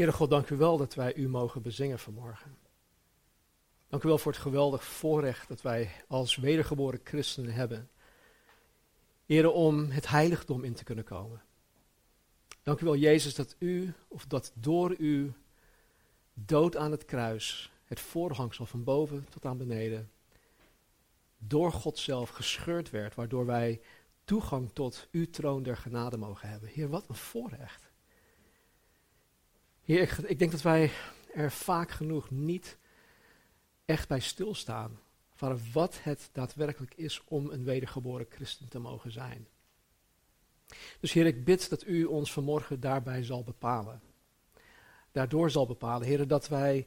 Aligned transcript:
Heere 0.00 0.14
God, 0.14 0.30
dank 0.30 0.50
u 0.50 0.56
wel 0.56 0.76
dat 0.76 0.94
wij 0.94 1.14
u 1.14 1.28
mogen 1.28 1.62
bezingen 1.62 1.98
vanmorgen. 1.98 2.56
Dank 3.88 4.02
u 4.02 4.08
wel 4.08 4.18
voor 4.18 4.32
het 4.32 4.40
geweldig 4.40 4.84
voorrecht 4.84 5.48
dat 5.48 5.62
wij 5.62 5.90
als 6.08 6.36
wedergeboren 6.36 7.00
christenen 7.04 7.52
hebben. 7.52 7.90
Heere, 9.26 9.50
om 9.50 9.90
het 9.90 10.08
heiligdom 10.08 10.64
in 10.64 10.74
te 10.74 10.84
kunnen 10.84 11.04
komen. 11.04 11.42
Dank 12.62 12.80
u 12.80 12.84
wel, 12.84 12.96
Jezus, 12.96 13.34
dat 13.34 13.56
u, 13.58 13.92
of 14.08 14.26
dat 14.26 14.52
door 14.54 14.94
u, 14.98 15.32
dood 16.34 16.76
aan 16.76 16.90
het 16.90 17.04
kruis, 17.04 17.72
het 17.84 18.00
voorhangsel 18.00 18.66
van 18.66 18.84
boven 18.84 19.26
tot 19.30 19.44
aan 19.44 19.58
beneden, 19.58 20.10
door 21.38 21.72
God 21.72 21.98
zelf 21.98 22.30
gescheurd 22.30 22.90
werd, 22.90 23.14
waardoor 23.14 23.46
wij 23.46 23.80
toegang 24.24 24.70
tot 24.72 25.08
uw 25.10 25.30
troon 25.30 25.62
der 25.62 25.76
genade 25.76 26.16
mogen 26.16 26.48
hebben. 26.48 26.68
Heer, 26.68 26.88
wat 26.88 27.08
een 27.08 27.14
voorrecht. 27.14 27.89
Heer, 29.90 30.00
ik, 30.00 30.10
ik 30.10 30.38
denk 30.38 30.50
dat 30.50 30.62
wij 30.62 30.90
er 31.34 31.52
vaak 31.52 31.90
genoeg 31.90 32.30
niet 32.30 32.78
echt 33.84 34.08
bij 34.08 34.20
stilstaan. 34.20 35.00
Van 35.34 35.60
wat 35.72 35.98
het 36.02 36.28
daadwerkelijk 36.32 36.94
is 36.94 37.22
om 37.24 37.50
een 37.50 37.64
wedergeboren 37.64 38.26
christen 38.28 38.68
te 38.68 38.78
mogen 38.78 39.12
zijn. 39.12 39.48
Dus 41.00 41.12
Heer, 41.12 41.26
ik 41.26 41.44
bid 41.44 41.68
dat 41.70 41.86
u 41.86 42.04
ons 42.04 42.32
vanmorgen 42.32 42.80
daarbij 42.80 43.24
zal 43.24 43.42
bepalen. 43.42 44.00
Daardoor 45.12 45.50
zal 45.50 45.66
bepalen, 45.66 46.06
Heer, 46.06 46.26
dat 46.26 46.48
wij 46.48 46.86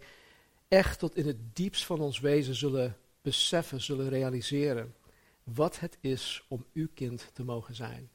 echt 0.68 1.00
tot 1.00 1.16
in 1.16 1.28
het 1.28 1.56
diepst 1.56 1.86
van 1.86 2.00
ons 2.00 2.20
wezen 2.20 2.56
zullen 2.56 2.98
beseffen, 3.22 3.82
zullen 3.82 4.10
realiseren 4.10 4.96
wat 5.44 5.80
het 5.80 5.98
is 6.00 6.46
om 6.48 6.66
uw 6.74 6.88
kind 6.94 7.30
te 7.34 7.44
mogen 7.44 7.76
zijn. 7.76 8.10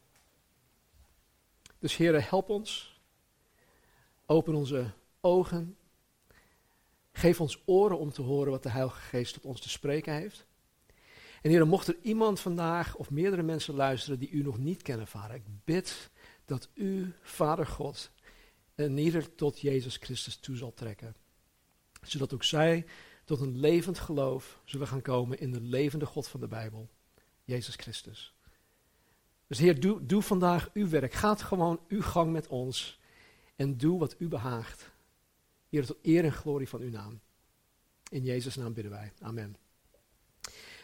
Dus 1.78 1.96
Heer, 1.96 2.28
help 2.28 2.48
ons 2.48 2.97
Open 4.30 4.54
onze 4.54 4.90
ogen. 5.20 5.76
Geef 7.12 7.40
ons 7.40 7.62
oren 7.64 7.98
om 7.98 8.12
te 8.12 8.22
horen 8.22 8.50
wat 8.50 8.62
de 8.62 8.68
Heilige 8.68 9.00
Geest 9.00 9.34
tot 9.34 9.44
ons 9.44 9.60
te 9.60 9.68
spreken 9.68 10.14
heeft. 10.14 10.46
En 11.42 11.50
Heer, 11.50 11.66
mocht 11.66 11.88
er 11.88 11.96
iemand 12.02 12.40
vandaag 12.40 12.96
of 12.96 13.10
meerdere 13.10 13.42
mensen 13.42 13.74
luisteren 13.74 14.18
die 14.18 14.30
u 14.30 14.42
nog 14.42 14.58
niet 14.58 14.82
kennen, 14.82 15.06
Vader, 15.06 15.36
ik 15.36 15.64
bid 15.64 16.10
dat 16.44 16.68
u, 16.74 17.12
Vader 17.22 17.66
God, 17.66 18.10
en 18.74 18.98
ieder 18.98 19.34
tot 19.34 19.60
Jezus 19.60 19.96
Christus 19.96 20.36
toe 20.36 20.56
zal 20.56 20.74
trekken. 20.74 21.14
Zodat 22.02 22.34
ook 22.34 22.44
zij 22.44 22.86
tot 23.24 23.40
een 23.40 23.58
levend 23.58 23.98
geloof 23.98 24.60
zullen 24.64 24.86
gaan 24.86 25.02
komen 25.02 25.40
in 25.40 25.52
de 25.52 25.60
levende 25.60 26.06
God 26.06 26.28
van 26.28 26.40
de 26.40 26.48
Bijbel, 26.48 26.88
Jezus 27.44 27.74
Christus. 27.74 28.34
Dus 29.46 29.58
Heer, 29.58 29.80
doe, 29.80 30.06
doe 30.06 30.22
vandaag 30.22 30.70
uw 30.72 30.88
werk. 30.88 31.12
Gaat 31.12 31.42
gewoon 31.42 31.80
uw 31.88 32.02
gang 32.02 32.32
met 32.32 32.46
ons. 32.46 32.97
En 33.58 33.76
doe 33.76 33.98
wat 33.98 34.14
u 34.18 34.28
behaagt. 34.28 34.90
Heer, 35.68 35.86
tot 35.86 35.96
eer 36.02 36.24
en 36.24 36.32
glorie 36.32 36.68
van 36.68 36.80
uw 36.80 36.90
naam. 36.90 37.20
In 38.10 38.24
Jezus' 38.24 38.56
naam 38.56 38.72
bidden 38.72 38.92
wij. 38.92 39.12
Amen. 39.20 39.56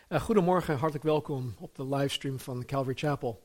Uh, 0.09 0.21
goedemorgen, 0.21 0.77
hartelijk 0.77 1.05
welkom 1.05 1.55
op 1.59 1.75
de 1.75 1.87
livestream 1.87 2.39
van 2.39 2.65
Calvary 2.65 2.97
Chapel. 2.97 3.43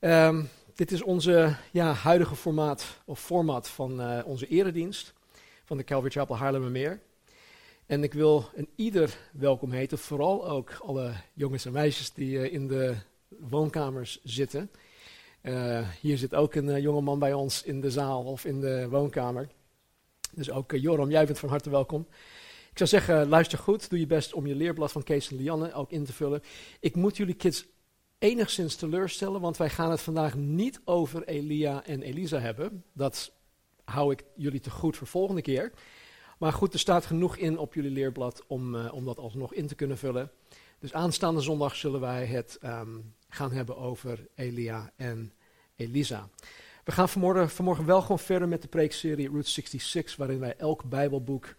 Um, 0.00 0.48
dit 0.74 0.92
is 0.92 1.02
onze 1.02 1.56
ja, 1.72 1.92
huidige 1.92 2.36
formaat, 2.36 3.00
of 3.04 3.20
format 3.20 3.68
van 3.68 4.00
uh, 4.00 4.20
onze 4.24 4.46
eredienst 4.46 5.14
van 5.64 5.76
de 5.76 5.84
Calvary 5.84 6.10
Chapel 6.10 6.36
Haarlemmermeer. 6.36 7.00
En 7.86 8.02
ik 8.02 8.12
wil 8.12 8.50
een 8.54 8.68
ieder 8.74 9.18
welkom 9.32 9.72
heten, 9.72 9.98
vooral 9.98 10.48
ook 10.48 10.72
alle 10.82 11.12
jongens 11.32 11.64
en 11.64 11.72
meisjes 11.72 12.12
die 12.12 12.38
uh, 12.38 12.52
in 12.52 12.68
de 12.68 12.96
woonkamers 13.28 14.20
zitten. 14.24 14.70
Uh, 15.42 15.88
hier 16.00 16.18
zit 16.18 16.34
ook 16.34 16.54
een 16.54 16.68
uh, 16.68 16.78
jongeman 16.78 17.18
bij 17.18 17.32
ons 17.32 17.62
in 17.62 17.80
de 17.80 17.90
zaal 17.90 18.24
of 18.24 18.44
in 18.44 18.60
de 18.60 18.88
woonkamer. 18.88 19.48
Dus 20.32 20.50
ook 20.50 20.72
uh, 20.72 20.82
Joram, 20.82 21.10
jij 21.10 21.26
bent 21.26 21.38
van 21.38 21.48
harte 21.48 21.70
welkom. 21.70 22.06
Ik 22.70 22.78
zou 22.78 22.88
zeggen, 22.88 23.28
luister 23.28 23.58
goed, 23.58 23.90
doe 23.90 23.98
je 23.98 24.06
best 24.06 24.32
om 24.32 24.46
je 24.46 24.54
leerblad 24.54 24.92
van 24.92 25.02
Kees 25.02 25.30
en 25.30 25.36
Lianne 25.36 25.72
ook 25.72 25.90
in 25.90 26.04
te 26.04 26.12
vullen. 26.12 26.42
Ik 26.80 26.96
moet 26.96 27.16
jullie 27.16 27.34
kids 27.34 27.66
enigszins 28.18 28.76
teleurstellen, 28.76 29.40
want 29.40 29.56
wij 29.56 29.70
gaan 29.70 29.90
het 29.90 30.00
vandaag 30.00 30.36
niet 30.36 30.80
over 30.84 31.24
Elia 31.24 31.84
en 31.84 32.02
Elisa 32.02 32.38
hebben. 32.38 32.84
Dat 32.92 33.32
hou 33.84 34.12
ik 34.12 34.24
jullie 34.36 34.60
te 34.60 34.70
goed 34.70 34.96
voor 34.96 35.06
volgende 35.06 35.42
keer. 35.42 35.72
Maar 36.38 36.52
goed, 36.52 36.72
er 36.72 36.78
staat 36.78 37.06
genoeg 37.06 37.36
in 37.36 37.58
op 37.58 37.74
jullie 37.74 37.90
leerblad 37.90 38.44
om, 38.46 38.76
om 38.76 39.04
dat 39.04 39.18
alsnog 39.18 39.54
in 39.54 39.66
te 39.66 39.74
kunnen 39.74 39.98
vullen. 39.98 40.30
Dus 40.78 40.92
aanstaande 40.92 41.40
zondag 41.40 41.76
zullen 41.76 42.00
wij 42.00 42.26
het 42.26 42.58
um, 42.64 43.14
gaan 43.30 43.52
hebben 43.52 43.76
over 43.76 44.28
Elia 44.34 44.92
en 44.96 45.32
Elisa. 45.76 46.28
We 46.84 46.92
gaan 46.92 47.08
vanmorgen, 47.08 47.50
vanmorgen 47.50 47.84
wel 47.84 48.00
gewoon 48.00 48.18
verder 48.18 48.48
met 48.48 48.62
de 48.62 48.68
preekserie 48.68 49.28
Route 49.28 49.50
66, 49.50 50.16
waarin 50.16 50.40
wij 50.40 50.56
elk 50.56 50.84
Bijbelboek 50.84 51.54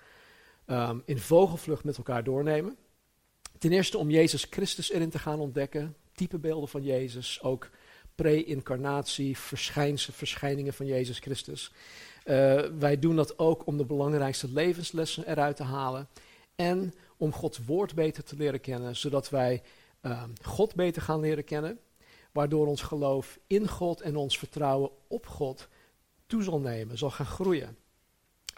um, 0.67 1.01
in 1.05 1.19
vogelvlucht 1.19 1.83
met 1.83 1.97
elkaar 1.97 2.23
doornemen. 2.23 2.77
Ten 3.57 3.71
eerste 3.71 3.97
om 3.97 4.09
Jezus 4.09 4.47
Christus 4.49 4.91
erin 4.91 5.09
te 5.09 5.19
gaan 5.19 5.39
ontdekken, 5.39 5.95
typebeelden 6.13 6.69
van 6.69 6.83
Jezus, 6.83 7.41
ook 7.41 7.69
pre-incarnatie, 8.15 9.37
verschijningen 9.37 10.73
van 10.73 10.85
Jezus 10.85 11.19
Christus. 11.19 11.71
Uh, 12.25 12.61
wij 12.79 12.99
doen 12.99 13.15
dat 13.15 13.39
ook 13.39 13.67
om 13.67 13.77
de 13.77 13.85
belangrijkste 13.85 14.51
levenslessen 14.51 15.27
eruit 15.27 15.55
te 15.55 15.63
halen 15.63 16.07
en 16.55 16.93
om 17.17 17.33
Gods 17.33 17.65
woord 17.65 17.95
beter 17.95 18.23
te 18.23 18.35
leren 18.35 18.61
kennen, 18.61 18.95
zodat 18.95 19.29
wij 19.29 19.61
uh, 20.01 20.23
God 20.41 20.75
beter 20.75 21.01
gaan 21.01 21.19
leren 21.19 21.43
kennen, 21.43 21.79
waardoor 22.31 22.67
ons 22.67 22.81
geloof 22.81 23.39
in 23.47 23.67
God 23.67 24.01
en 24.01 24.15
ons 24.15 24.37
vertrouwen 24.37 24.91
op 25.07 25.27
God 25.27 25.67
toe 26.27 26.43
zal 26.43 26.59
nemen, 26.59 26.97
zal 26.97 27.11
gaan 27.11 27.25
groeien. 27.25 27.77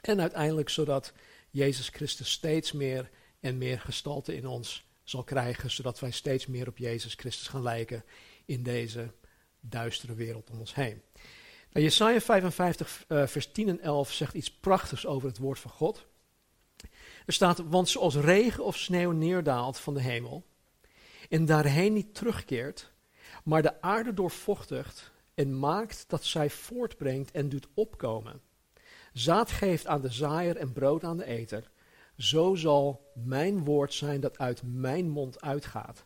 En 0.01 0.21
uiteindelijk 0.21 0.69
zodat 0.69 1.13
Jezus 1.49 1.89
Christus 1.89 2.31
steeds 2.31 2.71
meer 2.71 3.09
en 3.39 3.57
meer 3.57 3.79
gestalte 3.79 4.35
in 4.35 4.47
ons 4.47 4.91
zal 5.03 5.23
krijgen, 5.23 5.71
zodat 5.71 5.99
wij 5.99 6.11
steeds 6.11 6.47
meer 6.47 6.67
op 6.67 6.77
Jezus 6.77 7.13
Christus 7.13 7.47
gaan 7.47 7.61
lijken 7.61 8.03
in 8.45 8.63
deze 8.63 9.11
duistere 9.59 10.13
wereld 10.13 10.49
om 10.49 10.59
ons 10.59 10.75
heen. 10.75 11.01
Nou, 11.71 11.85
Jesaja 11.85 12.21
55, 12.21 13.05
uh, 13.07 13.27
vers 13.27 13.51
10 13.51 13.69
en 13.69 13.79
11 13.79 14.11
zegt 14.11 14.33
iets 14.33 14.51
prachtigs 14.51 15.05
over 15.05 15.27
het 15.27 15.37
woord 15.37 15.59
van 15.59 15.71
God. 15.71 16.05
Er 17.25 17.33
staat, 17.33 17.59
want 17.69 17.89
zoals 17.89 18.15
regen 18.15 18.63
of 18.63 18.77
sneeuw 18.77 19.11
neerdaalt 19.11 19.79
van 19.79 19.93
de 19.93 20.01
hemel 20.01 20.45
en 21.33 21.45
daarheen 21.45 21.93
niet 21.93 22.15
terugkeert, 22.15 22.91
maar 23.43 23.61
de 23.61 23.81
aarde 23.81 24.13
doorvochtigt 24.13 25.11
en 25.33 25.59
maakt 25.59 26.05
dat 26.07 26.23
zij 26.23 26.49
voortbrengt 26.49 27.31
en 27.31 27.49
doet 27.49 27.67
opkomen. 27.73 28.41
Zaad 29.13 29.51
geeft 29.51 29.87
aan 29.87 30.01
de 30.01 30.11
zaaier 30.11 30.57
en 30.57 30.73
brood 30.73 31.03
aan 31.03 31.17
de 31.17 31.25
eter. 31.25 31.69
Zo 32.17 32.55
zal 32.55 33.11
mijn 33.13 33.63
woord 33.63 33.93
zijn 33.93 34.19
dat 34.19 34.37
uit 34.37 34.61
mijn 34.65 35.09
mond 35.09 35.41
uitgaat. 35.41 36.05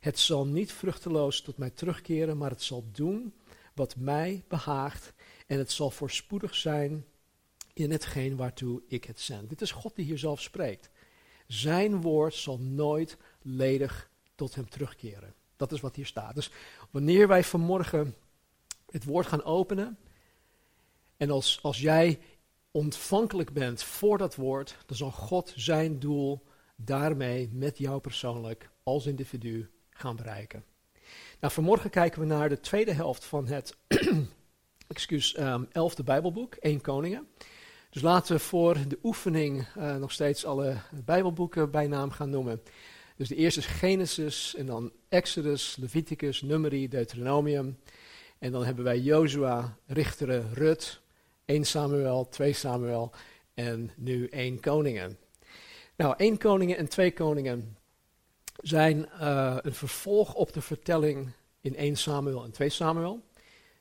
Het 0.00 0.18
zal 0.18 0.46
niet 0.46 0.72
vruchteloos 0.72 1.40
tot 1.40 1.58
mij 1.58 1.70
terugkeren, 1.70 2.36
maar 2.36 2.50
het 2.50 2.62
zal 2.62 2.84
doen 2.92 3.34
wat 3.74 3.96
mij 3.96 4.44
behaagt. 4.48 5.12
En 5.46 5.58
het 5.58 5.70
zal 5.70 5.90
voorspoedig 5.90 6.54
zijn 6.54 7.04
in 7.72 7.90
hetgeen 7.90 8.36
waartoe 8.36 8.82
ik 8.88 9.04
het 9.04 9.20
zend. 9.20 9.48
Dit 9.48 9.60
is 9.60 9.70
God 9.70 9.96
die 9.96 10.04
hier 10.04 10.18
zelf 10.18 10.40
spreekt. 10.40 10.90
Zijn 11.46 12.00
woord 12.00 12.34
zal 12.34 12.58
nooit 12.58 13.16
ledig 13.42 14.10
tot 14.38 14.54
hem 14.54 14.68
terugkeren. 14.68 15.34
Dat 15.56 15.72
is 15.72 15.80
wat 15.80 15.96
hier 15.96 16.06
staat. 16.06 16.34
Dus 16.34 16.50
wanneer 16.90 17.28
wij 17.28 17.44
vanmorgen 17.44 18.14
het 18.90 19.04
woord 19.04 19.26
gaan 19.26 19.44
openen, 19.44 19.98
en 21.16 21.30
als, 21.30 21.58
als 21.62 21.80
jij 21.80 22.20
ontvankelijk 22.70 23.52
bent 23.52 23.82
voor 23.82 24.18
dat 24.18 24.34
woord, 24.34 24.76
dan 24.86 24.96
zal 24.96 25.10
God 25.10 25.52
zijn 25.56 25.98
doel 25.98 26.44
daarmee 26.76 27.50
met 27.52 27.78
jou 27.78 28.00
persoonlijk 28.00 28.70
als 28.82 29.06
individu 29.06 29.70
gaan 29.90 30.16
bereiken. 30.16 30.64
Nou, 31.40 31.52
vanmorgen 31.52 31.90
kijken 31.90 32.20
we 32.20 32.26
naar 32.26 32.48
de 32.48 32.60
tweede 32.60 32.92
helft 32.92 33.24
van 33.24 33.46
het 33.46 33.76
excuus, 34.86 35.38
um, 35.38 35.68
elfde 35.72 36.02
Bijbelboek, 36.02 36.54
1 36.54 36.80
Koningen. 36.80 37.28
Dus 37.90 38.02
laten 38.02 38.36
we 38.36 38.42
voor 38.42 38.76
de 38.88 38.98
oefening 39.02 39.66
uh, 39.76 39.96
nog 39.96 40.12
steeds 40.12 40.44
alle 40.44 40.76
Bijbelboeken 41.04 41.70
bij 41.70 41.86
naam 41.86 42.10
gaan 42.10 42.30
noemen. 42.30 42.62
Dus 43.18 43.28
de 43.28 43.34
eerste 43.34 43.60
is 43.60 43.66
Genesis 43.66 44.54
en 44.54 44.66
dan 44.66 44.92
Exodus, 45.08 45.76
Leviticus, 45.76 46.42
Numeri, 46.42 46.88
Deuteronomium. 46.88 47.78
En 48.38 48.52
dan 48.52 48.64
hebben 48.64 48.84
wij 48.84 48.98
Jozua, 48.98 49.76
Richteren, 49.86 50.54
Rut, 50.54 51.00
1 51.44 51.64
Samuel, 51.64 52.28
2 52.28 52.52
Samuel 52.52 53.12
en 53.54 53.90
nu 53.96 54.26
1 54.26 54.60
Koningen. 54.60 55.18
Nou, 55.96 56.14
1 56.16 56.38
Koningen 56.38 56.76
en 56.76 56.88
2 56.88 57.12
Koningen 57.12 57.76
zijn 58.62 59.08
uh, 59.20 59.56
een 59.60 59.74
vervolg 59.74 60.34
op 60.34 60.52
de 60.52 60.60
vertelling 60.60 61.30
in 61.60 61.76
1 61.76 61.96
Samuel 61.96 62.44
en 62.44 62.50
2 62.50 62.68
Samuel. 62.68 63.22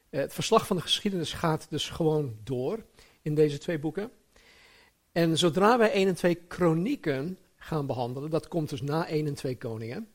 Uh, 0.09 0.19
het 0.19 0.33
verslag 0.33 0.67
van 0.67 0.75
de 0.75 0.81
geschiedenis 0.81 1.33
gaat 1.33 1.67
dus 1.69 1.89
gewoon 1.89 2.37
door 2.43 2.85
in 3.21 3.35
deze 3.35 3.57
twee 3.57 3.79
boeken. 3.79 4.11
En 5.11 5.37
zodra 5.37 5.77
wij 5.77 5.91
1 5.91 6.07
en 6.07 6.15
2 6.15 6.35
Kronieken 6.35 7.37
gaan 7.67 7.85
behandelen, 7.85 8.29
dat 8.29 8.47
komt 8.47 8.69
dus 8.69 8.81
na 8.81 9.07
1 9.07 9.27
en 9.27 9.33
2 9.33 9.57
Koningen, 9.57 10.07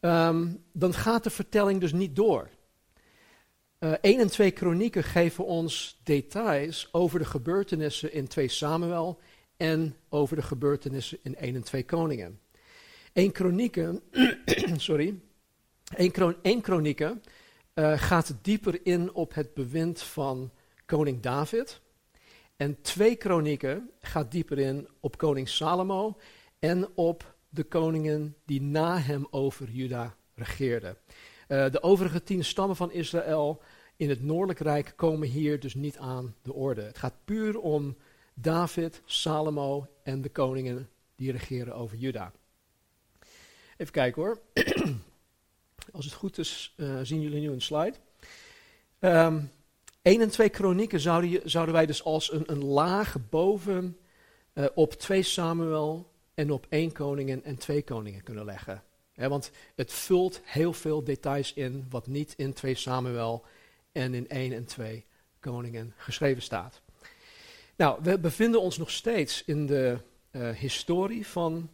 um, 0.00 0.64
dan 0.72 0.94
gaat 0.94 1.24
de 1.24 1.30
vertelling 1.30 1.80
dus 1.80 1.92
niet 1.92 2.16
door. 2.16 2.48
Uh, 3.78 3.92
1 4.00 4.20
en 4.20 4.30
2 4.30 4.50
Kronieken 4.50 5.04
geven 5.04 5.44
ons 5.44 6.00
details 6.02 6.88
over 6.92 7.18
de 7.18 7.24
gebeurtenissen 7.24 8.12
in 8.12 8.28
2 8.28 8.48
Samuel 8.48 9.20
en 9.56 9.96
over 10.08 10.36
de 10.36 10.42
gebeurtenissen 10.42 11.18
in 11.22 11.36
1 11.36 11.54
en 11.54 11.62
2 11.62 11.84
Koningen. 11.84 12.40
1 13.12 13.32
Kronieken, 13.32 14.02
sorry, 14.76 15.20
1, 16.42 16.60
Kronieken 16.60 17.22
uh, 17.74 17.92
gaat 17.98 18.34
dieper 18.42 18.86
in 18.86 19.12
op 19.12 19.34
het 19.34 19.54
bewind 19.54 20.02
van 20.02 20.50
koning 20.86 21.20
David. 21.20 21.80
En 22.56 22.80
2 22.80 23.16
Kronieken 23.16 23.90
gaat 24.00 24.30
dieper 24.30 24.58
in 24.58 24.88
op 25.00 25.16
koning 25.16 25.48
Salomo 25.48 26.16
en 26.62 26.88
op 26.94 27.34
de 27.48 27.64
koningen 27.64 28.36
die 28.44 28.62
na 28.62 28.98
hem 28.98 29.26
over 29.30 29.70
Juda 29.70 30.16
regeerden. 30.34 30.96
Uh, 31.48 31.70
de 31.70 31.82
overige 31.82 32.22
tien 32.22 32.44
stammen 32.44 32.76
van 32.76 32.92
Israël 32.92 33.62
in 33.96 34.08
het 34.08 34.22
Noordelijk 34.22 34.58
Rijk 34.58 34.92
komen 34.96 35.28
hier 35.28 35.60
dus 35.60 35.74
niet 35.74 35.98
aan 35.98 36.34
de 36.42 36.52
orde. 36.52 36.82
Het 36.82 36.98
gaat 36.98 37.14
puur 37.24 37.58
om 37.58 37.96
David, 38.34 39.02
Salomo 39.04 39.86
en 40.02 40.22
de 40.22 40.28
koningen 40.28 40.88
die 41.16 41.32
regeren 41.32 41.74
over 41.74 41.96
Juda. 41.96 42.32
Even 43.76 43.92
kijken 43.92 44.22
hoor. 44.22 44.40
Als 45.92 46.04
het 46.04 46.14
goed 46.14 46.38
is, 46.38 46.74
uh, 46.76 47.00
zien 47.02 47.20
jullie 47.20 47.40
nu 47.40 47.50
een 47.50 47.62
slide. 47.62 47.96
Um, 49.00 49.10
ehm, 49.10 49.40
1 50.02 50.20
en 50.20 50.30
2 50.30 50.48
kronieken 50.48 51.00
zouden, 51.00 51.50
zouden 51.50 51.74
wij 51.74 51.86
dus 51.86 52.04
als 52.04 52.32
een, 52.32 52.44
een 52.46 52.64
laag 52.64 53.16
boven 53.30 53.96
uh, 54.54 54.66
op 54.74 54.92
2 54.92 55.22
Samuel 55.22 56.11
en 56.34 56.50
op 56.50 56.66
1 56.68 56.92
koningen 56.92 57.44
en 57.44 57.56
2 57.58 57.82
koningen 57.82 58.22
kunnen 58.22 58.44
leggen. 58.44 58.82
want 59.14 59.50
het 59.74 59.92
vult 59.92 60.40
heel 60.44 60.72
veel 60.72 61.04
details 61.04 61.52
in 61.52 61.86
wat 61.90 62.06
niet 62.06 62.34
in 62.36 62.52
2 62.52 62.74
Samuel 62.74 63.44
en 63.92 64.14
in 64.14 64.28
1 64.28 64.52
en 64.52 64.64
2 64.64 65.04
koningen 65.40 65.92
geschreven 65.96 66.42
staat. 66.42 66.82
Nou, 67.76 67.98
we 68.02 68.18
bevinden 68.18 68.60
ons 68.60 68.78
nog 68.78 68.90
steeds 68.90 69.44
in 69.44 69.66
de 69.66 69.98
uh, 70.30 70.50
historie 70.50 71.26
van, 71.26 71.70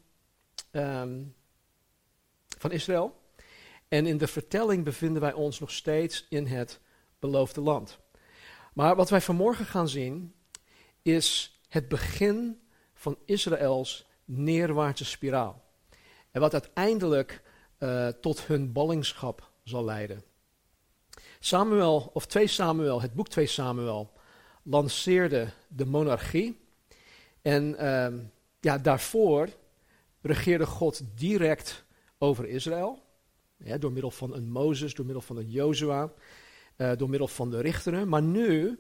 um, 0.73 1.35
van 2.59 2.73
Israël. 2.73 3.21
En 3.89 4.07
in 4.07 4.19
de 4.19 4.27
vertelling 4.27 4.85
bevinden 4.85 5.23
wij 5.23 5.33
ons 5.33 5.59
nog 5.59 5.71
steeds 5.71 6.27
in 6.29 6.47
het 6.47 6.81
beloofde 7.19 7.61
land. 7.61 7.99
Maar 8.73 8.97
wat 8.97 9.11
wij 9.11 9.21
vanmorgen 9.21 9.65
gaan 9.65 9.89
zien 9.89 10.35
is 11.03 11.59
het 11.69 11.89
begin 11.89 12.61
van 12.95 13.19
Israëls 13.25 14.08
neerwaartse 14.29 15.05
spiraal. 15.05 15.65
En 16.31 16.41
wat 16.41 16.53
uiteindelijk 16.53 17.43
uh, 17.79 18.09
tot 18.09 18.47
hun 18.47 18.73
ballingschap 18.73 19.51
zal 19.65 19.85
leiden. 19.85 20.23
Samuel, 21.39 22.11
of 22.13 22.27
2 22.27 22.47
Samuel, 22.47 23.01
het 23.03 23.15
boek 23.15 23.29
2 23.29 23.47
Samuel, 23.47 24.13
lanceerde 24.63 25.49
de 25.69 25.87
monarchie. 25.87 26.61
En 27.43 27.77
uh, 27.81 28.25
ja, 28.61 28.79
daarvoor 28.79 29.49
regeerde 30.21 30.67
God 30.67 31.03
direct 31.15 31.85
over 32.19 32.49
Israël. 32.49 33.03
Door 33.79 33.93
middel 33.93 34.11
van 34.11 34.35
een 34.35 34.51
Mozes, 34.51 34.95
door 34.95 35.05
middel 35.05 35.23
van 35.23 35.37
een 35.37 35.51
Jozua, 35.51 36.13
uh, 36.77 36.93
door 36.97 37.09
middel 37.09 37.29
van 37.29 37.51
de 37.51 37.61
richteren. 37.61 38.09
Maar 38.09 38.23
nu 38.23 38.79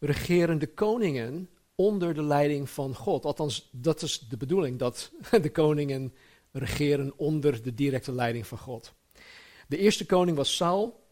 regeren 0.00 0.58
de 0.58 0.66
koningen 0.66 1.48
onder 1.80 2.14
de 2.14 2.22
leiding 2.22 2.70
van 2.70 2.94
God. 2.94 3.24
Althans, 3.24 3.68
dat 3.72 4.02
is 4.02 4.18
de 4.18 4.36
bedoeling, 4.36 4.78
dat 4.78 5.12
de 5.42 5.50
koningen 5.50 6.14
regeren 6.52 7.12
onder 7.16 7.62
de 7.62 7.74
directe 7.74 8.12
leiding 8.12 8.46
van 8.46 8.58
God. 8.58 8.92
De 9.68 9.78
eerste 9.78 10.06
koning 10.06 10.36
was 10.36 10.56
Saul, 10.56 11.04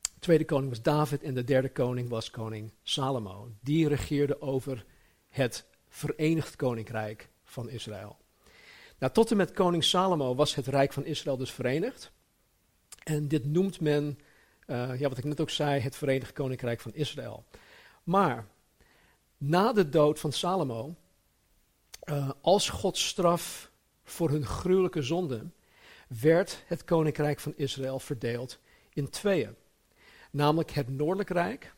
de 0.00 0.18
tweede 0.18 0.44
koning 0.44 0.68
was 0.68 0.82
David 0.82 1.22
en 1.22 1.34
de 1.34 1.44
derde 1.44 1.68
koning 1.68 2.08
was 2.08 2.30
koning 2.30 2.72
Salomo. 2.82 3.50
Die 3.60 3.88
regeerde 3.88 4.40
over 4.40 4.84
het 5.28 5.66
Verenigd 5.88 6.56
Koninkrijk 6.56 7.28
van 7.44 7.68
Israël. 7.68 8.16
Nou, 8.98 9.12
tot 9.12 9.30
en 9.30 9.36
met 9.36 9.52
koning 9.52 9.84
Salomo 9.84 10.34
was 10.34 10.54
het 10.54 10.66
Rijk 10.66 10.92
van 10.92 11.04
Israël 11.04 11.36
dus 11.36 11.52
verenigd. 11.52 12.12
En 13.04 13.28
dit 13.28 13.44
noemt 13.44 13.80
men, 13.80 14.18
uh, 14.66 14.98
ja, 14.98 15.08
wat 15.08 15.18
ik 15.18 15.24
net 15.24 15.40
ook 15.40 15.50
zei, 15.50 15.80
het 15.80 15.96
Verenigd 15.96 16.32
Koninkrijk 16.32 16.80
van 16.80 16.94
Israël. 16.94 17.44
Maar 18.02 18.46
na 19.38 19.72
de 19.72 19.88
dood 19.88 20.20
van 20.20 20.32
Salomo, 20.32 20.94
uh, 22.04 22.30
als 22.40 22.68
Gods 22.68 23.06
straf 23.06 23.70
voor 24.04 24.30
hun 24.30 24.46
gruwelijke 24.46 25.02
zonden, 25.02 25.54
werd 26.20 26.62
het 26.66 26.84
koninkrijk 26.84 27.40
van 27.40 27.52
Israël 27.56 27.98
verdeeld 27.98 28.58
in 28.92 29.10
tweeën. 29.10 29.54
Namelijk 30.30 30.70
het 30.70 30.88
Noordelijk 30.88 31.30
Rijk 31.30 31.74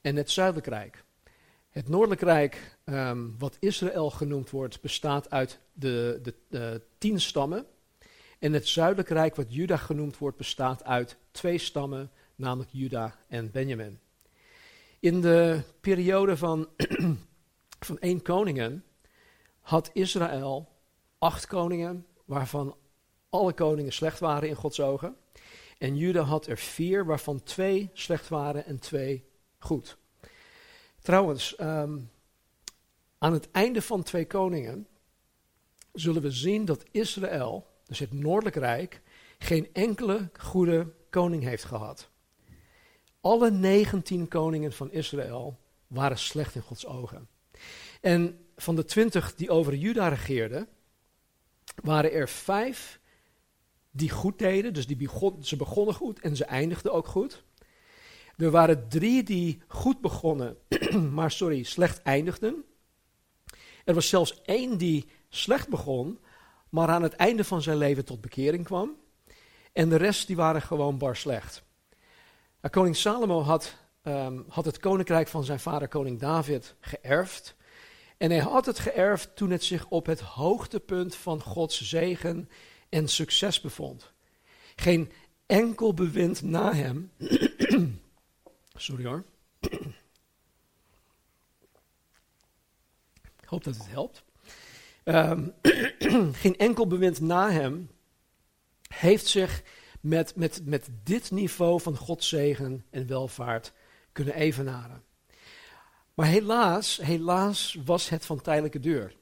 en 0.00 0.16
het 0.16 0.30
Zuidelijk 0.30 0.66
Rijk. 0.66 1.04
Het 1.70 1.88
Noordelijk 1.88 2.20
Rijk, 2.20 2.78
um, 2.84 3.34
wat 3.38 3.56
Israël 3.60 4.10
genoemd 4.10 4.50
wordt, 4.50 4.80
bestaat 4.80 5.30
uit 5.30 5.60
de, 5.72 6.18
de, 6.22 6.34
de 6.48 6.82
tien 6.98 7.20
stammen. 7.20 7.66
En 8.38 8.52
het 8.52 8.68
Zuidelijk 8.68 9.08
Rijk, 9.08 9.36
wat 9.36 9.54
Juda 9.54 9.76
genoemd 9.76 10.18
wordt, 10.18 10.36
bestaat 10.36 10.84
uit 10.84 11.16
twee 11.30 11.58
stammen, 11.58 12.10
namelijk 12.36 12.70
Juda 12.72 13.16
en 13.28 13.50
Benjamin. 13.50 13.98
In 15.00 15.20
de 15.20 15.62
periode 15.80 16.36
van, 16.36 16.68
van 17.86 17.98
één 17.98 18.22
koningen 18.22 18.84
had 19.60 19.90
Israël 19.92 20.68
acht 21.18 21.46
koningen, 21.46 22.06
waarvan 22.24 22.76
alle 23.28 23.52
koningen 23.52 23.92
slecht 23.92 24.18
waren 24.18 24.48
in 24.48 24.54
Gods 24.54 24.80
ogen. 24.80 25.16
En 25.78 25.96
Juda 25.96 26.22
had 26.22 26.46
er 26.46 26.56
vier, 26.58 27.04
waarvan 27.06 27.42
twee 27.42 27.90
slecht 27.92 28.28
waren 28.28 28.64
en 28.64 28.78
twee 28.78 29.24
goed. 29.58 29.98
Trouwens, 30.98 31.60
um, 31.60 32.10
aan 33.18 33.32
het 33.32 33.50
einde 33.50 33.82
van 33.82 34.02
twee 34.02 34.26
koningen 34.26 34.86
zullen 35.92 36.22
we 36.22 36.30
zien 36.30 36.64
dat 36.64 36.84
Israël, 36.90 37.66
dus 37.84 37.98
het 37.98 38.12
Noordelijk 38.12 38.56
Rijk, 38.56 39.02
geen 39.38 39.68
enkele 39.72 40.30
goede 40.38 40.92
koning 41.10 41.42
heeft 41.42 41.64
gehad. 41.64 42.09
Alle 43.20 43.50
19 43.50 44.28
koningen 44.28 44.72
van 44.72 44.92
Israël 44.92 45.58
waren 45.86 46.18
slecht 46.18 46.54
in 46.54 46.62
Gods 46.62 46.86
ogen. 46.86 47.28
En 48.00 48.46
van 48.56 48.76
de 48.76 48.84
twintig 48.84 49.34
die 49.34 49.50
over 49.50 49.74
Juda 49.74 50.08
regeerden, 50.08 50.68
waren 51.82 52.12
er 52.12 52.28
vijf 52.28 53.00
die 53.90 54.10
goed 54.10 54.38
deden. 54.38 54.74
Dus 54.74 54.86
die 54.86 55.08
ze 55.40 55.56
begonnen 55.56 55.94
goed 55.94 56.20
en 56.20 56.36
ze 56.36 56.44
eindigden 56.44 56.92
ook 56.92 57.06
goed. 57.06 57.44
Er 58.36 58.50
waren 58.50 58.88
drie 58.88 59.22
die 59.22 59.62
goed 59.68 60.00
begonnen, 60.00 60.56
maar 61.12 61.30
sorry, 61.30 61.62
slecht 61.62 62.02
eindigden. 62.02 62.64
Er 63.84 63.94
was 63.94 64.08
zelfs 64.08 64.42
één 64.42 64.78
die 64.78 65.08
slecht 65.28 65.68
begon, 65.68 66.18
maar 66.68 66.88
aan 66.88 67.02
het 67.02 67.14
einde 67.14 67.44
van 67.44 67.62
zijn 67.62 67.76
leven 67.76 68.04
tot 68.04 68.20
bekering 68.20 68.64
kwam. 68.64 68.96
En 69.72 69.88
de 69.88 69.96
rest 69.96 70.26
die 70.26 70.36
waren 70.36 70.62
gewoon 70.62 70.98
bar 70.98 71.16
slecht. 71.16 71.62
Nou, 72.60 72.72
koning 72.72 72.96
Salomo 72.96 73.42
had, 73.42 73.76
um, 74.02 74.44
had 74.48 74.64
het 74.64 74.78
koninkrijk 74.78 75.28
van 75.28 75.44
zijn 75.44 75.60
vader 75.60 75.88
koning 75.88 76.18
David 76.20 76.74
geërfd. 76.80 77.54
En 78.16 78.30
hij 78.30 78.40
had 78.40 78.66
het 78.66 78.78
geërfd 78.78 79.36
toen 79.36 79.50
het 79.50 79.64
zich 79.64 79.88
op 79.88 80.06
het 80.06 80.20
hoogtepunt 80.20 81.14
van 81.14 81.42
Gods 81.42 81.80
zegen 81.88 82.48
en 82.88 83.08
succes 83.08 83.60
bevond. 83.60 84.12
Geen 84.76 85.12
enkel 85.46 85.94
bewind 85.94 86.42
na 86.42 86.74
hem. 86.74 87.12
Sorry 88.74 89.04
hoor. 89.04 89.24
Ik 93.40 93.46
hoop 93.46 93.64
dat 93.64 93.76
het 93.76 93.88
helpt. 93.88 94.24
Um, 95.04 95.54
geen 96.42 96.56
enkel 96.56 96.86
bewind 96.86 97.20
na 97.20 97.50
hem 97.50 97.90
heeft 98.88 99.26
zich 99.26 99.62
met, 100.00 100.36
met, 100.36 100.60
met 100.64 100.88
dit 101.02 101.30
niveau 101.30 101.80
van 101.80 101.96
Gods 101.96 102.28
zegen 102.28 102.84
en 102.90 103.06
welvaart 103.06 103.72
kunnen 104.12 104.34
evenaren. 104.34 105.02
Maar 106.14 106.26
helaas, 106.26 106.96
helaas 106.96 107.78
was 107.84 108.08
het 108.08 108.26
van 108.26 108.40
tijdelijke 108.40 108.80
duur. 108.80 109.16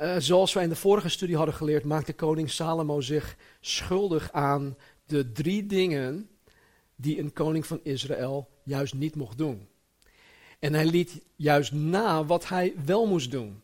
Uh, 0.00 0.16
zoals 0.18 0.52
wij 0.52 0.62
in 0.62 0.68
de 0.68 0.76
vorige 0.76 1.08
studie 1.08 1.36
hadden 1.36 1.54
geleerd, 1.54 1.84
maakte 1.84 2.12
koning 2.12 2.50
Salomo 2.50 3.00
zich 3.00 3.36
schuldig 3.60 4.32
aan 4.32 4.76
de 5.06 5.32
drie 5.32 5.66
dingen 5.66 6.30
die 6.96 7.18
een 7.18 7.32
koning 7.32 7.66
van 7.66 7.80
Israël 7.82 8.48
juist 8.62 8.94
niet 8.94 9.14
mocht 9.14 9.38
doen. 9.38 9.68
En 10.58 10.74
hij 10.74 10.86
liet 10.86 11.20
juist 11.36 11.72
na 11.72 12.24
wat 12.24 12.48
hij 12.48 12.74
wel 12.84 13.06
moest 13.06 13.30
doen. 13.30 13.62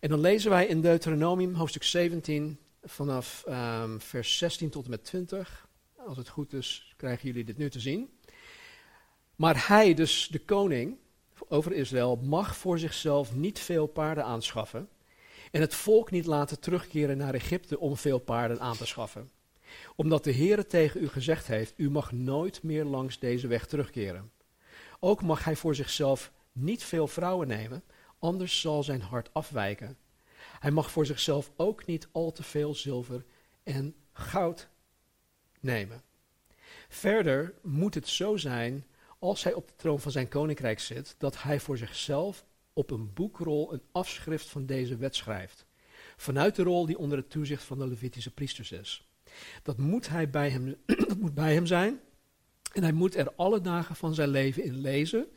En 0.00 0.08
dan 0.08 0.20
lezen 0.20 0.50
wij 0.50 0.66
in 0.66 0.80
Deuteronomium, 0.80 1.54
hoofdstuk 1.54 1.82
17, 1.82 2.58
vanaf 2.82 3.44
ehm, 3.46 3.98
vers 3.98 4.38
16 4.38 4.70
tot 4.70 4.84
en 4.84 4.90
met 4.90 5.04
20. 5.04 5.68
Als 6.06 6.16
het 6.16 6.28
goed 6.28 6.52
is, 6.52 6.94
krijgen 6.96 7.26
jullie 7.26 7.44
dit 7.44 7.56
nu 7.56 7.70
te 7.70 7.80
zien. 7.80 8.10
Maar 9.36 9.68
hij, 9.68 9.94
dus 9.94 10.28
de 10.30 10.38
koning 10.38 10.98
over 11.48 11.72
Israël, 11.72 12.16
mag 12.16 12.56
voor 12.56 12.78
zichzelf 12.78 13.34
niet 13.34 13.58
veel 13.58 13.86
paarden 13.86 14.24
aanschaffen. 14.24 14.88
En 15.50 15.60
het 15.60 15.74
volk 15.74 16.10
niet 16.10 16.26
laten 16.26 16.60
terugkeren 16.60 17.16
naar 17.16 17.34
Egypte 17.34 17.78
om 17.78 17.96
veel 17.96 18.18
paarden 18.18 18.60
aan 18.60 18.76
te 18.76 18.86
schaffen. 18.86 19.30
Omdat 19.96 20.24
de 20.24 20.34
Heere 20.34 20.66
tegen 20.66 21.02
u 21.02 21.08
gezegd 21.08 21.46
heeft: 21.46 21.72
U 21.76 21.90
mag 21.90 22.12
nooit 22.12 22.62
meer 22.62 22.84
langs 22.84 23.18
deze 23.18 23.46
weg 23.46 23.66
terugkeren. 23.66 24.30
Ook 25.00 25.22
mag 25.22 25.44
hij 25.44 25.56
voor 25.56 25.74
zichzelf 25.74 26.32
niet 26.52 26.84
veel 26.84 27.06
vrouwen 27.06 27.48
nemen, 27.48 27.82
anders 28.18 28.60
zal 28.60 28.82
zijn 28.82 29.00
hart 29.00 29.34
afwijken. 29.34 29.96
Hij 30.60 30.70
mag 30.70 30.90
voor 30.90 31.06
zichzelf 31.06 31.50
ook 31.56 31.86
niet 31.86 32.08
al 32.12 32.32
te 32.32 32.42
veel 32.42 32.74
zilver 32.74 33.24
en 33.62 33.94
goud 34.12 34.68
nemen. 35.60 36.02
Verder 36.88 37.54
moet 37.62 37.94
het 37.94 38.08
zo 38.08 38.36
zijn, 38.36 38.86
als 39.18 39.44
hij 39.44 39.52
op 39.52 39.68
de 39.68 39.74
troon 39.76 40.00
van 40.00 40.12
zijn 40.12 40.28
koninkrijk 40.28 40.80
zit, 40.80 41.14
dat 41.18 41.42
hij 41.42 41.60
voor 41.60 41.78
zichzelf 41.78 42.44
op 42.72 42.90
een 42.90 43.12
boekrol 43.12 43.72
een 43.72 43.82
afschrift 43.92 44.48
van 44.48 44.66
deze 44.66 44.96
wet 44.96 45.14
schrijft. 45.14 45.66
Vanuit 46.16 46.56
de 46.56 46.62
rol 46.62 46.86
die 46.86 46.98
onder 46.98 47.18
het 47.18 47.30
toezicht 47.30 47.62
van 47.62 47.78
de 47.78 47.86
Levitische 47.86 48.30
priesters 48.30 48.72
is. 48.72 49.08
Dat 49.62 49.78
moet, 49.78 50.08
hij 50.08 50.30
bij 50.30 50.50
hem, 50.50 50.76
dat 51.08 51.18
moet 51.18 51.34
bij 51.34 51.54
hem 51.54 51.66
zijn. 51.66 52.00
En 52.72 52.82
hij 52.82 52.92
moet 52.92 53.14
er 53.14 53.32
alle 53.36 53.60
dagen 53.60 53.96
van 53.96 54.14
zijn 54.14 54.28
leven 54.28 54.64
in 54.64 54.80
lezen. 54.80 55.28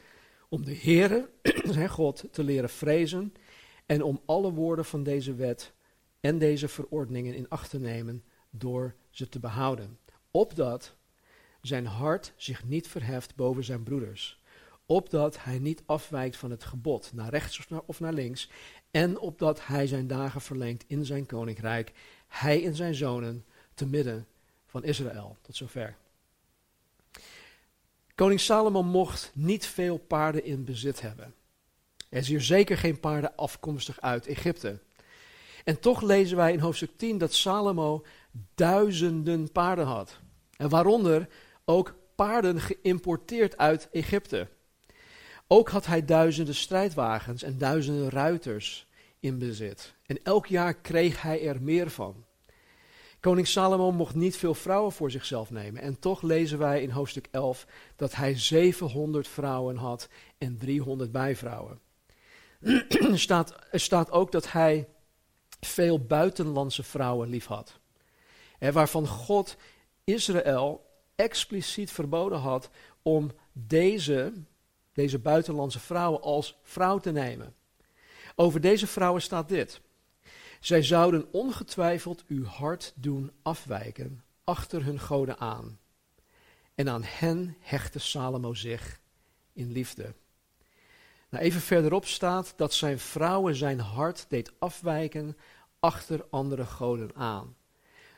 Om 0.50 0.66
de 0.66 0.76
Heere, 0.76 1.30
zijn 1.72 1.90
God, 1.90 2.24
te 2.32 2.44
leren 2.44 2.70
vrezen. 2.70 3.34
En 3.86 4.04
om 4.04 4.22
alle 4.26 4.52
woorden 4.52 4.86
van 4.86 5.04
deze 5.04 5.36
wet 5.36 5.74
en 6.20 6.38
deze 6.38 6.68
verordeningen 6.68 7.36
in 7.36 7.50
acht 7.50 7.70
te 7.70 7.80
nemen 7.80 8.24
door 8.50 8.96
ze 9.10 9.30
te 9.30 9.40
behouden. 9.40 10.00
Opdat 10.32 10.96
zijn 11.62 11.86
hart 11.86 12.34
zich 12.36 12.64
niet 12.64 12.88
verheft 12.88 13.36
boven 13.36 13.64
zijn 13.64 13.84
broeders. 13.84 14.42
Opdat 14.86 15.44
hij 15.44 15.60
niet 15.60 15.84
afwijkt 15.86 16.38
van 16.38 16.52
het 16.52 16.64
gebod, 16.64 17.12
naar 17.14 17.30
rechts 17.30 17.60
of 17.60 17.70
naar, 17.70 17.82
of 17.86 18.00
naar 18.00 18.14
links. 18.14 18.50
En 18.92 19.20
opdat 19.20 19.66
hij 19.66 19.88
zijn 19.88 20.08
dagen 20.08 20.42
verlengt 20.42 20.84
in 20.88 21.06
zijn 21.06 21.26
koninkrijk, 21.26 21.92
hij 22.28 22.66
en 22.66 22.76
zijn 22.76 22.96
zonen, 22.96 23.46
te 23.74 23.86
midden 23.86 24.28
van 24.66 24.84
Israël. 24.84 25.38
Tot 25.42 25.56
zover. 25.56 25.98
Koning 28.16 28.40
Salomo 28.40 28.84
mocht 28.84 29.32
niet 29.34 29.66
veel 29.66 29.98
paarden 29.98 30.44
in 30.44 30.64
bezit 30.64 31.02
hebben. 31.02 31.34
Er 32.14 32.26
hier 32.26 32.42
zeker 32.42 32.78
geen 32.78 33.00
paarden 33.00 33.36
afkomstig 33.36 34.02
uit 34.02 34.28
Egypte. 34.28 34.80
En 35.64 35.80
toch 35.80 36.02
lezen 36.02 36.38
wij 36.38 36.52
in 36.52 36.60
hoofdstuk 36.60 36.92
10 36.96 37.18
dat 37.18 37.34
Salomo 37.34 38.06
duizenden 38.56 39.52
paarden 39.52 39.86
had. 39.86 40.20
En 40.58 40.70
waaronder 40.70 41.28
ook 41.66 41.96
paarden 42.16 42.62
geïmporteerd 42.62 43.58
uit 43.58 43.90
Egypte. 43.92 44.48
Ook 45.48 45.70
had 45.70 45.86
hij 45.86 46.06
duizenden 46.06 46.56
strijdwagens 46.56 47.44
en 47.44 47.58
duizenden 47.58 48.10
ruiters 48.10 48.88
in 49.20 49.38
bezit. 49.38 49.94
En 50.06 50.20
elk 50.24 50.46
jaar 50.46 50.74
kreeg 50.74 51.22
hij 51.22 51.48
er 51.48 51.62
meer 51.62 51.90
van. 51.90 52.26
Koning 53.20 53.48
Salomo 53.48 53.92
mocht 53.92 54.16
niet 54.16 54.38
veel 54.38 54.54
vrouwen 54.54 54.92
voor 54.92 55.12
zichzelf 55.12 55.52
nemen. 55.52 55.82
En 55.82 56.00
toch 56.00 56.22
lezen 56.22 56.58
wij 56.58 56.82
in 56.82 56.90
hoofdstuk 56.90 57.28
11 57.32 57.68
dat 57.96 58.16
hij 58.16 58.38
700 58.38 59.28
vrouwen 59.28 59.76
had 59.76 60.10
en 60.38 60.58
300 60.58 61.12
bijvrouwen. 61.12 61.80
staat, 63.14 63.56
staat 63.72 64.12
ook 64.12 64.32
dat 64.32 64.52
hij 64.52 64.88
veel 65.60 66.00
buitenlandse 66.00 66.84
vrouwen 66.84 67.30
lief 67.30 67.46
had. 67.46 67.80
waarvan 68.60 69.08
God 69.08 69.56
Israël 70.04 70.86
expliciet 71.16 71.92
verboden 71.92 72.40
had 72.40 72.70
om 73.02 73.32
deze, 73.52 74.34
deze 74.94 75.20
buitenlandse 75.20 75.80
vrouwen 75.80 76.22
als 76.22 76.58
vrouw 76.64 77.00
te 77.00 77.12
nemen. 77.12 77.56
Over 78.36 78.62
deze 78.62 78.88
vrouwen 78.88 79.22
staat 79.22 79.50
dit. 79.50 79.82
Zij 80.60 80.84
zouden 80.84 81.28
ongetwijfeld 81.32 82.24
uw 82.28 82.46
hart 82.46 82.94
doen 82.96 83.32
afwijken 83.42 84.24
achter 84.44 84.84
hun 84.84 85.00
goden 85.00 85.38
aan. 85.38 85.80
En 86.76 86.90
aan 86.90 87.04
hen 87.04 87.56
hechtte 87.60 88.00
Salomo 88.00 88.54
zich 88.54 89.00
in 89.54 89.72
liefde. 89.72 90.14
Nou, 91.34 91.46
even 91.46 91.62
verderop 91.62 92.06
staat 92.06 92.54
dat 92.56 92.74
zijn 92.74 93.00
vrouwen 93.00 93.56
zijn 93.56 93.80
hart 93.80 94.26
deed 94.30 94.52
afwijken 94.60 95.38
achter 95.80 96.26
andere 96.30 96.66
goden 96.66 97.16
aan. 97.16 97.56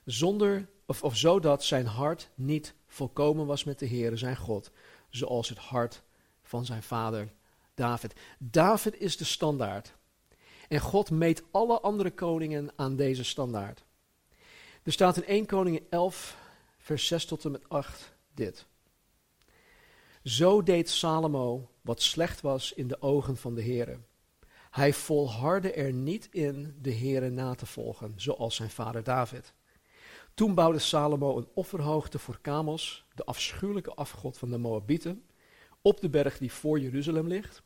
Zonder, 0.06 0.70
of, 0.86 1.04
of 1.04 1.16
zodat 1.16 1.64
zijn 1.64 1.86
hart 1.86 2.30
niet 2.34 2.74
volkomen 2.88 3.46
was 3.46 3.64
met 3.64 3.80
de 3.80 3.88
Heere 3.88 4.18
zijn 4.18 4.38
God, 4.38 4.72
zoals 5.10 5.50
het 5.50 5.58
hart 5.58 6.02
van 6.44 6.66
zijn 6.66 6.84
vader 6.84 7.34
David. 7.74 8.14
David 8.40 9.00
is 9.00 9.18
de 9.18 9.26
standaard. 9.26 9.96
En 10.68 10.80
God 10.80 11.12
meet 11.12 11.44
alle 11.52 11.80
andere 11.80 12.12
koningen 12.12 12.72
aan 12.76 12.96
deze 12.96 13.24
standaard. 13.24 13.84
Er 14.84 14.92
staat 14.92 15.18
in 15.18 15.26
1 15.26 15.46
Koningen 15.46 15.86
11, 15.90 16.38
vers 16.78 17.08
6 17.08 17.26
tot 17.26 17.46
en 17.46 17.52
met 17.52 17.70
8 17.70 18.14
dit. 18.34 18.66
Zo 20.26 20.64
deed 20.64 20.90
Salomo 20.90 21.70
wat 21.82 22.02
slecht 22.02 22.42
was 22.42 22.74
in 22.74 22.88
de 22.88 23.02
ogen 23.02 23.38
van 23.38 23.56
de 23.56 23.62
Heere. 23.62 24.00
Hij 24.72 24.94
volhardde 24.94 25.72
er 25.72 25.94
niet 25.94 26.28
in 26.32 26.76
de 26.82 26.94
Heere 26.94 27.30
na 27.30 27.56
te 27.56 27.66
volgen, 27.66 28.14
zoals 28.16 28.56
zijn 28.56 28.70
vader 28.70 29.04
David. 29.04 29.54
Toen 30.34 30.54
bouwde 30.54 30.80
Salomo 30.80 31.38
een 31.38 31.48
offerhoogte 31.54 32.20
voor 32.20 32.40
Kamos, 32.42 33.06
de 33.16 33.26
afschuwelijke 33.26 33.94
afgod 33.94 34.38
van 34.38 34.50
de 34.50 34.58
Moabieten, 34.58 35.24
op 35.82 36.02
de 36.02 36.10
berg 36.10 36.38
die 36.38 36.52
voor 36.52 36.80
Jeruzalem 36.80 37.28
ligt. 37.28 37.64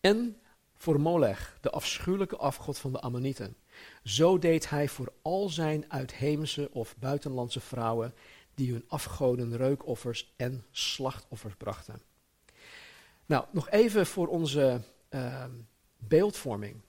En 0.00 0.36
voor 0.76 1.00
Molech, 1.00 1.58
de 1.60 1.70
afschuwelijke 1.70 2.36
afgod 2.36 2.78
van 2.78 2.92
de 2.92 3.00
Ammonieten. 3.00 3.56
Zo 4.02 4.38
deed 4.38 4.70
hij 4.70 4.88
voor 4.88 5.12
al 5.22 5.48
zijn 5.48 5.84
uitheemse 5.88 6.68
of 6.72 6.96
buitenlandse 6.98 7.60
vrouwen 7.60 8.14
die 8.54 8.72
hun 8.72 8.84
afgoden 8.88 9.56
reukoffers 9.56 10.32
en 10.36 10.64
slachtoffers 10.70 11.54
brachten. 11.54 12.02
Nou, 13.26 13.44
nog 13.50 13.70
even 13.70 14.06
voor 14.06 14.28
onze 14.28 14.80
uh, 15.10 15.44
beeldvorming. 15.98 16.80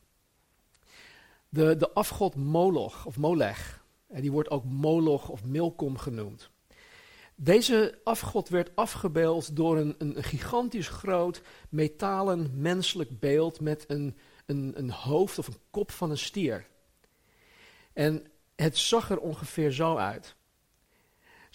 De, 1.50 1.77
de 1.77 1.91
afgod 1.91 2.36
Moloch 2.36 3.05
of 3.05 3.17
Molech, 3.17 3.84
die 4.07 4.31
wordt 4.31 4.50
ook 4.50 4.63
Moloch 4.63 5.29
of 5.29 5.43
Milkom 5.43 5.98
genoemd. 5.98 6.50
Deze 7.36 8.00
afgod 8.03 8.50
werd 8.50 8.75
afgebeeld 8.75 9.55
door 9.55 9.77
een, 9.77 9.95
een 9.98 10.24
gigantisch 10.24 10.88
groot 10.88 11.41
metalen 11.69 12.62
menselijk 12.62 13.19
beeld 13.19 13.60
met 13.60 13.86
een, 13.88 14.17
een, 14.45 14.74
een 14.75 14.91
hoofd 14.91 15.38
of 15.38 15.48
een 15.48 15.60
kop 15.69 15.91
van 15.91 16.10
een 16.10 16.17
stier. 16.17 16.67
En 17.93 18.25
het 18.55 18.77
zag 18.77 19.10
er 19.10 19.19
ongeveer 19.19 19.72
zo 19.72 19.95
uit. 19.95 20.36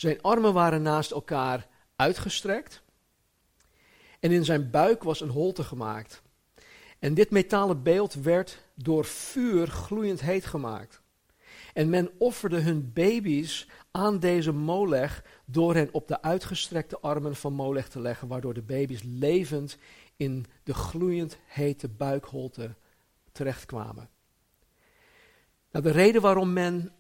Zijn 0.01 0.23
armen 0.23 0.53
waren 0.53 0.83
naast 0.83 1.11
elkaar 1.11 1.67
uitgestrekt. 1.97 2.83
En 4.21 4.31
in 4.31 4.45
zijn 4.45 4.71
buik 4.71 5.03
was 5.03 5.21
een 5.21 5.29
holte 5.29 5.65
gemaakt. 5.65 6.23
En 6.99 7.15
dit 7.15 7.31
metalen 7.31 7.83
beeld 7.83 8.15
werd 8.15 8.59
door 8.75 9.05
vuur 9.05 9.67
gloeiend 9.67 10.21
heet 10.21 10.47
gemaakt. 10.47 11.03
En 11.73 11.91
men 11.91 12.11
offerde 12.19 12.61
hun 12.61 12.93
baby's 12.93 13.69
aan 13.91 14.19
deze 14.19 14.53
Molech 14.53 15.25
door 15.45 15.75
hen 15.75 15.89
op 15.93 16.09
de 16.09 16.23
uitgestrekte 16.23 17.01
armen 17.01 17.37
van 17.37 17.53
Molech 17.53 17.89
te 17.89 18.01
leggen, 18.01 18.29
waardoor 18.29 18.55
de 18.55 18.63
baby's 18.63 19.03
levend 19.05 19.79
in 20.17 20.47
de 20.63 20.75
gloeiend 20.75 21.39
hete 21.47 21.89
buikholte 21.89 22.75
terechtkwamen. 23.33 24.09
Nou, 25.71 25.85
de 25.85 25.91
reden 25.91 26.23
waarom 26.23 26.53
men 26.53 26.93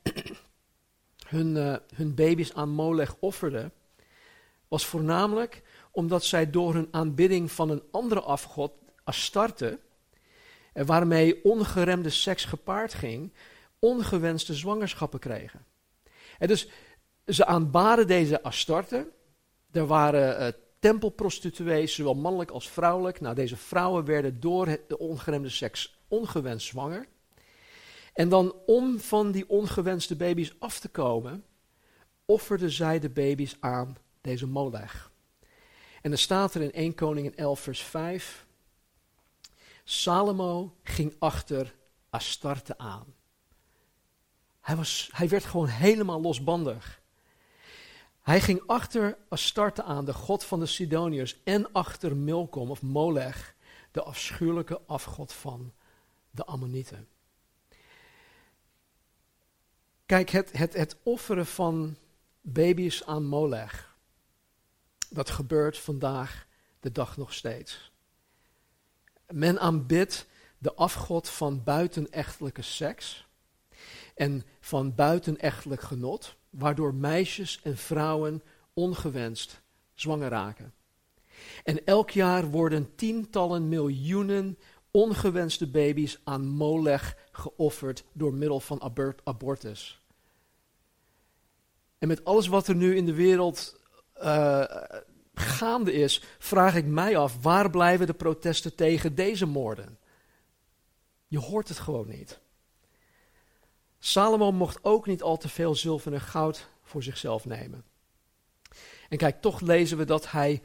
hun, 1.30 1.56
uh, 1.56 1.76
hun 1.94 2.14
baby's 2.14 2.54
aan 2.54 2.68
Molech 2.68 3.16
offerde, 3.20 3.70
was 4.68 4.86
voornamelijk 4.86 5.62
omdat 5.90 6.24
zij 6.24 6.50
door 6.50 6.74
hun 6.74 6.88
aanbidding 6.90 7.52
van 7.52 7.70
een 7.70 7.82
andere 7.90 8.20
afgod, 8.20 8.72
Astarte, 9.04 9.78
en 10.72 10.86
waarmee 10.86 11.44
ongeremde 11.44 12.10
seks 12.10 12.44
gepaard 12.44 12.94
ging, 12.94 13.32
ongewenste 13.78 14.54
zwangerschappen 14.54 15.18
kregen. 15.18 15.64
En 16.38 16.48
dus 16.48 16.68
ze 17.26 17.46
aanbaden 17.46 18.06
deze 18.06 18.42
Astarte. 18.42 19.10
Er 19.70 19.86
waren 19.86 20.40
uh, 20.42 20.48
tempelprostituees, 20.78 21.94
zowel 21.94 22.14
mannelijk 22.14 22.50
als 22.50 22.68
vrouwelijk. 22.68 23.20
Nou, 23.20 23.34
deze 23.34 23.56
vrouwen 23.56 24.04
werden 24.04 24.40
door 24.40 24.66
de 24.88 24.98
ongeremde 24.98 25.48
seks 25.48 25.98
ongewenst 26.08 26.66
zwanger. 26.66 27.06
En 28.20 28.28
dan 28.28 28.54
om 28.66 28.98
van 28.98 29.32
die 29.32 29.48
ongewenste 29.48 30.16
baby's 30.16 30.54
af 30.58 30.78
te 30.78 30.88
komen, 30.88 31.44
offerden 32.24 32.70
zij 32.70 32.98
de 32.98 33.10
baby's 33.10 33.56
aan 33.60 33.96
deze 34.20 34.46
Molech. 34.46 35.10
En 36.02 36.10
dan 36.10 36.18
staat 36.18 36.54
er 36.54 36.62
in 36.62 36.72
1 36.72 36.94
Koningen 36.94 37.36
11 37.36 37.60
vers 37.60 37.82
5, 37.82 38.46
Salomo 39.84 40.76
ging 40.82 41.16
achter 41.18 41.74
Astarte 42.10 42.78
aan. 42.78 43.14
Hij, 44.60 44.76
was, 44.76 45.10
hij 45.12 45.28
werd 45.28 45.44
gewoon 45.44 45.68
helemaal 45.68 46.20
losbandig. 46.20 47.02
Hij 48.20 48.40
ging 48.40 48.62
achter 48.66 49.18
Astarte 49.28 49.82
aan, 49.82 50.04
de 50.04 50.14
god 50.14 50.44
van 50.44 50.60
de 50.60 50.66
Sidoniërs, 50.66 51.42
en 51.44 51.72
achter 51.72 52.16
Milkom 52.16 52.70
of 52.70 52.82
Molech, 52.82 53.54
de 53.90 54.02
afschuwelijke 54.02 54.80
afgod 54.86 55.32
van 55.32 55.72
de 56.30 56.44
Ammonieten. 56.44 57.08
Kijk, 60.10 60.30
het, 60.30 60.52
het, 60.52 60.74
het 60.74 60.96
offeren 61.02 61.46
van 61.46 61.96
baby's 62.40 63.02
aan 63.04 63.24
Molech, 63.24 63.96
dat 65.10 65.30
gebeurt 65.30 65.78
vandaag 65.78 66.46
de 66.80 66.92
dag 66.92 67.16
nog 67.16 67.32
steeds. 67.32 67.92
Men 69.28 69.60
aanbidt 69.60 70.26
de 70.58 70.74
afgod 70.74 71.28
van 71.28 71.64
buitenechtelijke 71.64 72.62
seks 72.62 73.26
en 74.14 74.42
van 74.60 74.94
buitenechtelijk 74.94 75.80
genot, 75.80 76.36
waardoor 76.48 76.94
meisjes 76.94 77.60
en 77.62 77.76
vrouwen 77.76 78.42
ongewenst 78.74 79.60
zwanger 79.94 80.28
raken. 80.28 80.74
En 81.64 81.84
elk 81.84 82.10
jaar 82.10 82.50
worden 82.50 82.94
tientallen 82.94 83.68
miljoenen 83.68 84.58
ongewenste 84.90 85.70
baby's 85.70 86.20
aan 86.24 86.46
Molech 86.46 87.16
geofferd 87.32 88.04
door 88.12 88.34
middel 88.34 88.60
van 88.60 88.82
abortus. 89.24 89.99
En 92.00 92.08
met 92.08 92.24
alles 92.24 92.46
wat 92.46 92.68
er 92.68 92.74
nu 92.74 92.96
in 92.96 93.06
de 93.06 93.14
wereld 93.14 93.80
uh, 94.22 94.64
gaande 95.34 95.92
is, 95.92 96.22
vraag 96.38 96.74
ik 96.74 96.86
mij 96.86 97.16
af, 97.16 97.42
waar 97.42 97.70
blijven 97.70 98.06
de 98.06 98.14
protesten 98.14 98.74
tegen 98.74 99.14
deze 99.14 99.46
moorden? 99.46 99.98
Je 101.26 101.38
hoort 101.38 101.68
het 101.68 101.78
gewoon 101.78 102.08
niet. 102.08 102.40
Salomo 103.98 104.52
mocht 104.52 104.84
ook 104.84 105.06
niet 105.06 105.22
al 105.22 105.36
te 105.36 105.48
veel 105.48 105.74
zilver 105.74 106.12
en 106.12 106.20
goud 106.20 106.68
voor 106.82 107.02
zichzelf 107.02 107.44
nemen. 107.44 107.84
En 109.08 109.18
kijk, 109.18 109.40
toch 109.40 109.60
lezen 109.60 109.98
we 109.98 110.04
dat 110.04 110.30
hij 110.30 110.62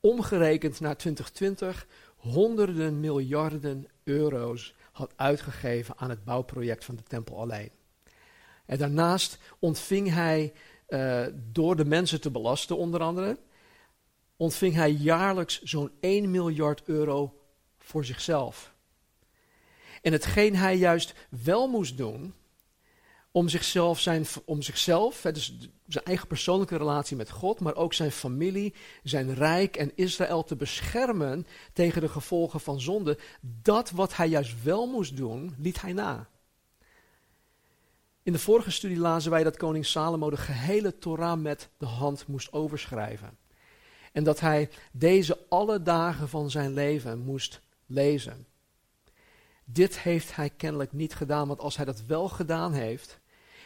omgerekend 0.00 0.80
naar 0.80 0.96
2020 0.96 1.86
honderden 2.16 3.00
miljarden 3.00 3.88
euro's 4.04 4.74
had 4.92 5.12
uitgegeven 5.16 5.94
aan 5.98 6.10
het 6.10 6.24
bouwproject 6.24 6.84
van 6.84 6.96
de 6.96 7.02
tempel 7.02 7.40
alleen. 7.40 7.70
En 8.66 8.78
daarnaast 8.78 9.38
ontving 9.58 10.12
hij, 10.12 10.52
uh, 10.88 11.26
door 11.34 11.76
de 11.76 11.84
mensen 11.84 12.20
te 12.20 12.30
belasten 12.30 12.76
onder 12.76 13.00
andere, 13.00 13.38
ontving 14.36 14.74
hij 14.74 14.90
jaarlijks 14.90 15.62
zo'n 15.62 15.90
1 16.00 16.30
miljard 16.30 16.82
euro 16.84 17.42
voor 17.78 18.04
zichzelf. 18.04 18.72
En 20.02 20.12
hetgeen 20.12 20.56
hij 20.56 20.76
juist 20.76 21.14
wel 21.28 21.68
moest 21.68 21.96
doen, 21.96 22.34
om 23.30 23.48
zichzelf, 23.48 24.00
zijn, 24.00 24.26
om 24.44 24.62
zichzelf 24.62 25.20
dus 25.20 25.58
zijn 25.86 26.04
eigen 26.04 26.26
persoonlijke 26.26 26.76
relatie 26.76 27.16
met 27.16 27.30
God, 27.30 27.60
maar 27.60 27.76
ook 27.76 27.94
zijn 27.94 28.12
familie, 28.12 28.74
zijn 29.02 29.34
rijk 29.34 29.76
en 29.76 29.92
Israël 29.94 30.44
te 30.44 30.56
beschermen 30.56 31.46
tegen 31.72 32.00
de 32.00 32.08
gevolgen 32.08 32.60
van 32.60 32.80
zonde, 32.80 33.18
dat 33.40 33.90
wat 33.90 34.16
hij 34.16 34.28
juist 34.28 34.62
wel 34.62 34.86
moest 34.86 35.16
doen, 35.16 35.54
liet 35.58 35.80
hij 35.80 35.92
na. 35.92 36.28
In 38.28 38.34
de 38.34 38.40
vorige 38.40 38.70
studie 38.70 38.98
lazen 38.98 39.30
wij 39.30 39.42
dat 39.42 39.56
koning 39.56 39.86
Salomo 39.86 40.30
de 40.30 40.36
gehele 40.36 40.98
Torah 40.98 41.38
met 41.38 41.68
de 41.78 41.86
hand 41.86 42.26
moest 42.26 42.52
overschrijven. 42.52 43.38
En 44.12 44.24
dat 44.24 44.40
hij 44.40 44.70
deze 44.92 45.38
alle 45.48 45.82
dagen 45.82 46.28
van 46.28 46.50
zijn 46.50 46.72
leven 46.72 47.18
moest 47.18 47.60
lezen. 47.86 48.46
Dit 49.64 49.98
heeft 49.98 50.36
hij 50.36 50.50
kennelijk 50.50 50.92
niet 50.92 51.14
gedaan, 51.14 51.48
want 51.48 51.60
als 51.60 51.76
hij 51.76 51.84
dat 51.84 52.02
wel 52.06 52.28
gedaan 52.28 52.72
heeft, 52.72 53.18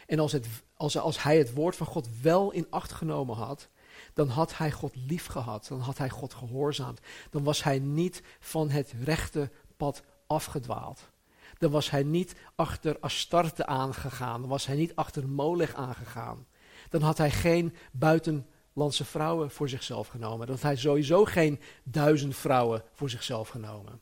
en 0.07 0.19
als, 0.19 0.31
het, 0.31 0.47
als, 0.73 0.97
als 0.97 1.23
hij 1.23 1.37
het 1.37 1.53
woord 1.53 1.75
van 1.75 1.87
God 1.87 2.07
wel 2.21 2.51
in 2.51 2.67
acht 2.69 2.91
genomen 2.91 3.35
had, 3.35 3.69
dan 4.13 4.27
had 4.27 4.57
hij 4.57 4.71
God 4.71 4.95
lief 4.95 5.25
gehad, 5.25 5.65
dan 5.67 5.79
had 5.79 5.97
hij 5.97 6.09
God 6.09 6.33
gehoorzaamd. 6.33 6.99
Dan 7.29 7.43
was 7.43 7.63
hij 7.63 7.79
niet 7.79 8.21
van 8.39 8.69
het 8.69 8.93
rechte 9.03 9.49
pad 9.77 10.03
afgedwaald. 10.27 11.11
Dan 11.57 11.71
was 11.71 11.89
hij 11.89 12.03
niet 12.03 12.35
achter 12.55 12.97
Astarte 12.99 13.65
aangegaan, 13.65 14.41
dan 14.41 14.49
was 14.49 14.65
hij 14.65 14.75
niet 14.75 14.95
achter 14.95 15.27
Molech 15.27 15.73
aangegaan. 15.73 16.45
Dan 16.89 17.01
had 17.01 17.17
hij 17.17 17.31
geen 17.31 17.75
buitenlandse 17.91 19.05
vrouwen 19.05 19.51
voor 19.51 19.69
zichzelf 19.69 20.07
genomen. 20.07 20.47
Dan 20.47 20.55
had 20.55 20.63
hij 20.63 20.75
sowieso 20.75 21.25
geen 21.25 21.59
duizend 21.83 22.35
vrouwen 22.35 22.83
voor 22.93 23.09
zichzelf 23.09 23.49
genomen. 23.49 23.99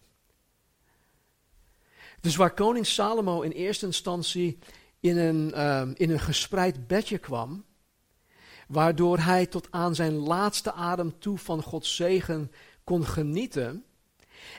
Dus 2.22 2.36
waar 2.36 2.54
koning 2.54 2.86
Salomo 2.86 3.42
in 3.42 3.52
eerste 3.52 3.86
instantie 3.86 4.60
in 5.00 5.18
een, 5.18 5.54
ehm, 5.54 5.92
in 5.96 6.10
een 6.10 6.20
gespreid 6.20 6.88
bedje 6.88 7.18
kwam, 7.18 7.66
waardoor 8.68 9.18
hij 9.18 9.46
tot 9.46 9.68
aan 9.72 9.96
zijn 9.96 10.14
laatste 10.14 10.74
adem 10.74 11.20
toe 11.20 11.38
van 11.38 11.64
Gods 11.64 11.96
zegen 11.96 12.52
kon 12.84 13.06
genieten 13.06 13.86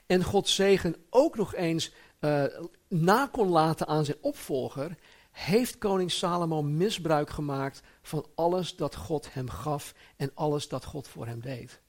en 0.06 0.24
Gods 0.24 0.54
zegen 0.54 0.96
ook 1.10 1.36
nog 1.36 1.54
eens 1.54 1.92
uh, 2.24 2.44
na 2.88 3.26
kon 3.26 3.48
laten 3.48 3.86
aan 3.86 4.04
zijn 4.04 4.18
opvolger, 4.20 4.96
heeft 5.30 5.78
koning 5.78 6.10
Salomo 6.10 6.62
misbruik 6.62 7.30
gemaakt 7.30 7.82
van 8.02 8.26
alles 8.34 8.76
dat 8.76 8.96
God 8.96 9.34
hem 9.34 9.50
gaf 9.50 9.94
en 10.16 10.30
alles 10.34 10.68
dat 10.68 10.84
God 10.84 11.08
voor 11.08 11.26
hem 11.26 11.40
deed. 11.40 11.80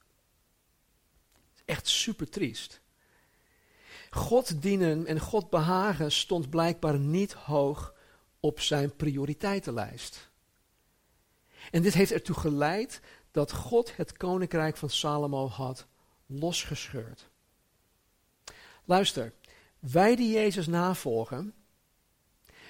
Echt 1.65 1.87
super 1.87 2.29
triest. 2.29 2.81
God 4.09 4.61
dienen 4.61 5.05
en 5.05 5.19
God 5.19 5.49
behagen 5.49 6.11
stond 6.11 6.49
blijkbaar 6.49 6.99
niet 6.99 7.33
hoog 7.33 7.93
op 8.39 8.59
zijn 8.59 8.95
prioriteitenlijst. 8.95 10.29
En 11.71 11.81
dit 11.81 11.93
heeft 11.93 12.11
ertoe 12.11 12.35
geleid 12.35 13.01
dat 13.31 13.51
God 13.51 13.95
het 13.95 14.17
koninkrijk 14.17 14.77
van 14.77 14.89
Salomo 14.89 15.47
had 15.47 15.85
losgescheurd. 16.25 17.29
Luister, 18.85 19.33
wij 19.91 20.15
die 20.15 20.31
Jezus 20.31 20.67
navolgen, 20.67 21.53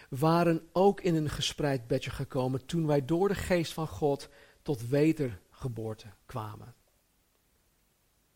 waren 0.09 0.69
ook 0.71 1.01
in 1.01 1.15
een 1.15 1.29
gespreid 1.29 1.87
bedje 1.87 2.09
gekomen 2.09 2.65
toen 2.65 2.87
wij 2.87 3.05
door 3.05 3.27
de 3.27 3.35
geest 3.35 3.73
van 3.73 3.87
God 3.87 4.29
tot 4.61 4.87
wedergeboorte 4.87 6.07
kwamen. 6.25 6.75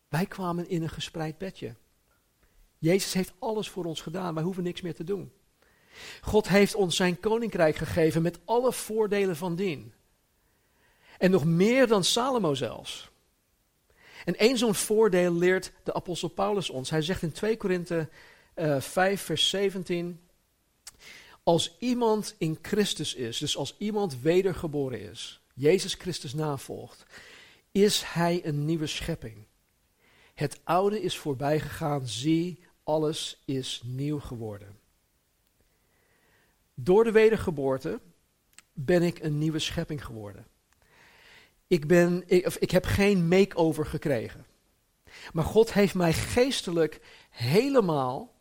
Wij 0.08 0.26
kwamen 0.26 0.68
in 0.68 0.82
een 0.82 0.88
gespreid 0.88 1.38
bedje. 1.38 1.74
Jezus 2.78 3.12
heeft 3.12 3.32
alles 3.38 3.68
voor 3.68 3.84
ons 3.84 4.00
gedaan, 4.00 4.34
wij 4.34 4.42
hoeven 4.42 4.62
niks 4.62 4.80
meer 4.80 4.94
te 4.94 5.04
doen. 5.04 5.32
God 6.20 6.48
heeft 6.48 6.74
ons 6.74 6.96
zijn 6.96 7.20
koninkrijk 7.20 7.76
gegeven 7.76 8.22
met 8.22 8.38
alle 8.44 8.72
voordelen 8.72 9.36
van 9.36 9.54
dien. 9.54 9.92
En 11.18 11.30
nog 11.30 11.44
meer 11.44 11.86
dan 11.86 12.04
Salomo 12.04 12.54
zelfs. 12.54 13.10
En 14.24 14.36
één 14.36 14.58
zo'n 14.58 14.74
voordeel 14.74 15.34
leert 15.34 15.72
de 15.84 15.94
apostel 15.94 16.28
Paulus 16.28 16.70
ons. 16.70 16.90
Hij 16.90 17.02
zegt 17.02 17.22
in 17.22 17.32
2 17.32 17.56
Korinthe 17.56 18.08
uh, 18.58 18.76
eh, 18.76 18.82
5, 18.82 19.22
vers 19.22 19.48
17. 19.48 20.20
Als 21.42 21.76
iemand 21.78 22.34
in 22.38 22.58
Christus 22.62 23.14
is, 23.14 23.38
dus 23.38 23.56
als 23.56 23.74
iemand 23.78 24.20
wedergeboren 24.20 25.00
is, 25.00 25.42
Jezus 25.54 25.94
Christus 25.94 26.34
navolgt, 26.34 27.04
is 27.72 28.02
hij 28.02 28.40
een 28.44 28.64
nieuwe 28.64 28.86
schepping. 28.86 29.46
Het 30.34 30.60
oude 30.64 31.02
is 31.02 31.18
voorbij 31.18 31.60
gegaan, 31.60 32.06
zie, 32.06 32.64
alles 32.82 33.42
is 33.44 33.82
nieuw 33.84 34.20
geworden. 34.20 34.78
Door 36.74 37.04
de 37.04 37.12
wedergeboorte 37.12 38.00
ben 38.72 39.02
ik 39.02 39.18
een 39.18 39.38
nieuwe 39.38 39.58
schepping 39.58 40.04
geworden. 40.04 40.46
Ik, 41.66 41.86
ben, 41.86 42.22
ik, 42.26 42.46
of 42.46 42.56
ik 42.56 42.70
heb 42.70 42.84
geen 42.84 43.28
make-over 43.28 43.86
gekregen. 43.86 44.46
Maar 45.32 45.44
God 45.44 45.72
heeft 45.72 45.94
mij 45.94 46.12
geestelijk 46.12 47.00
helemaal 47.30 48.34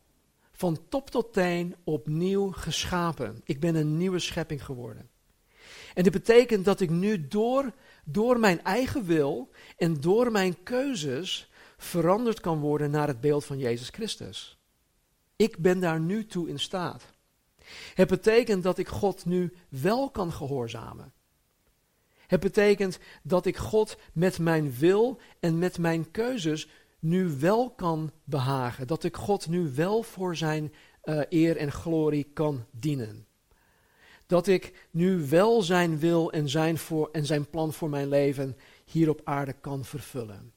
van 0.58 0.80
top 0.90 1.10
tot 1.10 1.34
teen 1.34 1.76
opnieuw 1.84 2.52
geschapen. 2.52 3.42
Ik 3.44 3.60
ben 3.60 3.76
een 3.76 3.98
nieuwe 3.98 4.20
schepping 4.20 4.66
geworden. 4.66 5.10
En 5.94 6.04
dit 6.04 6.12
betekent 6.12 6.66
dat 6.66 6.80
ik 6.80 6.90
nu 6.90 7.28
door, 7.28 7.72
door 8.06 8.40
mijn 8.40 8.64
eigen 8.64 9.06
wil 9.06 9.50
en 9.78 10.02
door 10.02 10.32
mijn 10.32 10.64
keuzes 10.64 11.50
veranderd 11.78 12.40
kan 12.40 12.60
worden 12.60 12.92
naar 12.92 13.08
het 13.08 13.22
beeld 13.22 13.46
van 13.46 13.58
Jezus 13.58 13.90
Christus. 13.90 14.58
Ik 15.36 15.58
ben 15.58 15.80
daar 15.80 16.00
nu 16.00 16.26
toe 16.26 16.50
in 16.50 16.60
staat. 16.60 17.04
Het 17.94 18.08
betekent 18.08 18.64
dat 18.64 18.78
ik 18.78 18.88
God 18.88 19.26
nu 19.26 19.54
wel 19.70 20.10
kan 20.10 20.32
gehoorzamen. 20.32 21.14
Het 22.28 22.40
betekent 22.40 23.00
dat 23.24 23.46
ik 23.46 23.58
God 23.58 23.98
met 24.14 24.40
mijn 24.40 24.74
wil 24.74 25.20
en 25.40 25.58
met 25.58 25.78
mijn 25.78 26.12
keuzes 26.12 26.70
nu 27.00 27.38
wel 27.40 27.70
kan 27.70 28.12
behagen. 28.24 28.88
Dat 28.88 29.04
ik 29.04 29.16
God 29.16 29.48
nu 29.48 29.72
wel 29.76 30.04
voor 30.04 30.36
zijn 30.36 30.74
uh, 31.04 31.22
eer 31.30 31.58
en 31.58 31.72
glorie 31.72 32.30
kan 32.34 32.66
dienen. 32.72 33.28
Dat 34.26 34.48
ik 34.48 34.88
nu 34.92 35.28
wel 35.28 35.62
zijn 35.62 36.00
wil 36.00 36.32
en 36.32 36.50
zijn, 36.50 36.78
voor, 36.78 37.10
en 37.12 37.26
zijn 37.26 37.50
plan 37.50 37.74
voor 37.74 37.90
mijn 37.90 38.08
leven 38.08 38.58
hier 38.86 39.10
op 39.10 39.22
aarde 39.24 39.54
kan 39.54 39.86
vervullen. 39.86 40.54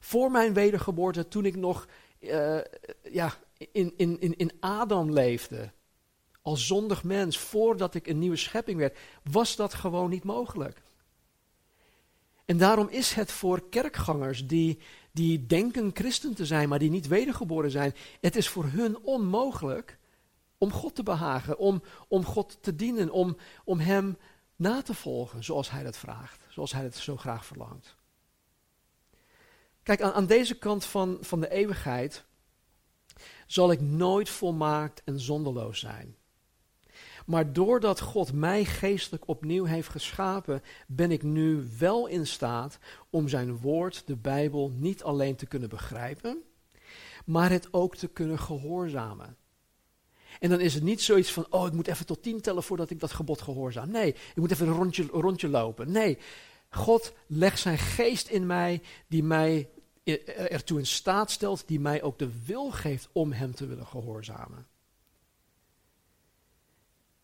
Voor 0.00 0.30
mijn 0.30 0.52
wedergeboorte, 0.52 1.28
toen 1.28 1.44
ik 1.44 1.56
nog 1.56 1.88
eh, 2.18 2.58
ja, 3.02 3.34
in, 3.72 3.92
in, 3.96 4.20
in, 4.20 4.36
in 4.36 4.52
Adam 4.60 5.12
leefde, 5.12 5.72
als 6.42 6.66
zondig 6.66 7.04
mens, 7.04 7.38
voordat 7.38 7.94
ik 7.94 8.06
een 8.06 8.18
nieuwe 8.18 8.36
schepping 8.36 8.78
werd, 8.78 8.98
was 9.22 9.56
dat 9.56 9.74
gewoon 9.74 10.10
niet 10.10 10.24
mogelijk. 10.24 10.82
En 12.44 12.58
daarom 12.58 12.88
is 12.88 13.12
het 13.12 13.32
voor 13.32 13.68
kerkgangers 13.68 14.46
die, 14.46 14.78
die 15.12 15.46
denken 15.46 15.90
christen 15.94 16.34
te 16.34 16.46
zijn, 16.46 16.68
maar 16.68 16.78
die 16.78 16.90
niet 16.90 17.06
wedergeboren 17.06 17.70
zijn, 17.70 17.94
het 18.20 18.36
is 18.36 18.48
voor 18.48 18.64
hun 18.64 18.98
onmogelijk 18.98 19.98
om 20.58 20.72
God 20.72 20.94
te 20.94 21.02
behagen, 21.02 21.58
om, 21.58 21.82
om 22.08 22.24
God 22.24 22.58
te 22.60 22.76
dienen, 22.76 23.10
om, 23.10 23.36
om 23.64 23.78
Hem 23.78 24.18
na 24.56 24.82
te 24.82 24.94
volgen 24.94 25.44
zoals 25.44 25.70
Hij 25.70 25.82
dat 25.82 25.96
vraagt, 25.96 26.44
zoals 26.48 26.72
Hij 26.72 26.82
het 26.82 26.96
zo 26.96 27.16
graag 27.16 27.46
verlangt. 27.46 27.96
Kijk, 29.82 30.02
aan, 30.02 30.12
aan 30.12 30.26
deze 30.26 30.58
kant 30.58 30.84
van, 30.84 31.18
van 31.20 31.40
de 31.40 31.50
eeuwigheid 31.50 32.24
zal 33.46 33.72
ik 33.72 33.80
nooit 33.80 34.28
volmaakt 34.28 35.02
en 35.04 35.20
zonderloos 35.20 35.80
zijn. 35.80 36.16
Maar 37.30 37.52
doordat 37.52 38.00
God 38.00 38.32
mij 38.32 38.64
geestelijk 38.64 39.28
opnieuw 39.28 39.64
heeft 39.64 39.88
geschapen, 39.88 40.62
ben 40.86 41.10
ik 41.10 41.22
nu 41.22 41.68
wel 41.78 42.06
in 42.06 42.26
staat 42.26 42.78
om 43.10 43.28
zijn 43.28 43.58
woord, 43.58 44.02
de 44.06 44.16
Bijbel, 44.16 44.72
niet 44.76 45.02
alleen 45.02 45.36
te 45.36 45.46
kunnen 45.46 45.68
begrijpen, 45.68 46.42
maar 47.24 47.50
het 47.50 47.68
ook 47.70 47.96
te 47.96 48.08
kunnen 48.08 48.38
gehoorzamen. 48.38 49.36
En 50.40 50.50
dan 50.50 50.60
is 50.60 50.74
het 50.74 50.82
niet 50.82 51.02
zoiets 51.02 51.32
van, 51.32 51.46
oh, 51.50 51.66
ik 51.66 51.72
moet 51.72 51.86
even 51.86 52.06
tot 52.06 52.22
tien 52.22 52.40
tellen 52.40 52.62
voordat 52.62 52.90
ik 52.90 53.00
dat 53.00 53.12
gebod 53.12 53.42
gehoorzaam. 53.42 53.90
Nee, 53.90 54.08
ik 54.08 54.36
moet 54.36 54.50
even 54.50 54.68
een 54.68 54.74
rondje, 54.74 55.06
rondje 55.12 55.48
lopen. 55.48 55.90
Nee, 55.90 56.18
God 56.70 57.12
legt 57.26 57.58
zijn 57.58 57.78
geest 57.78 58.28
in 58.28 58.46
mij, 58.46 58.82
die 59.06 59.22
mij 59.22 59.68
ertoe 60.34 60.78
in 60.78 60.86
staat 60.86 61.30
stelt, 61.30 61.68
die 61.68 61.80
mij 61.80 62.02
ook 62.02 62.18
de 62.18 62.44
wil 62.44 62.70
geeft 62.70 63.08
om 63.12 63.32
hem 63.32 63.54
te 63.54 63.66
willen 63.66 63.86
gehoorzamen. 63.86 64.66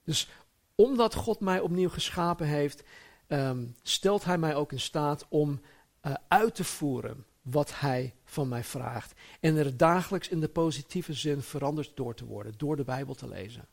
Dus 0.07 0.29
omdat 0.75 1.15
God 1.15 1.41
mij 1.41 1.61
opnieuw 1.61 1.89
geschapen 1.89 2.47
heeft, 2.47 2.83
ehm, 3.27 3.67
stelt 3.83 4.25
Hij 4.25 4.39
mij 4.39 4.55
ook 4.55 4.73
in 4.73 4.81
staat 4.81 5.27
om 5.29 5.61
uh, 6.03 6.15
uit 6.29 6.55
te 6.55 6.65
voeren 6.65 7.25
wat 7.43 7.81
Hij 7.81 8.15
van 8.25 8.49
mij 8.49 8.65
vraagt. 8.65 9.15
En 9.41 9.57
er 9.57 9.77
dagelijks 9.77 10.29
in 10.29 10.41
de 10.41 10.49
positieve 10.49 11.13
zin 11.13 11.43
veranderd 11.43 11.93
door 11.95 12.15
te 12.15 12.25
worden, 12.25 12.55
door 12.57 12.77
de 12.77 12.85
Bijbel 12.85 13.15
te 13.15 13.29
lezen. 13.29 13.69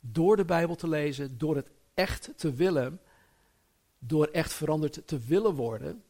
Door 0.00 0.36
de 0.36 0.44
Bijbel 0.44 0.74
te 0.74 0.88
lezen, 0.88 1.38
door 1.38 1.56
het 1.56 1.70
echt 1.94 2.30
te 2.36 2.52
willen, 2.52 3.00
door 3.98 4.26
echt 4.26 4.52
veranderd 4.52 5.06
te 5.06 5.18
willen 5.18 5.54
worden, 5.54 6.02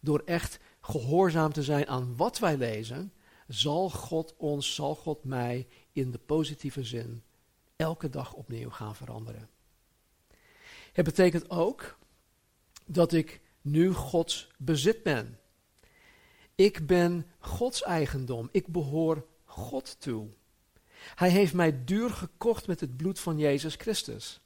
door 0.00 0.22
echt 0.24 0.58
gehoorzaam 0.80 1.52
te 1.52 1.62
zijn 1.62 1.88
aan 1.88 2.16
wat 2.16 2.38
wij 2.38 2.56
lezen, 2.56 3.12
zal 3.48 3.90
God 3.90 4.34
ons, 4.36 4.74
zal 4.74 4.94
God 4.94 5.24
mij 5.24 5.66
in 5.92 6.10
de 6.10 6.18
positieve 6.18 6.84
zin 6.84 7.22
elke 7.80 8.08
dag 8.08 8.32
opnieuw 8.32 8.70
gaan 8.70 8.96
veranderen. 8.96 9.48
Het 10.92 11.04
betekent 11.04 11.50
ook 11.50 11.98
dat 12.86 13.12
ik 13.12 13.40
nu 13.60 13.92
Gods 13.92 14.50
bezit 14.58 15.02
ben. 15.02 15.38
Ik 16.54 16.86
ben 16.86 17.26
Gods 17.38 17.82
eigendom. 17.82 18.48
Ik 18.52 18.66
behoor 18.66 19.26
God 19.44 20.00
toe. 20.00 20.28
Hij 21.14 21.30
heeft 21.30 21.54
mij 21.54 21.84
duur 21.84 22.10
gekocht 22.10 22.66
met 22.66 22.80
het 22.80 22.96
bloed 22.96 23.20
van 23.20 23.38
Jezus 23.38 23.74
Christus. 23.74 24.40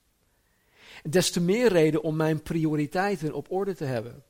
Des 1.03 1.31
te 1.31 1.41
meer 1.41 1.69
reden 1.69 2.03
om 2.03 2.17
mijn 2.17 2.43
prioriteiten 2.43 3.33
op 3.33 3.51
orde 3.51 3.75
te 3.75 3.85
hebben. 3.85 4.25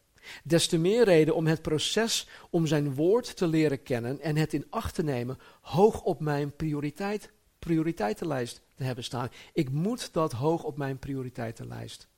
Des 0.44 0.66
te 0.66 0.78
meer 0.78 1.04
reden 1.04 1.34
om 1.34 1.46
het 1.46 1.62
proces 1.62 2.28
om 2.50 2.66
zijn 2.66 2.94
woord 2.94 3.36
te 3.36 3.46
leren 3.46 3.82
kennen 3.82 4.20
en 4.20 4.36
het 4.36 4.52
in 4.52 4.66
acht 4.70 4.94
te 4.94 5.02
nemen 5.02 5.38
hoog 5.60 6.02
op 6.02 6.20
mijn 6.20 6.56
prioriteit, 6.56 7.30
prioriteitenlijst 7.64 8.61
te 8.74 8.85
hebben 8.85 9.05
staan. 9.05 9.29
Ik 9.53 9.70
moet 9.70 10.12
dat 10.12 10.33
hoog 10.33 10.62
op 10.62 10.77
mijn 10.77 10.98
prioriteitenlijst 10.98 12.09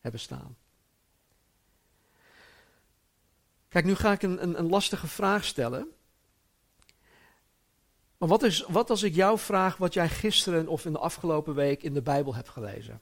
hebben 0.00 0.20
staan. 0.20 0.56
Kijk, 3.68 3.84
nu 3.84 3.94
ga 3.94 4.12
ik 4.12 4.22
een, 4.22 4.42
een, 4.42 4.58
een 4.58 4.68
lastige 4.68 5.06
vraag 5.06 5.44
stellen. 5.44 5.88
Maar 8.18 8.28
wat, 8.28 8.42
is, 8.42 8.64
wat 8.68 8.90
als 8.90 9.02
ik 9.02 9.14
jou 9.14 9.38
vraag 9.38 9.76
wat 9.76 9.94
jij 9.94 10.08
gisteren 10.08 10.68
of 10.68 10.84
in 10.84 10.92
de 10.92 10.98
afgelopen 10.98 11.54
week 11.54 11.82
in 11.82 11.94
de 11.94 12.02
Bijbel 12.02 12.34
hebt 12.34 12.48
gelezen? 12.48 13.00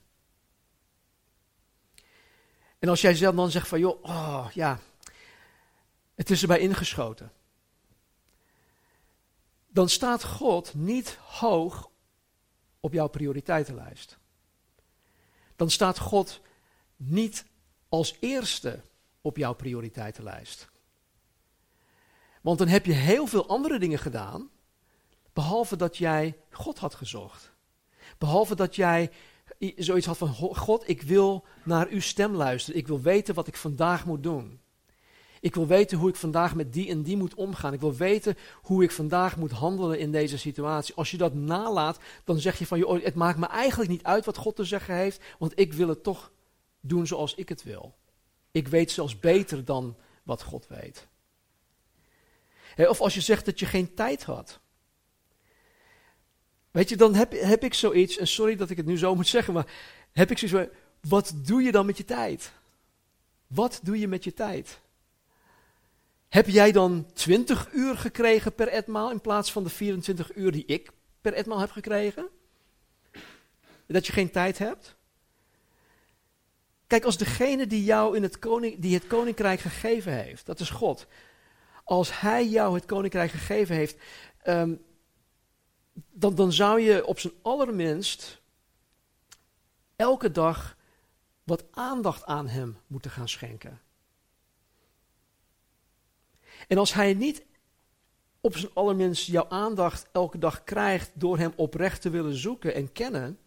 En 2.79 2.89
als 2.89 3.01
jij 3.01 3.15
zelf 3.15 3.35
dan 3.35 3.51
zegt 3.51 3.69
van, 3.69 3.79
joh, 3.79 4.05
oh 4.05 4.49
ja, 4.53 4.79
het 6.15 6.31
is 6.31 6.43
erbij 6.43 6.59
ingeschoten. 6.59 7.33
Dan 9.77 9.89
staat 9.89 10.25
God 10.25 10.75
niet 10.75 11.19
hoog 11.23 11.91
op 12.81 12.93
jouw 12.93 13.07
prioriteitenlijst. 13.07 14.19
Dan 15.57 15.71
staat 15.71 15.99
God 15.99 16.41
niet 16.97 17.45
als 17.89 18.17
eerste 18.21 18.83
op 19.21 19.37
jouw 19.37 19.53
prioriteitenlijst. 19.53 20.69
Want 22.41 22.59
dan 22.59 22.69
heb 22.69 22.87
je 22.87 22.93
heel 22.93 23.27
veel 23.27 23.49
andere 23.49 23.79
dingen 23.79 23.99
gedaan, 23.99 24.51
behalve 25.33 25.77
dat 25.77 25.97
jij 25.97 26.37
God 26.51 26.79
had 26.79 26.95
gezocht. 26.95 27.53
Behalve 28.19 28.55
dat 28.55 28.77
jij 28.77 29.11
zoiets 29.77 30.07
had 30.07 30.19
van, 30.19 30.35
God, 30.35 30.89
ik 30.89 31.03
wil 31.03 31.45
naar 31.65 31.89
uw 31.89 32.01
stem 32.01 32.35
luisteren. 32.35 32.81
Ik 32.81 32.87
wil 32.87 33.01
weten 33.01 33.35
wat 33.35 33.47
ik 33.47 33.57
vandaag 33.57 34.07
moet 34.07 34.23
doen. 34.23 34.61
Ik 35.47 35.55
wil 35.55 35.67
weten 35.67 35.99
hoe 35.99 36.09
ik 36.09 36.17
vandaag 36.17 36.55
met 36.55 36.73
die 36.73 36.89
en 36.89 37.03
die 37.03 37.17
moet 37.17 37.35
omgaan. 37.35 37.73
Ik 37.73 37.81
wil 37.81 37.95
weten 37.95 38.37
hoe 38.63 38.83
ik 38.83 38.91
vandaag 38.91 39.37
moet 39.37 39.51
handelen 39.51 39.99
in 39.99 40.13
deze 40.13 40.39
situatie. 40.39 40.95
Als 40.95 41.11
je 41.11 41.17
dat 41.17 41.35
nalaat, 41.35 41.99
dan 42.25 42.39
zeg 42.39 42.59
je 42.59 42.67
van, 42.67 42.79
joh, 42.79 43.05
het 43.05 43.15
maakt 43.15 43.39
me 43.39 43.47
eigenlijk 43.47 43.91
niet 43.91 44.03
uit 44.03 44.25
wat 44.25 44.37
God 44.37 44.57
te 44.57 44.65
zeggen 44.65 44.95
heeft, 44.95 45.21
want 45.39 45.59
ik 45.59 45.73
wil 45.73 45.89
het 45.89 46.03
toch 46.03 46.33
doen 46.81 47.07
zoals 47.07 47.35
ik 47.35 47.49
het 47.49 47.63
wil. 47.63 47.95
Ik 48.51 48.69
weet 48.69 48.91
zelfs 48.91 49.21
beter 49.21 49.65
dan 49.65 49.97
wat 50.23 50.43
God 50.43 50.67
weet. 50.69 51.07
of 52.77 53.01
als 53.01 53.15
je 53.15 53.21
zegt 53.21 53.45
dat 53.45 53.59
je 53.59 53.67
geen 53.67 53.95
tijd 53.95 54.25
had. 54.25 54.61
Weet 56.71 56.89
je, 56.89 56.97
dan 56.97 57.15
heb, 57.15 57.33
heb 57.33 57.65
ik 57.65 57.75
zoiets, 57.75 58.17
en 58.17 58.27
sorry 58.27 58.57
dat 58.57 58.71
ik 58.71 58.77
het 58.77 58.87
nu 58.87 58.99
zo 58.99 59.15
moet 59.15 59.29
zeggen, 59.29 59.55
maar 59.55 59.73
heb 60.13 60.31
ik 60.31 60.39
zoiets 60.39 60.59
van, 60.59 60.79
wat 61.11 61.33
doe 61.37 61.63
je 61.63 61.73
dan 61.73 61.87
met 61.87 61.97
je 61.97 62.05
tijd? 62.05 62.53
Wat 63.47 63.81
doe 63.83 63.99
je 63.99 64.09
met 64.09 64.25
je 64.25 64.33
tijd? 64.33 64.85
Heb 66.29 66.49
jij 66.49 66.73
dan 66.73 67.07
20 67.13 67.73
uur 67.73 67.97
gekregen 67.97 68.55
per 68.55 68.69
etmaal 68.69 69.11
in 69.11 69.21
plaats 69.21 69.53
van 69.53 69.63
de 69.63 69.71
24 69.71 70.35
uur 70.35 70.53
die 70.53 70.65
ik 70.67 70.91
per 71.21 71.33
etmaal 71.33 71.59
heb 71.59 71.71
gekregen? 71.71 72.29
Dat 73.87 74.07
je 74.07 74.13
geen 74.13 74.31
tijd 74.31 74.59
hebt? 74.59 74.97
Kijk, 76.87 77.05
als 77.05 77.17
degene 77.17 77.67
die 77.67 77.85
jou 77.85 78.17
in 78.17 78.23
het, 78.23 78.39
koning, 78.39 78.79
die 78.79 78.95
het 78.95 79.07
koninkrijk 79.07 79.61
gegeven 79.61 80.13
heeft, 80.13 80.47
dat 80.47 80.61
is 80.61 80.71
God. 80.71 81.07
Als 81.85 82.21
hij 82.21 82.49
jou 82.49 82.75
het 82.75 82.87
koninkrijk 82.87 83.31
gegeven 83.31 83.75
heeft, 83.75 83.97
ehm, 84.43 84.75
dan, 86.13 86.35
dan 86.35 86.53
zou 86.53 86.81
je 86.81 87.07
op 87.07 87.19
zijn 87.19 87.33
allerminst 87.43 88.41
elke 89.97 90.31
dag 90.31 90.77
wat 91.45 91.65
aandacht 91.71 92.25
aan 92.25 92.49
hem 92.49 92.79
moeten 92.87 93.11
gaan 93.11 93.29
schenken. 93.29 93.81
En 96.67 96.79
als 96.79 96.93
hij 96.93 97.15
niet 97.15 97.45
op 98.41 98.57
zijn 98.57 98.73
allerminst 98.75 99.27
jouw 99.27 99.49
aandacht 99.49 100.09
elke 100.13 100.39
dag 100.39 100.65
krijgt 100.65 101.11
door 101.15 101.39
hem 101.39 101.53
oprecht 101.57 102.01
te 102.01 102.11
willen 102.11 102.35
zoeken 102.35 102.75
en 102.75 102.93
kennen, 102.93 103.39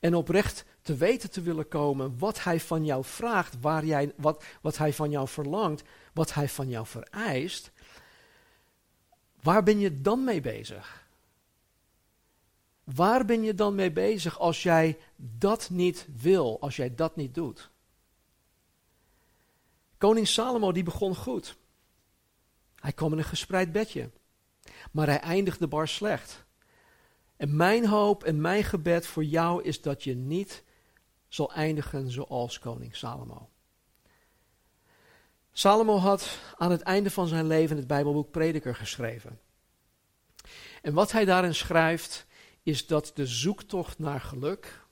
en 0.00 0.14
oprecht 0.14 0.64
te 0.80 0.94
weten 0.94 1.30
te 1.30 1.42
willen 1.42 1.68
komen 1.68 2.18
wat 2.18 2.44
hij 2.44 2.60
van 2.60 2.84
jou 2.84 3.04
vraagt, 3.04 3.60
waar 3.60 3.84
jij, 3.84 4.12
wat, 4.16 4.44
wat 4.60 4.78
hij 4.78 4.92
van 4.92 5.10
jou 5.10 5.28
verlangt, 5.28 5.82
wat 6.12 6.34
hij 6.34 6.48
van 6.48 6.68
jou 6.68 6.86
vereist, 6.86 7.72
waar 9.42 9.62
ben 9.62 9.78
je 9.78 10.00
dan 10.00 10.24
mee 10.24 10.40
bezig? 10.40 11.06
Waar 12.84 13.24
ben 13.24 13.42
je 13.42 13.54
dan 13.54 13.74
mee 13.74 13.92
bezig 13.92 14.38
als 14.38 14.62
jij 14.62 14.98
dat 15.16 15.70
niet 15.70 16.06
wil, 16.16 16.60
als 16.60 16.76
jij 16.76 16.94
dat 16.94 17.16
niet 17.16 17.34
doet? 17.34 17.70
Koning 19.98 20.28
Salomo 20.28 20.72
die 20.72 20.82
begon 20.82 21.16
goed. 21.16 21.56
Hij 22.84 22.92
kwam 22.92 23.12
in 23.12 23.18
een 23.18 23.24
gespreid 23.24 23.72
bedje, 23.72 24.10
maar 24.90 25.06
hij 25.06 25.20
eindigde 25.20 25.66
bar 25.66 25.88
slecht. 25.88 26.44
En 27.36 27.56
mijn 27.56 27.86
hoop 27.86 28.24
en 28.24 28.40
mijn 28.40 28.64
gebed 28.64 29.06
voor 29.06 29.24
jou 29.24 29.62
is 29.62 29.80
dat 29.80 30.04
je 30.04 30.14
niet 30.14 30.64
zal 31.28 31.52
eindigen 31.52 32.10
zoals 32.10 32.58
koning 32.58 32.96
Salomo. 32.96 33.48
Salomo 35.52 35.96
had 35.96 36.38
aan 36.56 36.70
het 36.70 36.82
einde 36.82 37.10
van 37.10 37.26
zijn 37.26 37.46
leven 37.46 37.76
het 37.76 37.86
Bijbelboek 37.86 38.30
Prediker 38.30 38.74
geschreven. 38.74 39.40
En 40.82 40.94
wat 40.94 41.12
hij 41.12 41.24
daarin 41.24 41.54
schrijft, 41.54 42.26
is 42.62 42.86
dat 42.86 43.10
de 43.14 43.26
zoektocht 43.26 43.98
naar 43.98 44.20
geluk, 44.20 44.86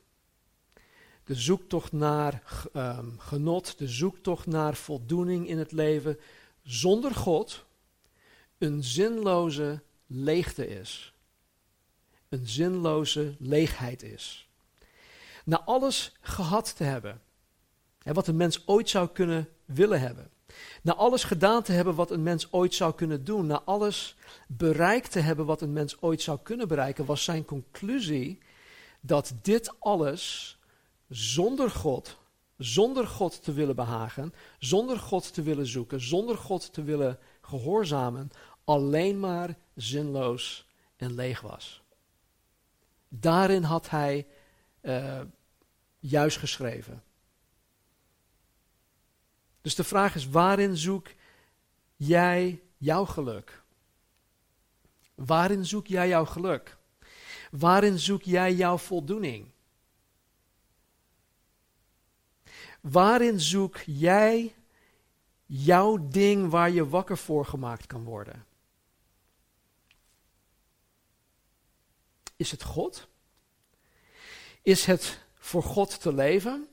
de 1.25 1.35
zoektocht 1.35 1.93
naar 1.93 2.43
um, 2.73 3.19
genot, 3.19 3.79
de 3.79 3.89
zoektocht 3.89 4.47
naar 4.47 4.75
voldoening 4.75 5.49
in 5.49 5.59
het 5.59 5.73
leven 5.73 6.19
zonder 6.63 7.15
God 7.15 7.71
een 8.62 8.85
zinloze 8.85 9.83
leegte 10.07 10.68
is. 10.68 11.12
Een 12.29 12.46
zinloze 12.46 13.35
leegheid 13.38 14.03
is. 14.03 14.48
Na 15.44 15.61
alles 15.64 16.12
gehad 16.20 16.77
te 16.77 16.85
hebben, 16.85 17.20
hè, 17.98 18.12
wat 18.12 18.27
een 18.27 18.37
mens 18.37 18.66
ooit 18.66 18.88
zou 18.88 19.09
kunnen 19.09 19.48
willen 19.64 20.01
hebben. 20.01 20.31
Na 20.83 20.94
alles 20.94 21.25
gedaan 21.25 21.62
te 21.62 21.72
hebben 21.72 21.94
wat 21.94 22.11
een 22.11 22.22
mens 22.22 22.53
ooit 22.53 22.75
zou 22.75 22.94
kunnen 22.94 23.25
doen. 23.25 23.46
Na 23.46 23.62
alles 23.64 24.16
bereikt 24.46 25.12
te 25.12 25.20
hebben 25.20 25.46
wat 25.46 25.61
een 25.61 25.72
mens 25.72 26.01
ooit 26.01 26.22
zou 26.22 26.38
kunnen 26.42 26.68
bereiken, 26.68 27.05
was 27.05 27.25
zijn 27.25 27.44
conclusie 27.44 28.38
dat 29.01 29.33
dit 29.42 29.75
alles 29.79 30.59
zonder 31.09 31.70
God, 31.70 32.16
zonder 32.57 33.07
God 33.07 33.42
te 33.42 33.53
willen 33.53 33.77
behagen, 33.77 34.35
zonder 34.59 34.98
God 34.98 35.35
te 35.35 35.42
willen 35.42 35.66
zoeken, 35.66 36.01
zonder 36.01 36.37
God 36.37 36.72
te 36.72 36.83
willen 36.83 37.18
gehoorzamen, 37.40 38.31
alleen 38.64 39.20
maar 39.20 39.57
zinloos 39.75 40.66
en 40.96 41.14
leeg 41.14 41.40
was. 41.40 41.83
Daarin 43.09 43.62
had 43.62 43.90
hij 43.90 44.27
uh, 44.83 45.20
juist 45.98 46.37
geschreven. 46.38 47.03
Dus 49.61 49.75
de 49.75 49.85
vraag 49.85 50.14
is, 50.14 50.29
waarin 50.29 50.77
zoek 50.77 51.07
jij 51.96 52.62
jouw 52.77 53.05
geluk? 53.05 53.62
Waarin 55.14 55.66
zoek 55.66 55.87
jij 55.87 56.09
jouw 56.09 56.25
geluk? 56.25 56.77
Waarin 57.51 57.98
zoek 57.98 58.22
jij 58.22 58.55
jouw 58.55 58.79
voldoening? 58.79 59.51
Waarin 62.81 63.40
zoek 63.40 63.77
jij 63.87 64.55
jouw 65.46 66.09
ding 66.09 66.51
waar 66.51 66.70
je 66.70 66.88
wakker 66.88 67.18
voor 67.18 67.46
gemaakt 67.46 67.87
kan 67.87 68.05
worden? 68.05 68.46
Is 72.43 72.51
het 72.51 72.63
God? 72.63 73.09
Is 74.63 74.85
het 74.85 75.19
voor 75.35 75.63
God 75.63 76.01
te 76.01 76.15
leven? 76.15 76.69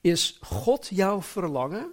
Is 0.00 0.38
God 0.40 0.88
jouw 0.90 1.22
verlangen? 1.22 1.92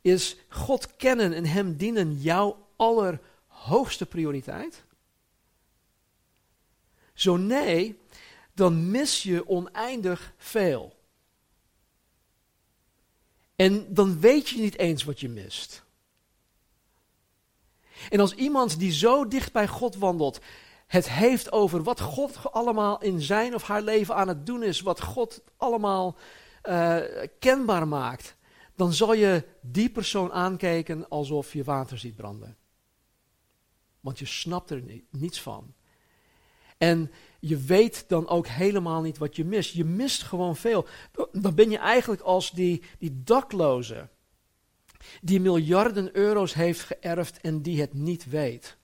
Is 0.00 0.36
God 0.48 0.96
kennen 0.96 1.32
en 1.32 1.44
Hem 1.44 1.76
dienen 1.76 2.20
jouw 2.20 2.68
allerhoogste 2.76 4.06
prioriteit? 4.06 4.84
Zo 7.14 7.36
nee, 7.36 8.00
dan 8.54 8.90
mis 8.90 9.22
je 9.22 9.48
oneindig 9.48 10.34
veel. 10.36 10.96
En 13.56 13.94
dan 13.94 14.20
weet 14.20 14.48
je 14.48 14.60
niet 14.60 14.78
eens 14.78 15.04
wat 15.04 15.20
je 15.20 15.28
mist. 15.28 15.82
En 18.10 18.20
als 18.20 18.34
iemand 18.34 18.78
die 18.78 18.92
zo 18.92 19.28
dicht 19.28 19.52
bij 19.52 19.68
God 19.68 19.96
wandelt, 19.96 20.40
het 20.88 21.10
heeft 21.10 21.52
over 21.52 21.82
wat 21.82 22.00
God 22.00 22.52
allemaal 22.52 23.02
in 23.02 23.20
zijn 23.20 23.54
of 23.54 23.62
haar 23.62 23.82
leven 23.82 24.14
aan 24.14 24.28
het 24.28 24.46
doen 24.46 24.62
is, 24.62 24.80
wat 24.80 25.00
God 25.00 25.42
allemaal 25.56 26.16
uh, 26.62 26.96
kenbaar 27.38 27.88
maakt, 27.88 28.36
dan 28.76 28.92
zal 28.92 29.14
je 29.14 29.44
die 29.60 29.90
persoon 29.90 30.32
aankijken 30.32 31.08
alsof 31.08 31.52
je 31.52 31.64
water 31.64 31.98
ziet 31.98 32.16
branden. 32.16 32.56
Want 34.00 34.18
je 34.18 34.26
snapt 34.26 34.70
er 34.70 34.82
niets 35.10 35.40
van. 35.40 35.74
En 36.78 37.10
je 37.40 37.56
weet 37.56 38.04
dan 38.08 38.28
ook 38.28 38.46
helemaal 38.46 39.02
niet 39.02 39.18
wat 39.18 39.36
je 39.36 39.44
mist. 39.44 39.74
Je 39.74 39.84
mist 39.84 40.22
gewoon 40.22 40.56
veel. 40.56 40.86
Dan 41.32 41.54
ben 41.54 41.70
je 41.70 41.78
eigenlijk 41.78 42.20
als 42.20 42.50
die, 42.50 42.82
die 42.98 43.22
dakloze. 43.24 44.08
Die 45.20 45.40
miljarden 45.40 46.16
euro's 46.16 46.54
heeft 46.54 46.80
geërfd 46.80 47.40
en 47.40 47.62
die 47.62 47.80
het 47.80 47.94
niet 47.94 48.30
weet. 48.30 48.77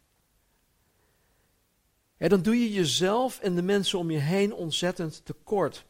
Dan 2.19 2.43
doe 2.43 2.59
je 2.61 2.73
jezelf 2.73 3.41
en 3.41 3.55
de 3.55 3.63
mensen 3.63 3.99
om 3.99 4.11
je 4.11 4.19
heen 4.19 4.55
ontzettend 4.55 5.25
tekort. 5.25 5.85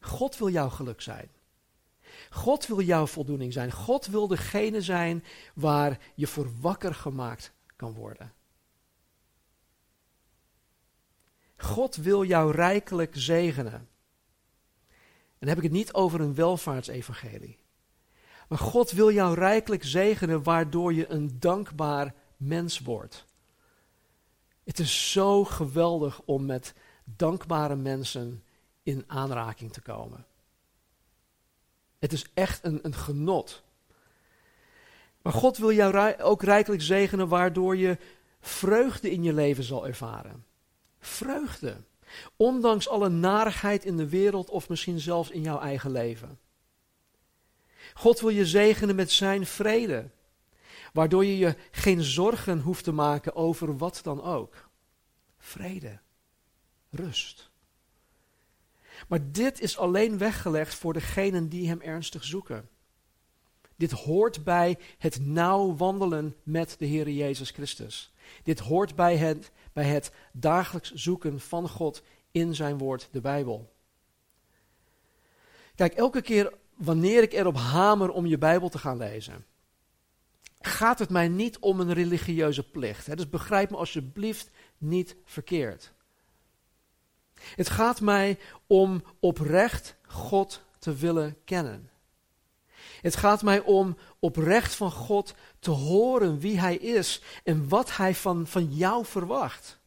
God 0.00 0.38
wil 0.38 0.48
jouw 0.48 0.68
geluk 0.68 1.00
zijn. 1.00 1.30
God 2.30 2.66
wil 2.66 2.80
jouw 2.80 3.06
voldoening 3.06 3.52
zijn. 3.52 3.72
God 3.72 4.06
wil 4.06 4.26
degene 4.26 4.80
zijn 4.80 5.24
waar 5.54 5.98
je 6.14 6.26
voor 6.26 6.60
wakker 6.60 6.94
gemaakt 6.94 7.52
kan 7.76 7.92
worden. 7.92 8.32
God 11.56 11.96
wil 11.96 12.24
jou 12.24 12.52
rijkelijk 12.52 13.12
zegenen. 13.16 13.72
En 13.72 15.42
dan 15.42 15.48
heb 15.48 15.56
ik 15.56 15.64
het 15.64 15.72
niet 15.72 15.92
over 15.92 16.20
een 16.20 16.34
welvaartsevangelie. 16.34 17.58
Maar 18.48 18.58
God 18.58 18.90
wil 18.90 19.10
jou 19.10 19.34
rijkelijk 19.34 19.84
zegenen, 19.84 20.42
waardoor 20.42 20.94
je 20.94 21.10
een 21.10 21.40
dankbaar 21.40 22.14
mens 22.36 22.78
wordt. 22.78 23.24
Het 24.66 24.78
is 24.78 25.12
zo 25.12 25.44
geweldig 25.44 26.20
om 26.24 26.46
met 26.46 26.74
dankbare 27.04 27.76
mensen 27.76 28.44
in 28.82 29.04
aanraking 29.06 29.72
te 29.72 29.80
komen. 29.80 30.26
Het 31.98 32.12
is 32.12 32.24
echt 32.34 32.64
een, 32.64 32.78
een 32.82 32.94
genot. 32.94 33.62
Maar 35.22 35.32
God 35.32 35.56
wil 35.56 35.72
jou 35.72 36.14
ook 36.20 36.42
rijkelijk 36.42 36.82
zegenen, 36.82 37.28
waardoor 37.28 37.76
je 37.76 37.98
vreugde 38.40 39.10
in 39.10 39.22
je 39.22 39.32
leven 39.32 39.64
zal 39.64 39.86
ervaren. 39.86 40.44
Vreugde. 40.98 41.76
Ondanks 42.36 42.88
alle 42.88 43.08
narigheid 43.08 43.84
in 43.84 43.96
de 43.96 44.08
wereld 44.08 44.50
of 44.50 44.68
misschien 44.68 45.00
zelfs 45.00 45.30
in 45.30 45.42
jouw 45.42 45.60
eigen 45.60 45.90
leven. 45.90 46.38
God 47.94 48.20
wil 48.20 48.30
je 48.30 48.46
zegenen 48.46 48.96
met 48.96 49.10
zijn 49.10 49.46
vrede, 49.46 50.10
waardoor 50.96 51.24
je 51.24 51.38
je 51.38 51.56
geen 51.70 52.02
zorgen 52.02 52.60
hoeft 52.60 52.84
te 52.84 52.92
maken 52.92 53.34
over 53.34 53.76
wat 53.76 54.00
dan 54.02 54.22
ook. 54.22 54.68
Vrede, 55.38 55.98
rust. 56.90 57.50
Maar 59.08 59.30
dit 59.32 59.60
is 59.60 59.78
alleen 59.78 60.18
weggelegd 60.18 60.74
voor 60.74 60.92
degenen 60.92 61.48
die 61.48 61.68
hem 61.68 61.80
ernstig 61.80 62.24
zoeken. 62.24 62.68
Dit 63.76 63.90
hoort 63.90 64.44
bij 64.44 64.78
het 64.98 65.20
nauw 65.20 65.76
wandelen 65.76 66.36
met 66.42 66.74
de 66.78 66.86
Heer 66.86 67.08
Jezus 67.08 67.50
Christus. 67.50 68.12
Dit 68.42 68.58
hoort 68.58 68.94
bij 68.94 69.16
het, 69.16 69.50
bij 69.72 69.84
het 69.84 70.12
dagelijks 70.32 70.92
zoeken 70.92 71.40
van 71.40 71.68
God 71.68 72.02
in 72.30 72.54
zijn 72.54 72.78
woord, 72.78 73.08
de 73.12 73.20
Bijbel. 73.20 73.72
Kijk, 75.74 75.94
elke 75.94 76.22
keer 76.22 76.52
wanneer 76.74 77.22
ik 77.22 77.32
erop 77.32 77.56
hamer 77.56 78.10
om 78.10 78.26
je 78.26 78.38
Bijbel 78.38 78.68
te 78.68 78.78
gaan 78.78 78.96
lezen, 78.96 79.46
gaat 80.60 80.98
het 80.98 81.10
mij 81.10 81.28
niet 81.28 81.58
om 81.58 81.80
een 81.80 81.92
religieuze 81.92 82.70
plicht. 82.70 83.06
Hè? 83.06 83.16
Dus 83.16 83.28
begrijp 83.28 83.70
me 83.70 83.76
alsjeblieft 83.76 84.50
niet 84.78 85.16
verkeerd. 85.24 85.92
Het 87.34 87.68
gaat 87.68 88.00
mij 88.00 88.38
om 88.66 89.02
oprecht 89.20 89.96
God 90.06 90.62
te 90.78 90.94
willen 90.94 91.36
kennen. 91.44 91.90
Het 93.00 93.16
gaat 93.16 93.42
mij 93.42 93.60
om 93.60 93.96
oprecht 94.18 94.74
van 94.74 94.90
God 94.90 95.34
te 95.58 95.70
horen 95.70 96.38
wie 96.38 96.60
Hij 96.60 96.76
is 96.76 97.22
en 97.44 97.68
wat 97.68 97.96
Hij 97.96 98.14
van, 98.14 98.46
van 98.46 98.74
jou 98.74 99.04
verwacht. 99.04 99.78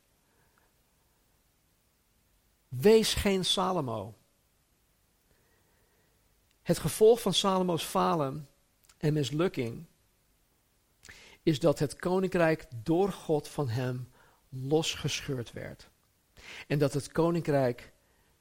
Wees 2.68 3.14
geen 3.14 3.46
Salomo. 3.46 4.14
Het 6.62 6.80
gevolg 6.80 7.22
van 7.22 7.34
Salomo's 7.34 7.84
falen 7.84 8.50
en 8.98 9.14
mislukking 9.14 9.86
is 11.50 11.60
dat 11.60 11.80
het 11.80 11.96
koninkrijk 11.96 12.68
door 12.84 13.12
God 13.12 13.48
van 13.48 13.70
hem 13.70 14.10
losgescheurd 14.50 15.52
werd. 15.52 15.90
En 16.68 16.80
dat 16.80 16.94
het 16.94 17.12
koninkrijk 17.12 17.92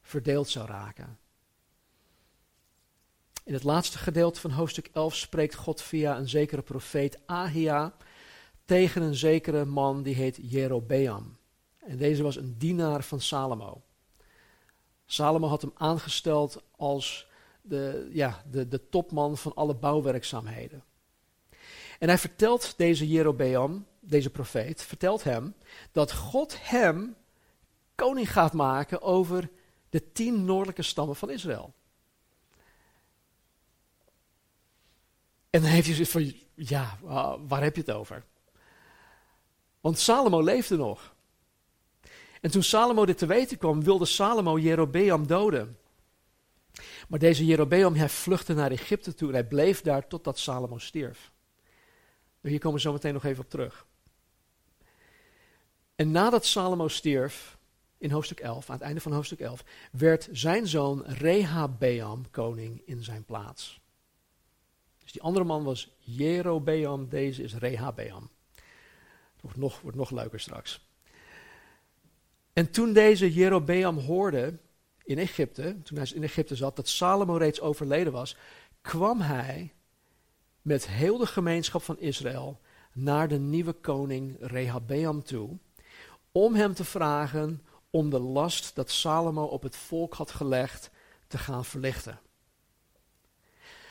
verdeeld 0.03 0.49
zou 0.49 0.67
raken. 0.67 1.19
In 3.45 3.55
het 3.55 3.65
laatste 3.65 3.99
gedeelte 3.99 4.41
van 4.41 4.51
hoofdstuk 4.51 4.91
11 4.93 5.15
spreekt 5.15 5.55
God 5.55 5.83
via 5.83 6.19
een 6.19 6.29
zekere 6.29 6.63
profeet 6.63 7.19
Ahia 7.27 7.97
tegen 8.65 9.03
een 9.03 9.15
zekere 9.15 9.65
man 9.65 10.03
die 10.03 10.15
heet 10.15 10.39
Jerobeam. 10.43 11.37
En 11.79 11.97
deze 11.97 12.23
was 12.23 12.37
een 12.37 12.59
dienaar 12.59 13.03
van 13.03 13.21
Salomo. 13.21 13.83
Salomo 15.07 15.47
had 15.47 15.63
hem 15.63 15.73
aangesteld 15.75 16.63
als 16.77 17.29
de, 17.63 18.09
ja, 18.13 18.43
de, 18.51 18.69
de 18.69 18.89
topman 18.89 19.37
van 19.37 19.55
alle 19.55 19.75
bouwwerkzaamheden. 19.75 20.83
En 21.99 22.09
hij 22.09 22.19
vertelt 22.19 22.75
deze 22.77 23.09
Jerobeam, 23.09 23.87
deze 24.01 24.31
profeet, 24.31 24.83
vertelt 24.83 25.25
hem 25.25 25.55
dat 25.93 26.13
God 26.13 26.57
hem 26.61 27.17
koning 27.95 28.33
gaat 28.33 28.53
maken 28.53 29.03
over 29.03 29.51
de 29.91 30.13
tien 30.13 30.45
noordelijke 30.45 30.83
stammen 30.83 31.17
van 31.17 31.31
Israël. 31.31 31.75
En 35.51 35.61
dan 35.61 35.71
heeft 35.71 35.87
hij 35.87 35.95
zoiets 35.95 36.13
van, 36.13 36.35
ja, 36.55 36.99
waar 37.47 37.63
heb 37.63 37.75
je 37.75 37.81
het 37.81 37.91
over? 37.91 38.25
Want 39.81 39.99
Salomo 39.99 40.43
leefde 40.43 40.77
nog. 40.77 41.15
En 42.41 42.51
toen 42.51 42.63
Salomo 42.63 43.07
dit 43.07 43.19
te 43.19 43.27
weten 43.27 43.59
kwam, 43.59 43.85
wilde 43.85 44.05
Salomo 44.05 44.59
Jerobeam 44.59 45.27
doden. 45.27 45.79
Maar 47.09 47.19
deze 47.19 47.45
Jerobeam, 47.45 47.95
hij 47.95 48.09
vluchtte 48.09 48.55
naar 48.55 48.71
Egypte 48.71 49.15
toe 49.15 49.29
en 49.29 49.35
hij 49.35 49.47
bleef 49.47 49.81
daar 49.81 50.07
totdat 50.07 50.39
Salomo 50.39 50.79
stierf. 50.79 51.33
Hier 52.41 52.59
komen 52.59 52.77
we 52.77 52.81
zo 52.81 52.93
meteen 52.93 53.13
nog 53.13 53.25
even 53.25 53.45
op 53.45 53.51
terug. 53.51 53.87
En 55.95 56.11
nadat 56.11 56.45
Salomo 56.45 56.89
stierf, 56.89 57.59
in 57.99 58.11
hoofdstuk 58.11 58.41
11, 58.41 58.71
aan 58.71 58.77
het 58.77 58.85
einde 58.85 59.01
van 59.01 59.13
hoofdstuk 59.13 59.41
11, 59.41 59.65
werd 59.93 60.29
zijn 60.33 60.67
zoon 60.67 61.05
Rehabeam 61.07 62.31
koning 62.31 62.83
in 62.85 63.05
zijn 63.05 63.25
plaats. 63.25 63.81
Dus 64.99 65.13
die 65.13 65.23
andere 65.23 65.45
man 65.45 65.65
was 65.65 65.97
Jerobeam, 65.99 67.09
deze 67.09 67.43
is 67.43 67.55
Rehabeam. 67.55 68.31
Het 69.33 69.43
wordt 69.43 69.57
nog, 69.57 69.81
wordt 69.81 69.97
nog 69.97 70.11
leuker 70.11 70.41
straks. 70.41 70.87
En 72.53 72.71
toen 72.71 72.93
deze 72.93 73.33
Jerobeam 73.33 73.99
hoorde 73.99 74.59
in 75.05 75.19
Egypte, 75.19 75.77
toen 75.83 75.99
hij 75.99 76.11
in 76.15 76.23
Egypte 76.23 76.57
zat, 76.57 76.77
dat 76.77 76.89
Salomo 76.89 77.37
reeds 77.37 77.61
overleden 77.61 78.13
was, 78.13 78.37
kwam 78.81 79.21
hij 79.21 79.73
met 80.63 80.89
heel 80.89 81.19
de 81.19 81.27
gemeenschap 81.27 81.83
van 81.83 81.99
Israël 81.99 82.61
naar 82.93 83.29
de 83.29 83.39
nieuwe 83.39 83.73
koning 83.73 84.37
Rehabeam 84.41 85.23
toe, 85.23 85.59
om 86.33 86.55
hem 86.55 86.75
te 86.75 86.85
vragen 86.85 87.63
om 87.91 88.11
de 88.11 88.21
last 88.21 88.75
dat 88.75 88.91
Salomo 88.91 89.45
op 89.45 89.63
het 89.63 89.77
volk 89.77 90.15
had 90.15 90.31
gelegd 90.31 90.91
te 91.27 91.39
gaan 91.39 91.65
verlichten. 91.65 92.21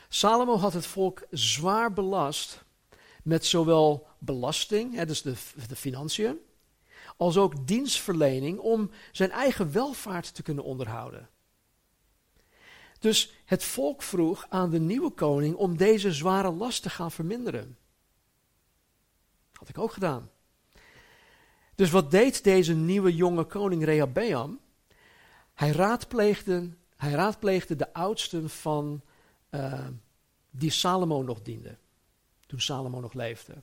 Salomo 0.08 0.56
had 0.56 0.72
het 0.72 0.86
volk 0.86 1.26
zwaar 1.30 1.92
belast 1.92 2.64
met 3.22 3.46
zowel 3.46 4.06
belasting, 4.18 4.94
hè, 4.94 5.06
dus 5.06 5.22
de, 5.22 5.34
de 5.68 5.76
financiën, 5.76 6.38
als 7.16 7.36
ook 7.36 7.66
dienstverlening 7.66 8.58
om 8.58 8.90
zijn 9.12 9.30
eigen 9.30 9.72
welvaart 9.72 10.34
te 10.34 10.42
kunnen 10.42 10.64
onderhouden. 10.64 11.28
Dus 12.98 13.32
het 13.44 13.64
volk 13.64 14.02
vroeg 14.02 14.46
aan 14.48 14.70
de 14.70 14.80
nieuwe 14.80 15.10
koning 15.10 15.54
om 15.54 15.76
deze 15.76 16.12
zware 16.12 16.50
last 16.50 16.82
te 16.82 16.90
gaan 16.90 17.10
verminderen. 17.10 17.78
Had 19.52 19.68
ik 19.68 19.78
ook 19.78 19.92
gedaan. 19.92 20.30
Dus 21.74 21.90
wat 21.90 22.10
deed 22.10 22.44
deze 22.44 22.74
nieuwe 22.74 23.14
jonge 23.14 23.44
koning 23.44 23.84
Rehabeam? 23.84 24.60
Hij 25.54 25.70
raadpleegde, 25.70 26.70
hij 26.96 27.10
raadpleegde 27.10 27.76
de 27.76 27.92
oudsten 27.92 28.50
van 28.50 29.02
uh, 29.50 29.86
die 30.50 30.70
Salomo 30.70 31.22
nog 31.22 31.42
diende. 31.42 31.78
Toen 32.46 32.60
Salomo 32.60 33.00
nog 33.00 33.12
leefde. 33.12 33.62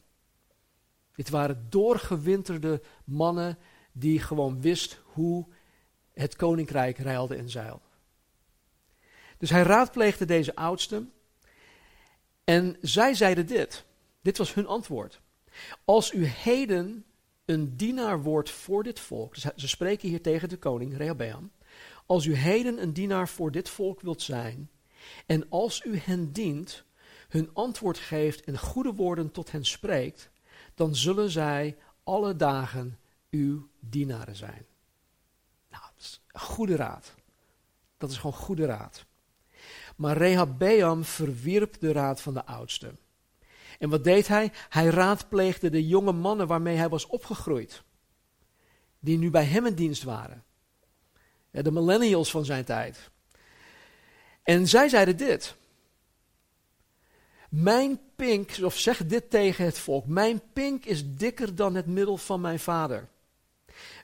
Dit 1.16 1.30
waren 1.30 1.66
doorgewinterde 1.70 2.82
mannen 3.04 3.58
die 3.92 4.20
gewoon 4.20 4.62
wist 4.62 5.02
hoe 5.04 5.48
het 6.14 6.36
koninkrijk 6.36 6.98
reilde 6.98 7.36
en 7.36 7.50
zeilde. 7.50 7.95
Dus 9.38 9.50
hij 9.50 9.64
raadpleegde 9.64 10.26
deze 10.26 10.56
oudsten. 10.56 11.12
En 12.44 12.78
zij 12.82 13.14
zeiden 13.14 13.46
dit. 13.46 13.86
Dit 14.22 14.38
was 14.38 14.54
hun 14.54 14.68
antwoord. 14.68 15.22
Als 15.86 16.14
u 16.14 16.26
heden 16.26 17.06
een 17.46 17.78
dienaar 17.78 18.22
wordt 18.22 18.50
voor 18.50 18.84
dit 18.84 19.00
volk. 19.00 19.34
Dus 19.34 19.46
ze 19.56 19.68
spreken 19.68 20.10
hier 20.10 20.22
tegen 20.22 20.50
de 20.50 20.58
koning 20.58 20.98
Rehoboam. 20.98 21.52
Als 22.06 22.26
u 22.26 22.36
heden 22.36 22.82
een 22.82 22.94
dienaar 22.94 23.28
voor 23.28 23.52
dit 23.52 23.70
volk 23.70 24.02
wilt 24.02 24.22
zijn. 24.22 24.70
En 25.26 25.50
als 25.50 25.84
u 25.84 25.98
hen 25.98 26.32
dient, 26.32 26.84
hun 27.30 27.50
antwoord 27.54 27.98
geeft 27.98 28.44
en 28.44 28.60
goede 28.60 28.94
woorden 28.94 29.32
tot 29.32 29.52
hen 29.52 29.66
spreekt. 29.66 30.30
Dan 30.74 30.96
zullen 30.96 31.30
zij 31.30 31.78
alle 32.04 32.36
dagen 32.36 33.00
uw 33.30 33.70
dienaren 33.80 34.36
zijn. 34.36 34.66
Nou, 35.70 35.84
dat 35.94 36.04
is 36.04 36.22
een 36.32 36.40
goede 36.40 36.76
raad. 36.76 37.16
Dat 37.98 38.12
is 38.12 38.18
gewoon 38.18 38.36
goede 38.36 38.66
raad. 38.66 39.06
Maar 39.96 40.18
Rehabeam 40.18 41.04
verwierp 41.04 41.80
de 41.80 41.92
raad 41.92 42.22
van 42.22 42.34
de 42.34 42.46
oudsten. 42.46 43.00
En 43.80 43.90
wat 43.90 44.04
deed 44.04 44.28
hij? 44.28 44.52
Hij 44.70 44.86
raadpleegde 44.86 45.70
de 45.70 45.88
jonge 45.88 46.12
mannen 46.12 46.48
waarmee 46.48 46.76
hij 46.76 46.90
was 46.90 47.06
opgegroeid. 47.06 47.84
Die 49.00 49.18
nu 49.18 49.30
bij 49.30 49.46
hem 49.46 49.66
in 49.66 49.76
dienst 49.76 50.04
waren. 50.04 50.44
De 51.52 51.72
millennials 51.72 52.32
van 52.32 52.46
zijn 52.46 52.66
tijd. 52.66 53.10
En 54.44 54.68
zij 54.68 54.90
zeiden 54.90 55.18
dit. 55.18 55.56
Mijn 57.50 58.00
pink, 58.16 58.58
of 58.62 58.78
zeg 58.78 59.06
dit 59.06 59.30
tegen 59.30 59.66
het 59.66 59.78
volk. 59.78 60.06
Mijn 60.06 60.42
pink 60.54 60.86
is 60.86 61.16
dikker 61.16 61.56
dan 61.56 61.76
het 61.76 61.86
middel 61.86 62.18
van 62.18 62.42
mijn 62.42 62.60
vader. 62.60 63.08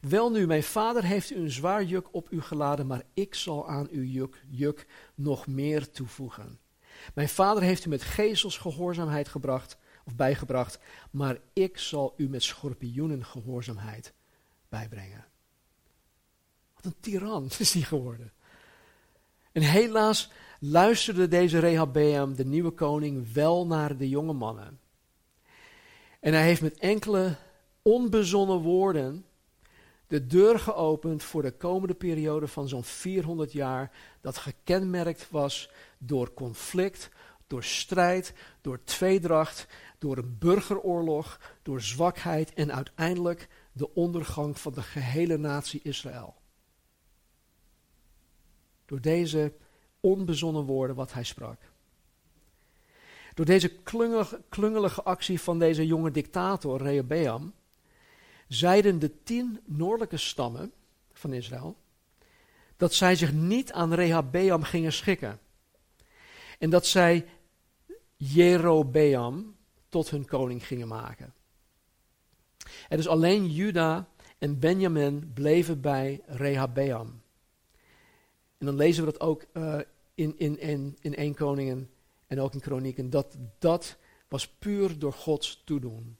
Wel 0.01 0.31
nu, 0.31 0.47
mijn 0.47 0.63
vader 0.63 1.03
heeft 1.03 1.31
u 1.31 1.35
een 1.35 1.51
zwaar 1.51 1.83
juk 1.83 2.07
op 2.11 2.31
u 2.31 2.41
geladen, 2.41 2.87
maar 2.87 3.03
ik 3.13 3.35
zal 3.35 3.69
aan 3.69 3.87
uw 3.91 4.03
juk, 4.03 4.43
juk 4.49 4.87
nog 5.15 5.47
meer 5.47 5.91
toevoegen. 5.91 6.59
Mijn 7.13 7.29
vader 7.29 7.63
heeft 7.63 7.85
u 7.85 7.89
met 7.89 8.01
gezels 8.01 8.57
gehoorzaamheid 8.57 9.27
gebracht, 9.27 9.77
of 10.05 10.15
bijgebracht, 10.15 10.79
maar 11.11 11.37
ik 11.53 11.77
zal 11.77 12.13
u 12.17 12.29
met 12.29 12.43
schorpioenen 12.43 13.25
gehoorzaamheid 13.25 14.13
bijbrengen. 14.69 15.25
Wat 16.75 16.85
een 16.85 16.99
tiran 16.99 17.49
is 17.59 17.73
hij 17.73 17.81
geworden. 17.81 18.31
En 19.51 19.61
helaas 19.61 20.31
luisterde 20.59 21.27
deze 21.27 21.59
Rehabeam, 21.59 22.35
de 22.35 22.45
nieuwe 22.45 22.71
koning, 22.71 23.33
wel 23.33 23.67
naar 23.67 23.97
de 23.97 24.09
jonge 24.09 24.33
mannen. 24.33 24.79
En 26.19 26.33
hij 26.33 26.43
heeft 26.43 26.61
met 26.61 26.77
enkele 26.77 27.35
onbezonnen 27.81 28.57
woorden 28.57 29.25
de 30.11 30.27
deur 30.27 30.59
geopend 30.59 31.23
voor 31.23 31.41
de 31.41 31.51
komende 31.51 31.93
periode 31.93 32.47
van 32.47 32.67
zo'n 32.67 32.83
400 32.83 33.51
jaar, 33.51 33.91
dat 34.21 34.37
gekenmerkt 34.37 35.29
was 35.29 35.71
door 35.97 36.33
conflict, 36.33 37.09
door 37.47 37.63
strijd, 37.63 38.33
door 38.61 38.83
tweedracht, 38.83 39.67
door 39.99 40.17
een 40.17 40.37
burgeroorlog, 40.39 41.39
door 41.61 41.81
zwakheid 41.81 42.53
en 42.53 42.73
uiteindelijk 42.73 43.47
de 43.71 43.93
ondergang 43.93 44.59
van 44.59 44.73
de 44.73 44.81
gehele 44.81 45.37
natie 45.37 45.79
Israël. 45.83 46.35
Door 48.85 49.01
deze 49.01 49.53
onbezonnen 49.99 50.65
woorden 50.65 50.95
wat 50.95 51.13
hij 51.13 51.23
sprak. 51.23 51.59
Door 53.33 53.45
deze 53.45 53.69
klungelige, 54.49 55.03
actie 55.03 55.41
van 55.41 55.59
deze 55.59 55.85
jonge 55.85 56.11
dictator 56.11 56.81
Rehoboam 56.81 57.53
zeiden 58.53 58.99
de 58.99 59.23
tien 59.23 59.59
noordelijke 59.65 60.17
stammen 60.17 60.71
van 61.13 61.33
Israël 61.33 61.77
dat 62.77 62.93
zij 62.93 63.15
zich 63.15 63.33
niet 63.33 63.71
aan 63.71 63.93
Rehabeam 63.93 64.63
gingen 64.63 64.93
schikken. 64.93 65.39
En 66.59 66.69
dat 66.69 66.85
zij 66.85 67.25
Jerobeam 68.15 69.55
tot 69.89 70.09
hun 70.09 70.25
koning 70.25 70.67
gingen 70.67 70.87
maken. 70.87 71.33
En 72.89 72.97
dus 72.97 73.07
alleen 73.07 73.51
Juda 73.51 74.09
en 74.37 74.59
Benjamin 74.59 75.31
bleven 75.33 75.81
bij 75.81 76.21
Rehabeam. 76.25 77.21
En 78.57 78.65
dan 78.65 78.75
lezen 78.75 79.05
we 79.05 79.11
dat 79.11 79.21
ook 79.21 79.45
uh, 79.53 79.79
in, 80.13 80.37
in, 80.37 80.59
in, 80.59 80.97
in 81.01 81.15
1 81.15 81.33
Koningen 81.33 81.89
en 82.27 82.39
ook 82.39 82.53
in 82.53 82.59
Kronieken, 82.59 83.09
dat 83.09 83.37
dat 83.59 83.97
was 84.27 84.47
puur 84.47 84.99
door 84.99 85.13
Gods 85.13 85.61
toedoen. 85.65 86.17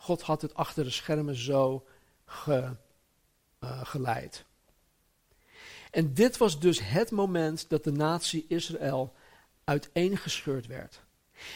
God 0.00 0.22
had 0.22 0.42
het 0.42 0.54
achter 0.54 0.84
de 0.84 0.90
schermen 0.90 1.34
zo 1.34 1.86
ge, 2.24 2.76
uh, 3.60 3.84
geleid. 3.84 4.44
En 5.90 6.14
dit 6.14 6.36
was 6.36 6.60
dus 6.60 6.80
het 6.88 7.10
moment 7.10 7.68
dat 7.68 7.84
de 7.84 7.92
natie 7.92 8.44
Israël 8.48 9.14
uiteengescheurd 9.64 10.66
werd. 10.66 11.02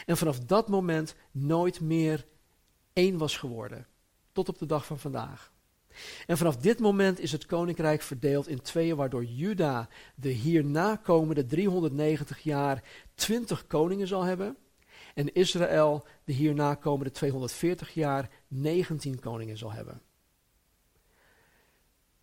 En 0.07 0.17
vanaf 0.17 0.39
dat 0.39 0.69
moment 0.69 1.15
nooit 1.31 1.81
meer 1.81 2.27
één 2.93 3.19
was 3.19 3.37
geworden. 3.37 3.87
Tot 4.33 4.49
op 4.49 4.59
de 4.59 4.67
dag 4.67 4.87
van 4.87 4.99
vandaag. 4.99 5.53
En 6.27 6.37
vanaf 6.37 6.57
dit 6.57 6.79
moment 6.79 7.19
is 7.19 7.33
het 7.33 7.47
koninkrijk 7.47 8.03
verdeeld 8.03 8.49
in 8.49 8.61
tweeën, 8.61 8.97
waardoor 8.97 9.25
Juda 9.25 9.89
de 10.15 10.29
hierna 10.29 10.97
komende 10.97 11.47
390 11.47 12.39
jaar 12.43 12.83
20 13.15 13.67
koningen 13.67 14.07
zal 14.07 14.23
hebben. 14.23 14.57
En 15.15 15.35
Israël 15.35 16.07
de 16.25 16.33
hierna 16.33 16.75
komende 16.75 17.11
240 17.11 17.95
jaar 17.95 18.31
19 18.49 19.21
koningen 19.21 19.57
zal 19.57 19.73
hebben. 19.73 20.03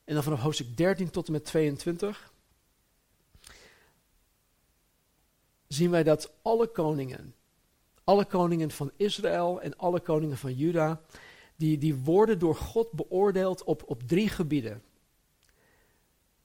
En 0.04 0.14
dan 0.14 0.24
vanaf 0.24 0.40
hoofdstuk 0.40 0.78
13 0.78 1.10
tot 1.10 1.28
en 1.28 1.32
met 1.32 1.46
22 1.46 2.32
zien 5.68 5.90
wij 5.90 6.04
dat 6.04 6.34
alle 6.42 6.68
koningen, 6.68 7.36
alle 8.04 8.26
koningen 8.26 8.72
van 8.72 8.92
Israël 8.96 9.62
en 9.62 9.78
alle 9.78 10.00
koningen 10.00 10.38
van 10.38 10.54
Juda, 10.54 11.02
die, 11.56 11.78
die 11.78 11.96
worden 11.96 12.40
door 12.40 12.56
God 12.56 12.92
beoordeeld 12.92 13.64
op, 13.64 13.84
op 13.86 14.04
drie 14.04 14.30
gebieden. 14.30 14.84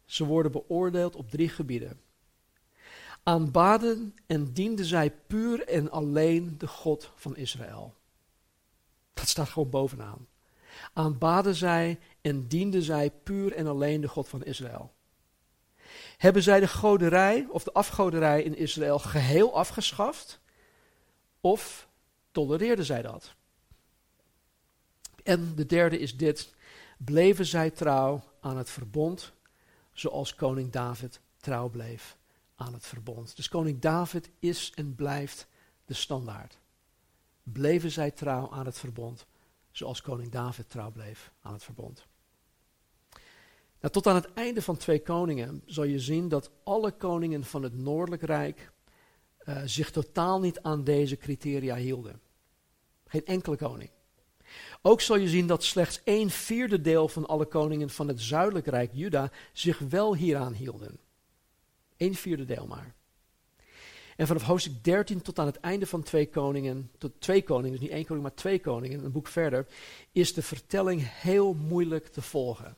Ze 0.05 0.24
worden 0.24 0.53
beoordeeld 0.53 1.16
op 1.16 1.30
drie 1.30 1.49
gebieden. 1.49 2.01
Aanbaden 3.24 4.14
en 4.26 4.52
dienden 4.52 4.84
zij 4.84 5.10
puur 5.10 5.68
en 5.68 5.90
alleen 5.90 6.58
de 6.58 6.66
God 6.66 7.12
van 7.14 7.36
Israël. 7.36 7.94
Dat 9.14 9.28
staat 9.28 9.48
gewoon 9.48 9.70
bovenaan. 9.70 10.26
Aanbaden 10.92 11.54
zij 11.54 11.98
en 12.20 12.46
dienden 12.46 12.82
zij 12.82 13.10
puur 13.10 13.52
en 13.52 13.66
alleen 13.66 14.00
de 14.00 14.08
God 14.08 14.28
van 14.28 14.44
Israël. 14.44 14.92
Hebben 16.16 16.42
zij 16.42 16.60
de 16.60 16.68
goderij 16.68 17.46
of 17.50 17.64
de 17.64 17.72
afgoderij 17.72 18.42
in 18.42 18.56
Israël 18.56 18.98
geheel 18.98 19.56
afgeschaft? 19.56 20.40
Of 21.40 21.88
tolereerden 22.30 22.84
zij 22.84 23.02
dat. 23.02 23.34
En 25.22 25.54
de 25.54 25.66
derde 25.66 25.98
is 25.98 26.16
dit, 26.16 26.54
bleven 26.98 27.46
zij 27.46 27.70
trouw 27.70 28.22
aan 28.40 28.56
het 28.56 28.70
verbond, 28.70 29.32
zoals 29.92 30.34
koning 30.34 30.70
David 30.70 31.20
trouw 31.36 31.68
bleef 31.68 32.16
aan 32.55 32.72
het 32.72 32.86
verbond. 32.86 33.36
Dus 33.36 33.48
koning 33.48 33.80
David 33.80 34.30
is 34.38 34.72
en 34.74 34.94
blijft 34.94 35.46
de 35.84 35.94
standaard. 35.94 36.59
Bleven 37.42 37.90
zij 37.90 38.11
trouw 38.11 38.50
aan 38.50 38.66
het 38.66 38.78
verbond, 38.78 39.26
zoals 39.70 40.00
koning 40.00 40.30
David 40.30 40.70
trouw 40.70 40.90
bleef 40.90 41.32
aan 41.40 41.52
het 41.52 41.64
verbond. 41.64 42.07
Nou, 43.80 43.92
tot 43.92 44.07
aan 44.07 44.14
het 44.14 44.32
einde 44.32 44.62
van 44.62 44.76
twee 44.76 45.02
koningen 45.02 45.62
zal 45.66 45.84
je 45.84 46.00
zien 46.00 46.28
dat 46.28 46.50
alle 46.62 46.92
koningen 46.92 47.44
van 47.44 47.62
het 47.62 47.74
Noordelijk 47.74 48.22
Rijk 48.22 48.72
uh, 49.44 49.62
zich 49.64 49.90
totaal 49.90 50.40
niet 50.40 50.61
aan 50.61 50.84
deze 50.84 51.16
criteria 51.16 51.76
hielden. 51.76 52.20
Geen 53.07 53.26
enkele 53.26 53.57
koning. 53.57 53.90
Ook 54.82 55.00
zal 55.00 55.16
je 55.16 55.28
zien 55.28 55.46
dat 55.46 55.64
slechts 55.64 56.00
een 56.05 56.30
vierde 56.30 56.80
deel 56.80 57.09
van 57.09 57.26
alle 57.26 57.46
koningen 57.46 57.90
van 57.90 58.09
het 58.09 58.20
Zuidelijk 58.20 58.66
Rijk, 58.66 58.90
Juda, 58.92 59.30
zich 59.52 59.78
wel 59.78 60.14
hieraan 60.14 60.52
hielden. 60.52 60.98
Een 61.97 62.14
vierde 62.14 62.45
deel 62.45 62.66
maar. 62.66 62.95
En 64.16 64.26
vanaf 64.26 64.42
hoofdstuk 64.42 64.84
13 64.84 65.22
tot 65.22 65.38
aan 65.38 65.47
het 65.47 65.61
einde 65.61 65.86
van 65.86 66.03
twee 66.03 66.28
koningen, 66.28 66.90
tot 66.99 67.20
twee 67.20 67.42
koningen, 67.42 67.70
dus 67.70 67.80
niet 67.80 67.90
één 67.90 68.05
koning, 68.05 68.22
maar 68.22 68.34
twee 68.34 68.61
koningen, 68.61 69.05
een 69.05 69.12
boek 69.12 69.26
verder, 69.26 69.66
is 70.12 70.34
de 70.34 70.42
vertelling 70.42 71.03
heel 71.20 71.55
moeilijk 71.55 72.07
te 72.07 72.22
volgen. 72.22 72.76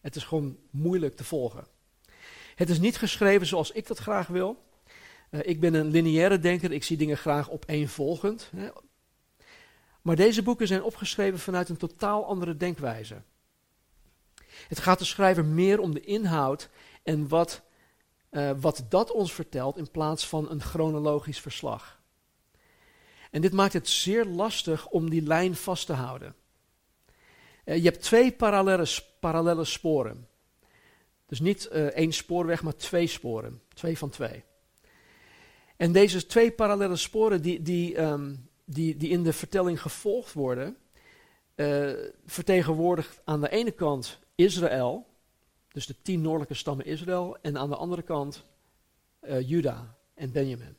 Het 0.00 0.16
is 0.16 0.24
gewoon 0.24 0.58
moeilijk 0.70 1.16
te 1.16 1.24
volgen. 1.24 1.66
Het 2.54 2.70
is 2.70 2.78
niet 2.78 2.96
geschreven 2.96 3.46
zoals 3.46 3.70
ik 3.70 3.86
dat 3.86 3.98
graag 3.98 4.26
wil. 4.26 4.64
Uh, 5.30 5.40
ik 5.44 5.60
ben 5.60 5.74
een 5.74 5.90
lineaire 5.90 6.38
denker, 6.38 6.72
ik 6.72 6.84
zie 6.84 6.96
dingen 6.96 7.16
graag 7.16 7.50
opeenvolgend. 7.50 8.50
Hè. 8.56 8.68
Maar 10.02 10.16
deze 10.16 10.42
boeken 10.42 10.66
zijn 10.66 10.82
opgeschreven 10.82 11.38
vanuit 11.38 11.68
een 11.68 11.76
totaal 11.76 12.26
andere 12.26 12.56
denkwijze. 12.56 13.22
Het 14.68 14.78
gaat 14.78 14.98
de 14.98 15.04
schrijver 15.04 15.44
meer 15.44 15.80
om 15.80 15.94
de 15.94 16.00
inhoud 16.00 16.68
en 17.02 17.28
wat, 17.28 17.62
uh, 18.30 18.50
wat 18.60 18.84
dat 18.88 19.10
ons 19.10 19.32
vertelt 19.32 19.76
in 19.76 19.90
plaats 19.90 20.28
van 20.28 20.50
een 20.50 20.62
chronologisch 20.62 21.40
verslag. 21.40 22.00
En 23.30 23.40
dit 23.40 23.52
maakt 23.52 23.72
het 23.72 23.88
zeer 23.88 24.24
lastig 24.24 24.88
om 24.88 25.10
die 25.10 25.22
lijn 25.22 25.54
vast 25.54 25.86
te 25.86 25.92
houden. 25.92 26.34
Uh, 27.64 27.76
je 27.76 27.82
hebt 27.82 28.02
twee 28.02 28.32
parallele, 28.32 28.86
parallele 29.20 29.64
sporen. 29.64 30.28
Dus 31.26 31.40
niet 31.40 31.68
uh, 31.72 31.86
één 31.86 32.12
spoorweg, 32.12 32.62
maar 32.62 32.76
twee 32.76 33.06
sporen. 33.06 33.62
Twee 33.74 33.98
van 33.98 34.10
twee. 34.10 34.44
En 35.76 35.92
deze 35.92 36.26
twee 36.26 36.50
parallele 36.50 36.96
sporen 36.96 37.42
die, 37.42 37.62
die, 37.62 38.00
um, 38.00 38.48
die, 38.64 38.96
die 38.96 39.08
in 39.08 39.22
de 39.22 39.32
vertelling 39.32 39.80
gevolgd 39.82 40.32
worden, 40.32 40.76
uh, 41.54 41.92
vertegenwoordigt 42.26 43.20
aan 43.24 43.40
de 43.40 43.50
ene 43.50 43.70
kant 43.70 44.18
Israël, 44.34 45.06
dus 45.72 45.86
de 45.86 46.02
tien 46.02 46.20
noordelijke 46.20 46.54
stammen 46.54 46.86
Israël, 46.86 47.38
en 47.42 47.58
aan 47.58 47.68
de 47.68 47.76
andere 47.76 48.02
kant 48.02 48.44
uh, 49.22 49.48
Juda 49.48 49.96
en 50.14 50.32
Benjamin. 50.32 50.76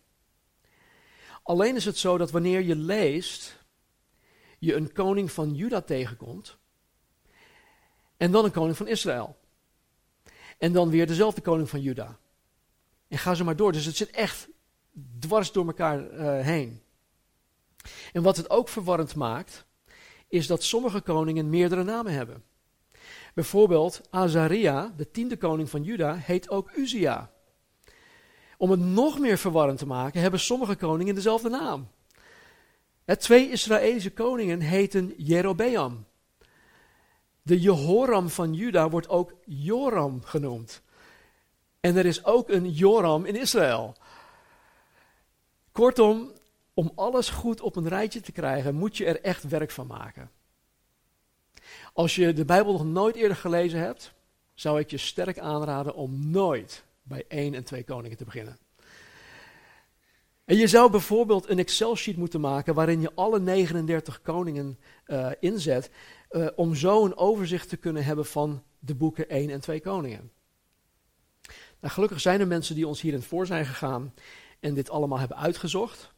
Alleen 1.44 1.76
is 1.76 1.86
het 1.86 1.98
zo 1.98 2.18
dat 2.18 2.32
wanneer 2.32 2.62
je 2.62 2.76
leest, 2.76 3.66
je 4.60 4.76
een 4.76 4.92
koning 4.94 5.32
van 5.32 5.56
Juda 5.56 5.82
tegenkomt, 5.82 6.58
en 8.18 8.32
dan 8.32 8.46
een 8.46 8.52
koning 8.52 8.78
van 8.78 8.88
Israël. 8.88 9.39
En 10.58 10.72
dan 10.74 10.89
weer 10.89 11.08
dezelfde 11.08 11.42
koning 11.42 11.70
van 11.70 11.82
Juda. 11.82 12.20
En 13.08 13.18
ga 13.18 13.34
ze 13.36 13.44
maar 13.44 13.56
door. 13.56 13.72
Dus 13.72 13.86
het 13.86 13.96
zit 13.96 14.10
echt 14.10 14.48
dwars 15.20 15.52
door 15.52 15.66
elkaar 15.66 16.12
uh, 16.12 16.46
heen. 16.46 16.82
En 18.14 18.22
wat 18.22 18.38
het 18.38 18.50
ook 18.50 18.70
verwarrend 18.70 19.16
maakt, 19.16 19.66
is 20.28 20.48
dat 20.48 20.64
sommige 20.64 21.02
koningen 21.02 21.50
meerdere 21.50 21.84
namen 21.84 22.14
hebben. 22.14 22.44
Bijvoorbeeld 23.34 24.01
Azaria, 24.09 24.93
de 24.97 25.11
tiende 25.11 25.38
koning 25.38 25.69
van 25.69 25.84
Juda, 25.84 26.15
heet 26.15 26.49
ook 26.49 26.71
Uzia. 26.75 27.32
Om 28.57 28.71
het 28.71 28.79
nog 28.79 29.19
meer 29.19 29.38
verwarrend 29.38 29.77
te 29.77 29.86
maken, 29.86 30.21
hebben 30.21 30.39
sommige 30.39 30.75
koningen 30.75 31.15
dezelfde 31.15 31.49
naam. 31.49 31.88
Het 33.05 33.19
twee 33.19 33.49
Israëlische 33.49 34.11
koningen 34.11 34.59
heten 34.59 35.13
Jerobeam. 35.17 36.05
De 37.41 37.59
Jehoram 37.59 38.29
van 38.29 38.53
Juda 38.53 38.89
wordt 38.89 39.09
ook 39.09 39.34
Joram 39.45 40.23
genoemd. 40.23 40.82
En 41.79 41.95
er 41.95 42.05
is 42.05 42.25
ook 42.25 42.49
een 42.49 42.69
Joram 42.69 43.25
in 43.25 43.36
Israël. 43.36 43.95
Kortom, 45.71 46.32
om 46.73 46.91
alles 46.95 47.29
goed 47.29 47.61
op 47.61 47.75
een 47.75 47.88
rijtje 47.88 48.21
te 48.21 48.32
krijgen, 48.32 48.75
moet 48.75 48.97
je 48.97 49.05
er 49.05 49.21
echt 49.21 49.43
werk 49.43 49.71
van 49.71 49.88
maken. 49.88 50.32
Als 51.94 52.16
je 52.16 52.34
de 52.34 52.46
Bijbel 52.46 52.72
nog 52.72 52.86
nooit 52.86 53.16
eerder 53.16 53.38
gelezen 53.38 53.80
hebt, 53.80 54.14
zou 54.54 54.80
ik 54.80 54.92
je 54.92 54.98
sterk 54.98 55.39
aanraden 55.39 55.96
om 55.96 56.30
nooit 56.30 56.84
bij 57.04 57.26
één 57.28 57.54
en 57.54 57.64
twee 57.64 57.84
koningen 57.84 58.18
te 58.18 58.26
beginnen. 58.26 58.58
En 60.46 60.58
je 60.58 60.68
zou 60.68 60.92
bijvoorbeeld 60.92 61.50
een 61.50 61.60
Excel-sheet 61.60 62.18
moeten 62.18 62.42
maken 62.42 62.74
waarin 62.74 63.02
je 63.02 63.12
alle 63.16 63.39
39 63.39 64.22
koningen 64.22 64.80
uh, 65.08 65.30
inzet, 65.39 65.89
uh, 66.32 66.48
om 66.56 66.76
zo 66.76 67.06
een 67.06 67.18
overzicht 67.18 67.70
te 67.70 67.78
kunnen 67.78 68.04
hebben 68.04 68.26
van 68.26 68.64
de 68.80 68.96
boeken 68.96 69.30
1 69.30 69.50
en 69.50 69.62
2 69.62 69.82
koningen. 69.82 70.32
Nou, 71.80 71.94
gelukkig 71.94 72.22
zijn 72.22 72.39
er 72.39 72.48
mensen 72.48 72.76
die 72.76 72.88
ons 72.88 73.02
hierin 73.02 73.22
voor 73.22 73.46
zijn 73.46 73.66
gegaan 73.66 74.14
en 74.60 74.74
dit 74.74 74.89
allemaal 74.89 75.20
hebben 75.20 75.38
uitgezocht. 75.38 76.14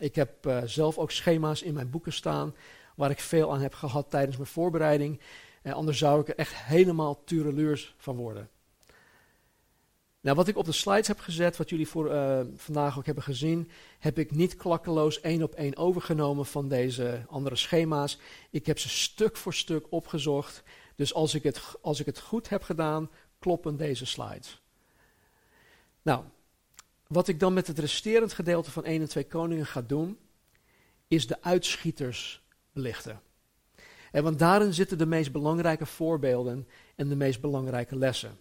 Ik 0.00 0.14
heb 0.14 0.46
uh, 0.46 0.62
zelf 0.64 0.98
ook 0.98 1.10
schema's 1.10 1.62
in 1.62 1.74
mijn 1.74 1.90
boeken 1.90 2.12
staan 2.12 2.54
waar 3.00 3.10
ik 3.10 3.20
veel 3.20 3.52
aan 3.52 3.60
heb 3.60 3.74
gehad 3.74 4.10
tijdens 4.10 4.36
mijn 4.36 4.48
voorbereiding. 4.48 5.20
En 5.62 5.72
anders 5.72 5.98
zou 5.98 6.20
ik 6.20 6.28
er 6.28 6.36
echt 6.36 6.54
helemaal 6.54 7.24
tureluurs 7.24 7.94
van 7.98 8.16
worden. 8.16 8.50
Nou, 10.20 10.36
wat 10.36 10.48
ik 10.48 10.56
op 10.56 10.64
de 10.64 10.72
slides 10.72 11.06
heb 11.06 11.18
gezet, 11.18 11.56
wat 11.56 11.70
jullie 11.70 11.88
voor, 11.88 12.12
uh, 12.12 12.40
vandaag 12.56 12.98
ook 12.98 13.06
hebben 13.06 13.24
gezien, 13.24 13.70
heb 13.98 14.18
ik 14.18 14.30
niet 14.30 14.56
klakkeloos 14.56 15.20
één 15.20 15.42
op 15.42 15.54
één 15.54 15.76
overgenomen 15.76 16.46
van 16.46 16.68
deze 16.68 17.24
andere 17.28 17.56
schema's. 17.56 18.18
Ik 18.50 18.66
heb 18.66 18.78
ze 18.78 18.88
stuk 18.88 19.36
voor 19.36 19.54
stuk 19.54 19.86
opgezocht. 19.90 20.62
Dus 20.94 21.14
als 21.14 21.34
ik 21.34 21.42
het, 21.42 21.62
als 21.82 22.00
ik 22.00 22.06
het 22.06 22.20
goed 22.20 22.48
heb 22.48 22.62
gedaan, 22.62 23.10
kloppen 23.38 23.76
deze 23.76 24.06
slides. 24.06 24.62
Nou, 26.02 26.24
wat 27.06 27.28
ik 27.28 27.40
dan 27.40 27.52
met 27.52 27.66
het 27.66 27.78
resterend 27.78 28.32
gedeelte 28.32 28.70
van 28.70 28.84
1 28.84 29.00
en 29.00 29.08
2 29.08 29.24
Koningen 29.24 29.66
ga 29.66 29.82
doen, 29.82 30.18
is 31.08 31.26
de 31.26 31.42
uitschieters 31.42 32.42
belichten. 32.72 33.20
En 34.10 34.22
want 34.22 34.38
daarin 34.38 34.74
zitten 34.74 34.98
de 34.98 35.06
meest 35.06 35.32
belangrijke 35.32 35.86
voorbeelden 35.86 36.68
en 36.96 37.08
de 37.08 37.16
meest 37.16 37.40
belangrijke 37.40 37.96
lessen. 37.96 38.38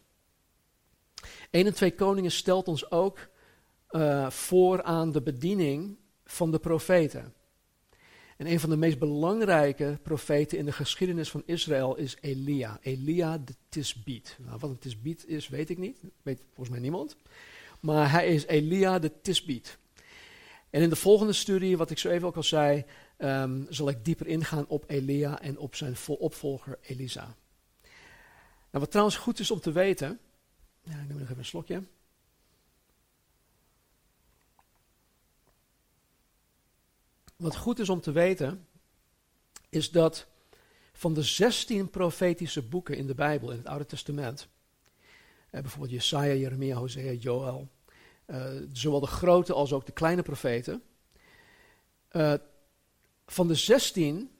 1 1.49 1.65
en 1.65 1.73
2 1.73 1.95
Koningen 1.95 2.31
stelt 2.31 2.67
ons 2.67 2.91
ook 2.91 3.29
uh, 3.91 4.29
voor 4.29 4.83
aan 4.83 5.11
de 5.11 5.21
bediening 5.21 5.97
van 6.25 6.51
de 6.51 6.59
profeten. 6.59 7.33
En 8.37 8.51
een 8.51 8.59
van 8.59 8.69
de 8.69 8.77
meest 8.77 8.99
belangrijke 8.99 9.99
profeten 10.03 10.57
in 10.57 10.65
de 10.65 10.71
geschiedenis 10.71 11.29
van 11.29 11.43
Israël 11.45 11.95
is 11.95 12.17
Elia. 12.21 12.79
Elia 12.81 13.37
de 13.37 13.53
Tisbiet. 13.69 14.37
Nou, 14.39 14.57
wat 14.59 14.69
een 14.69 14.79
Tisbiet 14.79 15.27
is, 15.27 15.47
weet 15.47 15.69
ik 15.69 15.77
niet. 15.77 15.97
Weet 16.21 16.41
volgens 16.45 16.69
mij 16.69 16.79
niemand. 16.79 17.15
Maar 17.79 18.11
hij 18.11 18.33
is 18.33 18.45
Elia 18.45 18.99
de 18.99 19.21
Tisbiet. 19.21 19.77
En 20.69 20.81
in 20.81 20.89
de 20.89 20.95
volgende 20.95 21.33
studie, 21.33 21.77
wat 21.77 21.89
ik 21.89 21.97
zo 21.97 22.09
even 22.09 22.27
ook 22.27 22.35
al 22.35 22.43
zei, 22.43 22.85
um, 23.19 23.65
zal 23.69 23.89
ik 23.89 24.05
dieper 24.05 24.27
ingaan 24.27 24.67
op 24.67 24.83
Elia 24.87 25.41
en 25.41 25.57
op 25.57 25.75
zijn 25.75 25.95
opvolger 26.07 26.77
Elisa. 26.81 27.35
Nou, 28.71 28.83
wat 28.83 28.89
trouwens 28.91 29.17
goed 29.17 29.39
is 29.39 29.51
om 29.51 29.59
te 29.59 29.71
weten, 29.71 30.19
ik 30.83 30.91
neem 30.91 31.07
nog 31.07 31.21
even 31.21 31.37
een 31.37 31.45
slokje. 31.45 31.83
Wat 37.35 37.55
goed 37.55 37.79
is 37.79 37.89
om 37.89 38.01
te 38.01 38.11
weten, 38.11 38.67
is 39.69 39.91
dat 39.91 40.27
van 40.93 41.13
de 41.13 41.23
16 41.23 41.89
profetische 41.89 42.61
boeken 42.61 42.97
in 42.97 43.07
de 43.07 43.15
Bijbel, 43.15 43.51
in 43.51 43.57
het 43.57 43.67
Oude 43.67 43.85
Testament, 43.85 44.47
eh, 45.49 45.61
bijvoorbeeld 45.61 45.91
Jesaja, 45.91 46.33
Jeremia, 46.33 46.75
Hosea, 46.75 47.11
Joel, 47.11 47.69
uh, 48.27 48.51
zowel 48.71 48.99
de 48.99 49.07
grote 49.07 49.53
als 49.53 49.73
ook 49.73 49.85
de 49.85 49.91
kleine 49.91 50.21
profeten, 50.21 50.83
uh, 52.11 52.33
van 53.31 53.47
de 53.47 53.55
16 53.55 54.31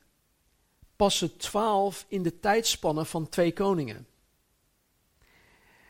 passen 0.95 1.37
12 1.37 2.05
in 2.07 2.23
de 2.23 2.39
tijdspannen 2.39 3.05
van 3.05 3.29
twee 3.29 3.53
koningen. 3.53 4.07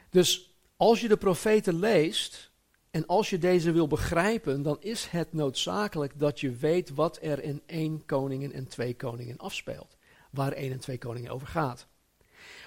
Dus 0.10 0.54
als 0.78 1.02
je 1.02 1.08
de 1.08 1.18
profeten 1.18 1.80
leest 1.80 2.52
en 2.92 3.06
als 3.06 3.30
je 3.30 3.38
deze 3.38 3.72
wil 3.72 3.88
begrijpen, 3.88 4.62
dan 4.62 4.78
is 4.80 5.06
het 5.06 5.34
noodzakelijk 5.34 6.20
dat 6.20 6.40
je 6.40 6.52
weet 6.52 6.90
wat 6.90 7.20
er 7.22 7.44
in 7.44 7.62
één 7.66 8.06
koningen 8.06 8.52
en 8.52 8.68
twee 8.68 8.96
koningen 8.96 9.38
afspeelt. 9.38 9.98
Waar 10.32 10.52
één 10.52 10.72
en 10.72 10.80
twee 10.80 10.98
koningen 10.98 11.32
over 11.32 11.48
gaat. 11.48 11.88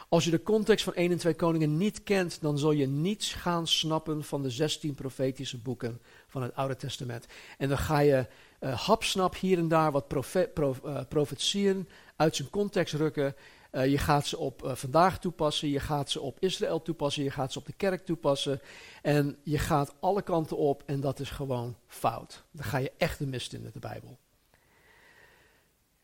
Als 0.08 0.24
je 0.24 0.30
de 0.30 0.42
context 0.42 0.84
van 0.84 0.94
één 0.94 1.10
en 1.10 1.18
twee 1.18 1.34
koningen 1.34 1.76
niet 1.76 2.02
kent, 2.02 2.40
dan 2.40 2.58
zul 2.58 2.72
je 2.72 2.86
niets 2.86 3.32
gaan 3.32 3.66
snappen 3.66 4.24
van 4.24 4.42
de 4.42 4.50
16 4.50 4.94
profetische 4.94 5.58
boeken 5.58 6.00
van 6.26 6.42
het 6.42 6.54
Oude 6.54 6.76
Testament. 6.76 7.26
En 7.58 7.68
dan 7.68 7.78
ga 7.78 7.98
je 7.98 8.26
uh, 8.62 8.80
hapsnap 8.80 9.36
hier 9.36 9.58
en 9.58 9.68
daar 9.68 9.92
wat 9.92 10.34
uh, 10.58 11.00
profetieën 11.08 11.88
uit 12.16 12.36
zijn 12.36 12.50
context 12.50 12.94
rukken. 12.94 13.34
Uh, 13.72 13.86
je 13.86 13.98
gaat 13.98 14.26
ze 14.26 14.38
op 14.38 14.70
vandaag 14.74 15.18
toepassen, 15.18 15.68
je 15.68 15.80
gaat 15.80 16.10
ze 16.10 16.20
op 16.20 16.36
Israël 16.40 16.82
toepassen, 16.82 17.22
je 17.22 17.30
gaat 17.30 17.52
ze 17.52 17.58
op 17.58 17.66
de 17.66 17.72
kerk 17.72 18.04
toepassen. 18.04 18.60
En 19.02 19.36
je 19.42 19.58
gaat 19.58 19.94
alle 20.00 20.22
kanten 20.22 20.56
op 20.56 20.82
en 20.86 21.00
dat 21.00 21.20
is 21.20 21.30
gewoon 21.30 21.76
fout. 21.86 22.42
Dan 22.50 22.64
ga 22.64 22.78
je 22.78 22.92
echt 22.98 23.18
de 23.18 23.26
mist 23.26 23.52
in 23.52 23.62
met 23.62 23.72
de 23.72 23.78
Bijbel. 23.78 24.18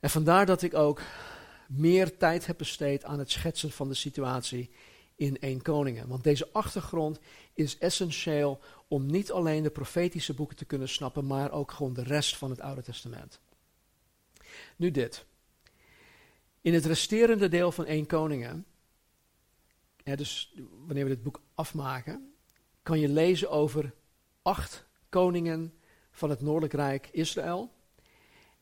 En 0.00 0.10
vandaar 0.10 0.46
dat 0.46 0.62
ik 0.62 0.74
ook 0.74 1.02
meer 1.68 2.16
tijd 2.16 2.46
heb 2.46 2.58
besteed 2.58 3.04
aan 3.04 3.18
het 3.18 3.30
schetsen 3.30 3.70
van 3.70 3.88
de 3.88 3.94
situatie 3.94 4.70
in 5.16 5.38
1 5.38 5.62
Koningen. 5.62 6.08
Want 6.08 6.24
deze 6.24 6.48
achtergrond 6.52 7.18
is 7.58 7.78
essentieel 7.78 8.60
om 8.88 9.06
niet 9.06 9.32
alleen 9.32 9.62
de 9.62 9.70
profetische 9.70 10.34
boeken 10.34 10.56
te 10.56 10.64
kunnen 10.64 10.88
snappen, 10.88 11.26
maar 11.26 11.52
ook 11.52 11.72
gewoon 11.72 11.92
de 11.92 12.02
rest 12.02 12.36
van 12.36 12.50
het 12.50 12.60
Oude 12.60 12.82
Testament. 12.82 13.40
Nu 14.76 14.90
dit. 14.90 15.24
In 16.60 16.74
het 16.74 16.84
resterende 16.84 17.48
deel 17.48 17.72
van 17.72 17.84
1 17.84 18.06
Koningen, 18.06 18.66
dus 20.04 20.54
wanneer 20.86 21.04
we 21.04 21.10
dit 21.10 21.22
boek 21.22 21.40
afmaken, 21.54 22.32
kan 22.82 23.00
je 23.00 23.08
lezen 23.08 23.50
over 23.50 23.94
acht 24.42 24.84
koningen 25.08 25.74
van 26.10 26.30
het 26.30 26.40
Noordelijk 26.40 26.72
Rijk 26.72 27.08
Israël 27.12 27.72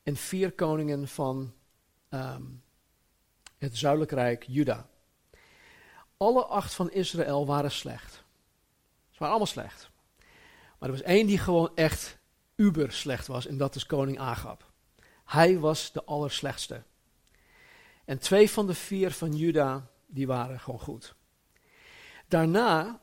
en 0.02 0.16
vier 0.16 0.52
koningen 0.52 1.08
van 1.08 1.52
um, 2.10 2.62
het 3.58 3.76
Zuidelijk 3.76 4.10
Rijk 4.10 4.44
Juda. 4.48 4.88
Alle 6.16 6.44
acht 6.44 6.74
van 6.74 6.90
Israël 6.90 7.46
waren 7.46 7.70
slecht. 7.70 8.24
Ze 9.16 9.22
waren 9.22 9.36
allemaal 9.36 9.54
slecht. 9.54 9.90
Maar 10.78 10.88
er 10.88 10.94
was 10.94 11.02
één 11.02 11.26
die 11.26 11.38
gewoon 11.38 11.70
echt 11.74 12.18
uber 12.56 12.92
slecht 12.92 13.26
was 13.26 13.46
en 13.46 13.56
dat 13.56 13.74
is 13.74 13.86
koning 13.86 14.18
Agab. 14.18 14.72
Hij 15.24 15.58
was 15.58 15.92
de 15.92 16.04
allerslechtste. 16.04 16.82
En 18.04 18.18
twee 18.18 18.50
van 18.50 18.66
de 18.66 18.74
vier 18.74 19.10
van 19.10 19.36
Juda, 19.36 19.90
die 20.06 20.26
waren 20.26 20.60
gewoon 20.60 20.80
goed. 20.80 21.14
Daarna, 22.28 23.00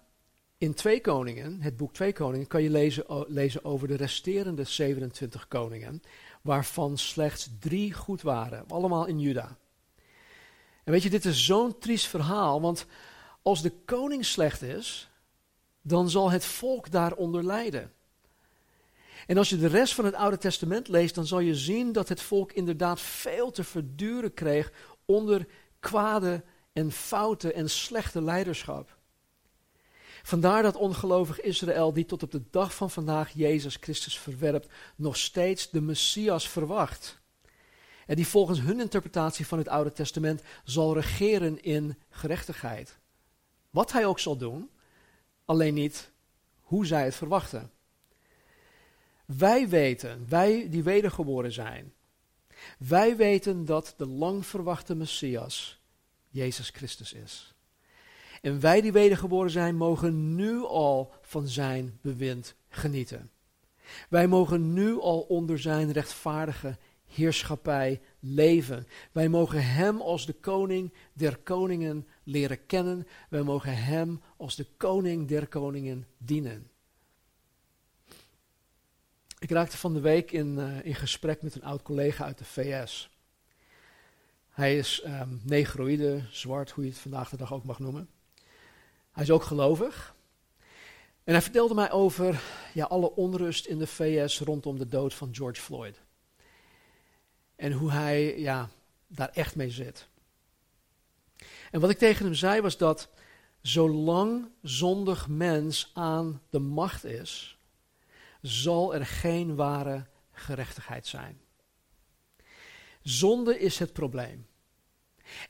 in 0.58 0.74
Twee 0.74 1.02
Koningen, 1.02 1.62
het 1.62 1.78
boek 1.78 1.94
Twee 1.94 2.14
Koningen, 2.14 2.48
kan 2.48 2.64
je 2.64 2.70
lezen, 2.70 3.26
lezen 3.28 3.66
over 3.66 3.88
de 3.88 3.96
resterende 3.96 4.64
27 4.64 5.48
koningen, 5.48 6.02
waarvan 6.42 6.98
slechts 6.98 7.50
drie 7.60 7.94
goed 7.94 8.22
waren, 8.22 8.68
allemaal 8.68 9.06
in 9.06 9.20
Juda. 9.20 9.58
En 10.84 10.92
weet 10.92 11.04
je, 11.04 11.10
dit 11.10 11.26
is 11.26 11.46
zo'n 11.46 11.78
triest 11.78 12.08
verhaal, 12.08 12.62
want 12.62 12.86
als 13.42 13.62
de 13.62 13.72
koning 13.86 14.26
slecht 14.26 14.62
is, 14.62 15.12
dan 15.84 16.10
zal 16.10 16.32
het 16.32 16.46
volk 16.46 16.92
daaronder 16.92 17.46
lijden. 17.46 17.92
En 19.28 19.38
als 19.38 19.50
je 19.50 19.58
de 19.58 19.68
rest 19.68 19.94
van 19.94 20.06
het 20.06 20.14
Oude 20.14 20.38
Testament 20.38 20.88
leest, 20.88 21.16
dan 21.16 21.26
zal 21.26 21.40
je 21.40 21.56
zien 21.56 21.92
dat 21.92 22.10
het 22.10 22.22
volk 22.22 22.52
inderdaad 22.52 23.00
veel 23.00 23.52
te 23.52 23.64
verduren 23.64 24.34
kreeg 24.34 24.72
onder 25.06 25.48
kwade 25.80 26.44
en 26.74 26.92
foute 26.92 27.54
en 27.54 27.70
slechte 27.70 28.22
leiderschap. 28.22 28.98
Vandaar 30.24 30.64
dat 30.64 30.76
ongelovig 30.76 31.42
Israël, 31.42 31.94
die 31.94 32.06
tot 32.06 32.24
op 32.24 32.32
de 32.32 32.42
dag 32.50 32.76
van 32.76 32.90
vandaag 32.90 33.32
Jezus 33.34 33.78
Christus 33.80 34.20
verwerpt, 34.20 34.72
nog 34.96 35.18
steeds 35.18 35.70
de 35.70 35.82
Messias 35.82 36.50
verwacht. 36.50 37.22
En 38.06 38.16
die 38.16 38.28
volgens 38.28 38.60
hun 38.60 38.80
interpretatie 38.80 39.48
van 39.48 39.58
het 39.58 39.68
Oude 39.68 39.92
Testament 39.92 40.42
zal 40.64 40.94
regeren 40.94 41.64
in 41.64 41.98
gerechtigheid. 42.10 42.98
Wat 43.70 43.92
hij 43.92 44.06
ook 44.06 44.20
zal 44.20 44.38
doen, 44.38 44.70
alleen 45.46 45.74
niet 45.74 46.12
hoe 46.62 46.86
zij 46.86 47.04
het 47.04 47.16
verwachten. 47.16 47.72
Wij 49.26 49.70
weten, 49.70 50.26
wij 50.30 50.70
die 50.70 50.84
wedergeboren 50.84 51.52
zijn, 51.52 51.94
wij 52.78 53.16
weten 53.16 53.66
dat 53.66 53.94
de 53.98 54.08
lang 54.08 54.46
verwachte 54.46 54.96
Messias 54.96 55.82
Jezus 56.30 56.70
Christus 56.70 57.14
is. 57.14 57.54
En 58.42 58.60
wij 58.60 58.82
die 58.82 58.92
wedergeboren 58.92 59.52
zijn, 59.52 59.76
mogen 59.76 60.36
nu 60.36 60.64
al 60.64 61.14
van 61.22 61.48
zijn 61.48 62.00
bewind 62.02 62.56
genieten. 62.70 63.32
Wij 64.10 64.28
mogen 64.28 64.74
nu 64.74 65.00
al 65.00 65.20
onder 65.20 65.60
zijn 65.60 65.92
rechtvaardige 65.92 66.78
heerschappij 67.06 68.02
leven. 68.20 68.88
Wij 69.12 69.30
mogen 69.30 69.66
Hem 69.66 70.02
als 70.02 70.26
de 70.26 70.34
koning 70.34 70.94
der 71.14 71.38
koningen 71.38 72.08
leren 72.24 72.66
kennen. 72.66 73.08
Wij 73.30 73.42
mogen 73.42 73.78
Hem 73.78 74.22
als 74.38 74.56
de 74.56 74.66
koning 74.78 75.28
der 75.28 75.48
koningen 75.48 76.08
dienen. 76.18 76.72
Ik 79.40 79.52
raakte 79.52 79.78
van 79.78 79.94
de 79.94 80.00
week 80.00 80.32
in, 80.32 80.58
uh, 80.58 80.86
in 80.86 80.96
gesprek 80.96 81.42
met 81.42 81.56
een 81.56 81.64
oud 81.64 81.82
collega 81.82 82.26
uit 82.26 82.38
de 82.38 82.46
VS. 82.46 83.10
Hij 84.50 84.78
is 84.78 85.04
um, 85.06 85.42
negroïde, 85.44 86.24
zwart, 86.32 86.72
hoe 86.72 86.84
je 86.84 86.90
het 86.90 87.00
vandaag 87.00 87.30
de 87.30 87.38
dag 87.38 87.54
ook 87.54 87.64
mag 87.64 87.80
noemen. 87.80 88.10
Hij 89.12 89.24
is 89.24 89.32
ook 89.32 89.44
gelovig. 89.44 90.16
En 91.24 91.34
hij 91.34 91.42
vertelde 91.42 91.74
mij 91.74 91.92
over 91.92 92.42
ja, 92.74 92.86
alle 92.86 93.16
onrust 93.16 93.66
in 93.66 93.78
de 93.78 93.88
VS 93.88 94.40
rondom 94.40 94.78
de 94.78 94.88
dood 94.88 95.14
van 95.14 95.36
George 95.36 95.62
Floyd. 95.62 96.02
En 97.56 97.72
hoe 97.72 97.92
hij 97.92 98.40
ja, 98.40 98.70
daar 99.08 99.30
echt 99.30 99.56
mee 99.56 99.70
zit. 99.70 100.08
En 101.74 101.80
wat 101.80 101.90
ik 101.90 101.98
tegen 101.98 102.26
hem 102.26 102.34
zei 102.34 102.62
was 102.62 102.78
dat 102.78 103.10
zolang 103.62 104.50
zondig 104.62 105.28
mens 105.28 105.92
aan 105.94 106.42
de 106.50 106.60
macht 106.60 107.04
is, 107.04 107.58
zal 108.42 108.96
er 108.96 109.06
geen 109.06 109.56
ware 109.56 110.06
gerechtigheid 110.32 111.08
zijn. 111.08 111.42
Zonde 113.02 113.60
is 113.60 113.80
het 113.80 113.94
probleem. 113.94 114.48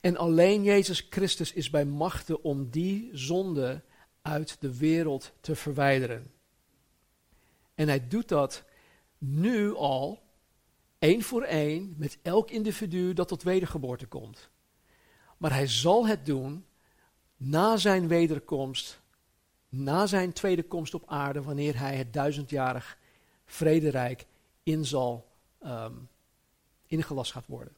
En 0.01 0.17
alleen 0.17 0.63
Jezus 0.63 1.07
Christus 1.09 1.53
is 1.53 1.69
bij 1.69 1.85
machten 1.85 2.43
om 2.43 2.69
die 2.69 3.09
zonde 3.13 3.83
uit 4.21 4.57
de 4.59 4.77
wereld 4.77 5.31
te 5.41 5.55
verwijderen. 5.55 6.31
En 7.75 7.87
hij 7.87 8.07
doet 8.07 8.27
dat 8.27 8.63
nu 9.17 9.75
al 9.75 10.23
één 10.99 11.21
voor 11.21 11.43
één 11.43 11.95
met 11.97 12.17
elk 12.21 12.51
individu 12.51 13.13
dat 13.13 13.27
tot 13.27 13.43
wedergeboorte 13.43 14.05
komt. 14.05 14.51
Maar 15.43 15.53
hij 15.53 15.67
zal 15.67 16.07
het 16.07 16.25
doen 16.25 16.65
na 17.37 17.77
zijn 17.77 18.07
wederkomst, 18.07 19.01
na 19.69 20.05
zijn 20.05 20.33
tweede 20.33 20.63
komst 20.63 20.93
op 20.93 21.03
aarde, 21.05 21.41
wanneer 21.41 21.79
hij 21.79 21.95
het 21.95 22.13
duizendjarig 22.13 22.97
vrederijk 23.45 24.25
in 24.63 24.85
zal 24.85 25.27
um, 25.65 26.09
ingelast 26.87 27.31
gaat 27.31 27.47
worden. 27.47 27.75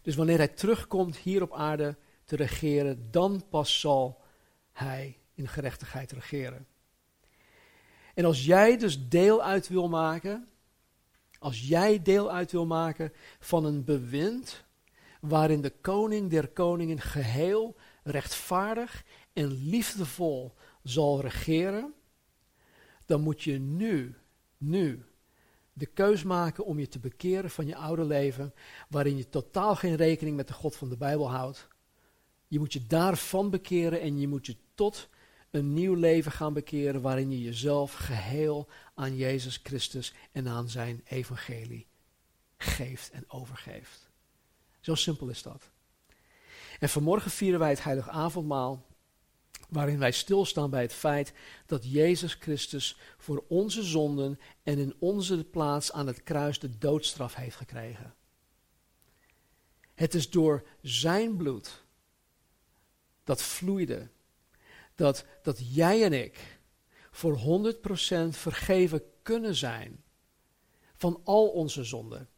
Dus 0.00 0.14
wanneer 0.14 0.36
hij 0.36 0.48
terugkomt 0.48 1.16
hier 1.16 1.42
op 1.42 1.52
aarde 1.52 1.96
te 2.24 2.36
regeren, 2.36 3.08
dan 3.10 3.44
pas 3.48 3.80
zal 3.80 4.20
hij 4.72 5.18
in 5.34 5.48
gerechtigheid 5.48 6.12
regeren. 6.12 6.66
En 8.14 8.24
als 8.24 8.44
jij 8.44 8.76
dus 8.76 9.08
deel 9.08 9.42
uit 9.42 9.68
wil 9.68 9.88
maken 9.88 10.48
als 11.38 11.68
jij 11.68 12.02
deel 12.02 12.30
uit 12.32 12.52
wil 12.52 12.66
maken 12.66 13.12
van 13.38 13.64
een 13.64 13.84
bewind 13.84 14.64
waarin 15.22 15.60
de 15.60 15.70
koning 15.70 16.30
der 16.30 16.48
koningen 16.48 17.00
geheel 17.00 17.76
rechtvaardig 18.02 19.04
en 19.32 19.46
liefdevol 19.46 20.54
zal 20.82 21.20
regeren, 21.20 21.94
dan 23.06 23.20
moet 23.20 23.42
je 23.42 23.58
nu, 23.58 24.14
nu, 24.58 25.04
de 25.72 25.86
keus 25.86 26.22
maken 26.22 26.64
om 26.64 26.78
je 26.78 26.88
te 26.88 26.98
bekeren 26.98 27.50
van 27.50 27.66
je 27.66 27.76
oude 27.76 28.04
leven, 28.04 28.54
waarin 28.88 29.16
je 29.16 29.28
totaal 29.28 29.76
geen 29.76 29.96
rekening 29.96 30.36
met 30.36 30.48
de 30.48 30.54
God 30.54 30.76
van 30.76 30.88
de 30.88 30.96
Bijbel 30.96 31.30
houdt. 31.30 31.68
Je 32.48 32.58
moet 32.58 32.72
je 32.72 32.86
daarvan 32.86 33.50
bekeren 33.50 34.00
en 34.00 34.18
je 34.18 34.28
moet 34.28 34.46
je 34.46 34.56
tot 34.74 35.08
een 35.50 35.72
nieuw 35.72 35.94
leven 35.94 36.32
gaan 36.32 36.52
bekeren 36.52 37.00
waarin 37.00 37.30
je 37.30 37.42
jezelf 37.42 37.92
geheel 37.92 38.68
aan 38.94 39.16
Jezus 39.16 39.60
Christus 39.62 40.14
en 40.32 40.48
aan 40.48 40.68
zijn 40.68 41.00
evangelie 41.04 41.86
geeft 42.56 43.10
en 43.10 43.24
overgeeft. 43.28 44.11
Zo 44.82 44.94
simpel 44.94 45.28
is 45.28 45.42
dat. 45.42 45.70
En 46.78 46.88
vanmorgen 46.88 47.30
vieren 47.30 47.58
wij 47.58 47.70
het 47.70 47.84
heilige 47.84 48.10
avondmaal, 48.10 48.86
waarin 49.68 49.98
wij 49.98 50.12
stilstaan 50.12 50.70
bij 50.70 50.82
het 50.82 50.92
feit 50.92 51.32
dat 51.66 51.92
Jezus 51.92 52.34
Christus 52.34 52.96
voor 53.18 53.44
onze 53.48 53.82
zonden 53.82 54.40
en 54.62 54.78
in 54.78 54.94
onze 54.98 55.44
plaats 55.44 55.92
aan 55.92 56.06
het 56.06 56.22
kruis 56.22 56.58
de 56.58 56.78
doodstraf 56.78 57.34
heeft 57.34 57.56
gekregen. 57.56 58.14
Het 59.94 60.14
is 60.14 60.30
door 60.30 60.66
zijn 60.80 61.36
bloed 61.36 61.84
dat 63.24 63.42
vloeide 63.42 64.10
dat, 64.94 65.24
dat 65.42 65.74
jij 65.74 66.04
en 66.04 66.12
ik 66.12 66.60
voor 67.10 67.38
100% 67.74 68.28
vergeven 68.28 69.02
kunnen 69.22 69.54
zijn 69.54 70.04
van 70.94 71.20
al 71.24 71.48
onze 71.48 71.84
zonden. 71.84 72.28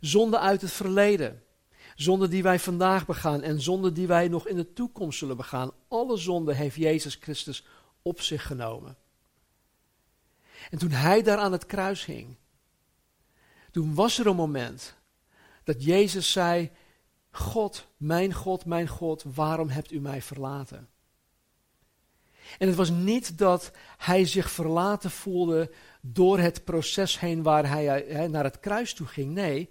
Zonden 0.00 0.40
uit 0.40 0.60
het 0.60 0.70
verleden, 0.70 1.45
zonden 1.96 2.30
die 2.30 2.42
wij 2.42 2.58
vandaag 2.58 3.06
begaan 3.06 3.42
en 3.42 3.60
zonden 3.60 3.94
die 3.94 4.06
wij 4.06 4.28
nog 4.28 4.46
in 4.46 4.56
de 4.56 4.72
toekomst 4.72 5.18
zullen 5.18 5.36
begaan. 5.36 5.70
Alle 5.88 6.16
zonden 6.16 6.56
heeft 6.56 6.76
Jezus 6.76 7.14
Christus 7.20 7.64
op 8.02 8.20
zich 8.20 8.46
genomen. 8.46 8.96
En 10.70 10.78
toen 10.78 10.90
hij 10.90 11.22
daar 11.22 11.38
aan 11.38 11.52
het 11.52 11.66
kruis 11.66 12.04
hing, 12.04 12.36
Toen 13.70 13.94
was 13.94 14.18
er 14.18 14.26
een 14.26 14.36
moment 14.36 14.94
dat 15.64 15.84
Jezus 15.84 16.32
zei: 16.32 16.70
God, 17.30 17.86
mijn 17.96 18.32
God, 18.34 18.64
mijn 18.64 18.88
God, 18.88 19.24
waarom 19.34 19.68
hebt 19.68 19.92
u 19.92 20.00
mij 20.00 20.22
verlaten? 20.22 20.88
En 22.58 22.66
het 22.66 22.76
was 22.76 22.90
niet 22.90 23.38
dat 23.38 23.70
hij 23.96 24.24
zich 24.24 24.50
verlaten 24.50 25.10
voelde 25.10 25.72
door 26.00 26.38
het 26.38 26.64
proces 26.64 27.20
heen 27.20 27.42
waar 27.42 27.68
hij 27.68 28.28
naar 28.28 28.44
het 28.44 28.60
kruis 28.60 28.94
toe 28.94 29.06
ging. 29.06 29.32
Nee, 29.34 29.70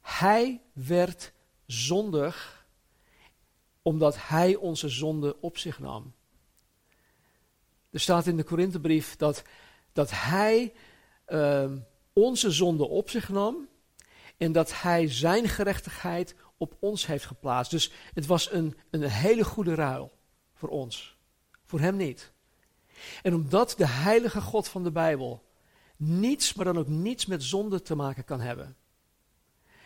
hij 0.00 0.60
werd 0.72 1.32
zondig 1.72 2.66
omdat 3.82 4.16
hij 4.18 4.56
onze 4.56 4.88
zonde 4.88 5.40
op 5.40 5.58
zich 5.58 5.78
nam. 5.78 6.12
Er 7.90 8.00
staat 8.00 8.26
in 8.26 8.36
de 8.36 8.42
Korinthebrief 8.42 9.16
dat, 9.16 9.42
dat 9.92 10.10
hij 10.10 10.72
uh, 11.28 11.72
onze 12.12 12.50
zonde 12.50 12.88
op 12.88 13.10
zich 13.10 13.28
nam 13.28 13.68
en 14.36 14.52
dat 14.52 14.82
hij 14.82 15.08
zijn 15.08 15.48
gerechtigheid 15.48 16.34
op 16.56 16.76
ons 16.80 17.06
heeft 17.06 17.26
geplaatst. 17.26 17.70
Dus 17.70 17.92
het 18.14 18.26
was 18.26 18.52
een, 18.52 18.76
een 18.90 19.02
hele 19.02 19.44
goede 19.44 19.74
ruil 19.74 20.12
voor 20.54 20.68
ons, 20.68 21.16
voor 21.66 21.80
hem 21.80 21.96
niet. 21.96 22.32
En 23.22 23.34
omdat 23.34 23.74
de 23.76 23.86
heilige 23.86 24.40
God 24.40 24.68
van 24.68 24.84
de 24.84 24.92
Bijbel 24.92 25.44
niets, 25.96 26.54
maar 26.54 26.64
dan 26.64 26.78
ook 26.78 26.88
niets 26.88 27.26
met 27.26 27.42
zonde 27.42 27.82
te 27.82 27.94
maken 27.94 28.24
kan 28.24 28.40
hebben, 28.40 28.76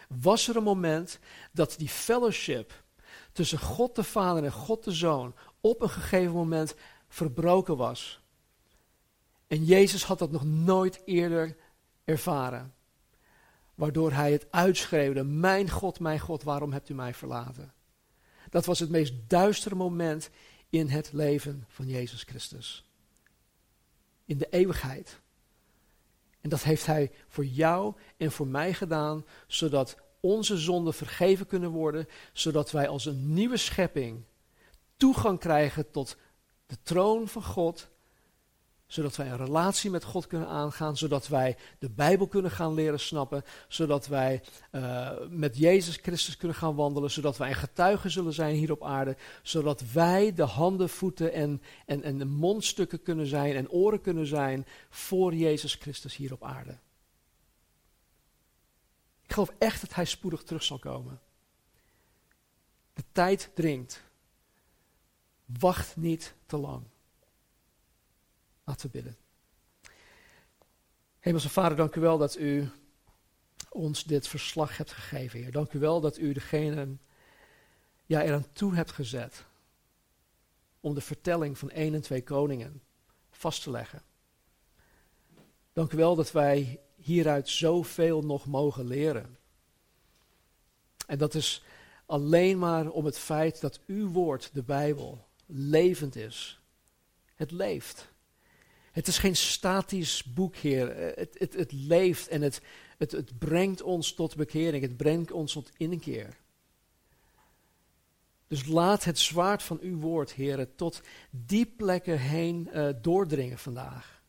was 0.08 0.48
er 0.48 0.56
een 0.56 0.62
moment 0.62 1.18
dat 1.52 1.74
die 1.78 1.88
fellowship 1.88 2.82
tussen 3.32 3.58
God 3.58 3.96
de 3.96 4.04
Vader 4.04 4.44
en 4.44 4.52
God 4.52 4.84
de 4.84 4.92
Zoon 4.92 5.34
op 5.60 5.80
een 5.82 5.90
gegeven 5.90 6.32
moment 6.32 6.74
verbroken 7.08 7.76
was. 7.76 8.20
En 9.46 9.64
Jezus 9.64 10.04
had 10.04 10.18
dat 10.18 10.30
nog 10.30 10.44
nooit 10.44 11.02
eerder 11.04 11.56
ervaren. 12.04 12.74
Waardoor 13.74 14.12
hij 14.12 14.32
het 14.32 14.46
uitschreeuwde: 14.50 15.24
Mijn 15.24 15.70
God, 15.70 16.00
mijn 16.00 16.20
God, 16.20 16.42
waarom 16.42 16.72
hebt 16.72 16.88
u 16.88 16.94
mij 16.94 17.14
verlaten? 17.14 17.72
Dat 18.50 18.64
was 18.64 18.78
het 18.78 18.90
meest 18.90 19.14
duistere 19.28 19.74
moment 19.74 20.30
in 20.70 20.88
het 20.88 21.12
leven 21.12 21.64
van 21.68 21.86
Jezus 21.86 22.22
Christus. 22.22 22.84
In 24.24 24.38
de 24.38 24.48
eeuwigheid. 24.50 25.22
En 26.44 26.50
dat 26.50 26.62
heeft 26.62 26.86
hij 26.86 27.10
voor 27.28 27.44
jou 27.44 27.94
en 28.16 28.32
voor 28.32 28.46
mij 28.46 28.72
gedaan, 28.74 29.24
zodat 29.46 29.96
onze 30.20 30.56
zonden 30.56 30.94
vergeven 30.94 31.46
kunnen 31.46 31.70
worden, 31.70 32.06
zodat 32.32 32.70
wij 32.70 32.88
als 32.88 33.04
een 33.04 33.32
nieuwe 33.32 33.56
schepping 33.56 34.24
toegang 34.96 35.38
krijgen 35.38 35.90
tot 35.90 36.16
de 36.66 36.76
troon 36.82 37.28
van 37.28 37.42
God, 37.42 37.88
zodat 38.94 39.16
wij 39.16 39.30
een 39.30 39.36
relatie 39.36 39.90
met 39.90 40.04
God 40.04 40.26
kunnen 40.26 40.48
aangaan, 40.48 40.96
zodat 40.96 41.28
wij 41.28 41.56
de 41.78 41.90
Bijbel 41.90 42.26
kunnen 42.26 42.50
gaan 42.50 42.74
leren 42.74 43.00
snappen, 43.00 43.44
zodat 43.68 44.06
wij 44.06 44.42
uh, 44.72 45.10
met 45.28 45.56
Jezus 45.56 45.96
Christus 45.96 46.36
kunnen 46.36 46.56
gaan 46.56 46.74
wandelen, 46.74 47.10
zodat 47.10 47.36
wij 47.36 47.48
een 47.48 47.54
getuige 47.54 48.08
zullen 48.08 48.32
zijn 48.32 48.54
hier 48.54 48.72
op 48.72 48.82
aarde, 48.82 49.16
zodat 49.42 49.92
wij 49.92 50.34
de 50.34 50.42
handen, 50.42 50.88
voeten 50.88 51.32
en, 51.32 51.62
en, 51.86 52.02
en 52.02 52.18
de 52.18 52.24
mondstukken 52.24 53.02
kunnen 53.02 53.26
zijn 53.26 53.54
en 53.54 53.70
oren 53.70 54.00
kunnen 54.00 54.26
zijn 54.26 54.66
voor 54.90 55.34
Jezus 55.34 55.74
Christus 55.74 56.16
hier 56.16 56.32
op 56.32 56.44
aarde. 56.44 56.78
Ik 59.22 59.32
geloof 59.32 59.52
echt 59.58 59.80
dat 59.80 59.94
Hij 59.94 60.04
spoedig 60.04 60.42
terug 60.42 60.62
zal 60.62 60.78
komen. 60.78 61.20
De 62.92 63.04
tijd 63.12 63.50
dringt. 63.54 64.02
Wacht 65.44 65.96
niet 65.96 66.34
te 66.46 66.56
lang. 66.56 66.82
Laten 68.64 68.86
we 68.86 68.92
bidden. 68.92 69.16
Hemelse 71.18 71.48
Vader, 71.48 71.76
dank 71.76 71.94
u 71.94 72.00
wel 72.00 72.18
dat 72.18 72.38
u 72.38 72.68
ons 73.68 74.04
dit 74.04 74.28
verslag 74.28 74.76
hebt 74.76 74.92
gegeven, 74.92 75.38
Heer. 75.38 75.52
Dank 75.52 75.72
u 75.72 75.78
wel 75.78 76.00
dat 76.00 76.18
u 76.18 76.32
degene 76.32 76.96
ja, 78.06 78.22
eraan 78.22 78.52
toe 78.52 78.74
hebt 78.74 78.92
gezet 78.92 79.44
om 80.80 80.94
de 80.94 81.00
vertelling 81.00 81.58
van 81.58 81.70
één 81.70 81.94
en 81.94 82.00
twee 82.00 82.22
koningen 82.22 82.82
vast 83.30 83.62
te 83.62 83.70
leggen. 83.70 84.02
Dank 85.72 85.92
u 85.92 85.96
wel 85.96 86.14
dat 86.14 86.32
wij 86.32 86.80
hieruit 86.96 87.48
zoveel 87.48 88.22
nog 88.22 88.46
mogen 88.46 88.86
leren. 88.86 89.38
En 91.06 91.18
dat 91.18 91.34
is 91.34 91.62
alleen 92.06 92.58
maar 92.58 92.90
om 92.90 93.04
het 93.04 93.18
feit 93.18 93.60
dat 93.60 93.80
uw 93.86 94.08
woord, 94.08 94.50
de 94.52 94.62
Bijbel, 94.62 95.26
levend 95.46 96.16
is. 96.16 96.60
Het 97.34 97.50
leeft. 97.50 98.12
Het 98.94 99.06
is 99.06 99.18
geen 99.18 99.36
statisch 99.36 100.24
boek, 100.24 100.56
Heer. 100.56 100.96
Het, 100.96 101.36
het, 101.38 101.54
het 101.54 101.72
leeft 101.72 102.28
en 102.28 102.42
het, 102.42 102.60
het, 102.98 103.12
het 103.12 103.38
brengt 103.38 103.82
ons 103.82 104.12
tot 104.12 104.36
bekering. 104.36 104.82
Het 104.82 104.96
brengt 104.96 105.32
ons 105.32 105.52
tot 105.52 105.70
inkeer. 105.76 106.36
Dus 108.46 108.66
laat 108.66 109.04
het 109.04 109.18
zwaard 109.18 109.62
van 109.62 109.78
uw 109.80 109.98
woord, 109.98 110.32
Heer, 110.32 110.74
tot 110.74 111.02
die 111.30 111.66
plekken 111.66 112.18
heen 112.18 112.68
uh, 112.72 112.88
doordringen 113.02 113.58
vandaag. 113.58 114.22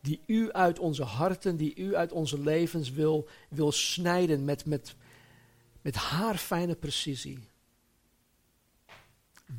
Die 0.00 0.20
u 0.26 0.52
uit 0.52 0.78
onze 0.78 1.02
harten, 1.02 1.56
die 1.56 1.74
u 1.74 1.96
uit 1.96 2.12
onze 2.12 2.40
levens 2.40 2.90
wil, 2.90 3.28
wil 3.48 3.72
snijden 3.72 4.44
met, 4.44 4.66
met, 4.66 4.94
met 5.82 5.94
haarfijne 5.94 6.74
precisie. 6.74 7.48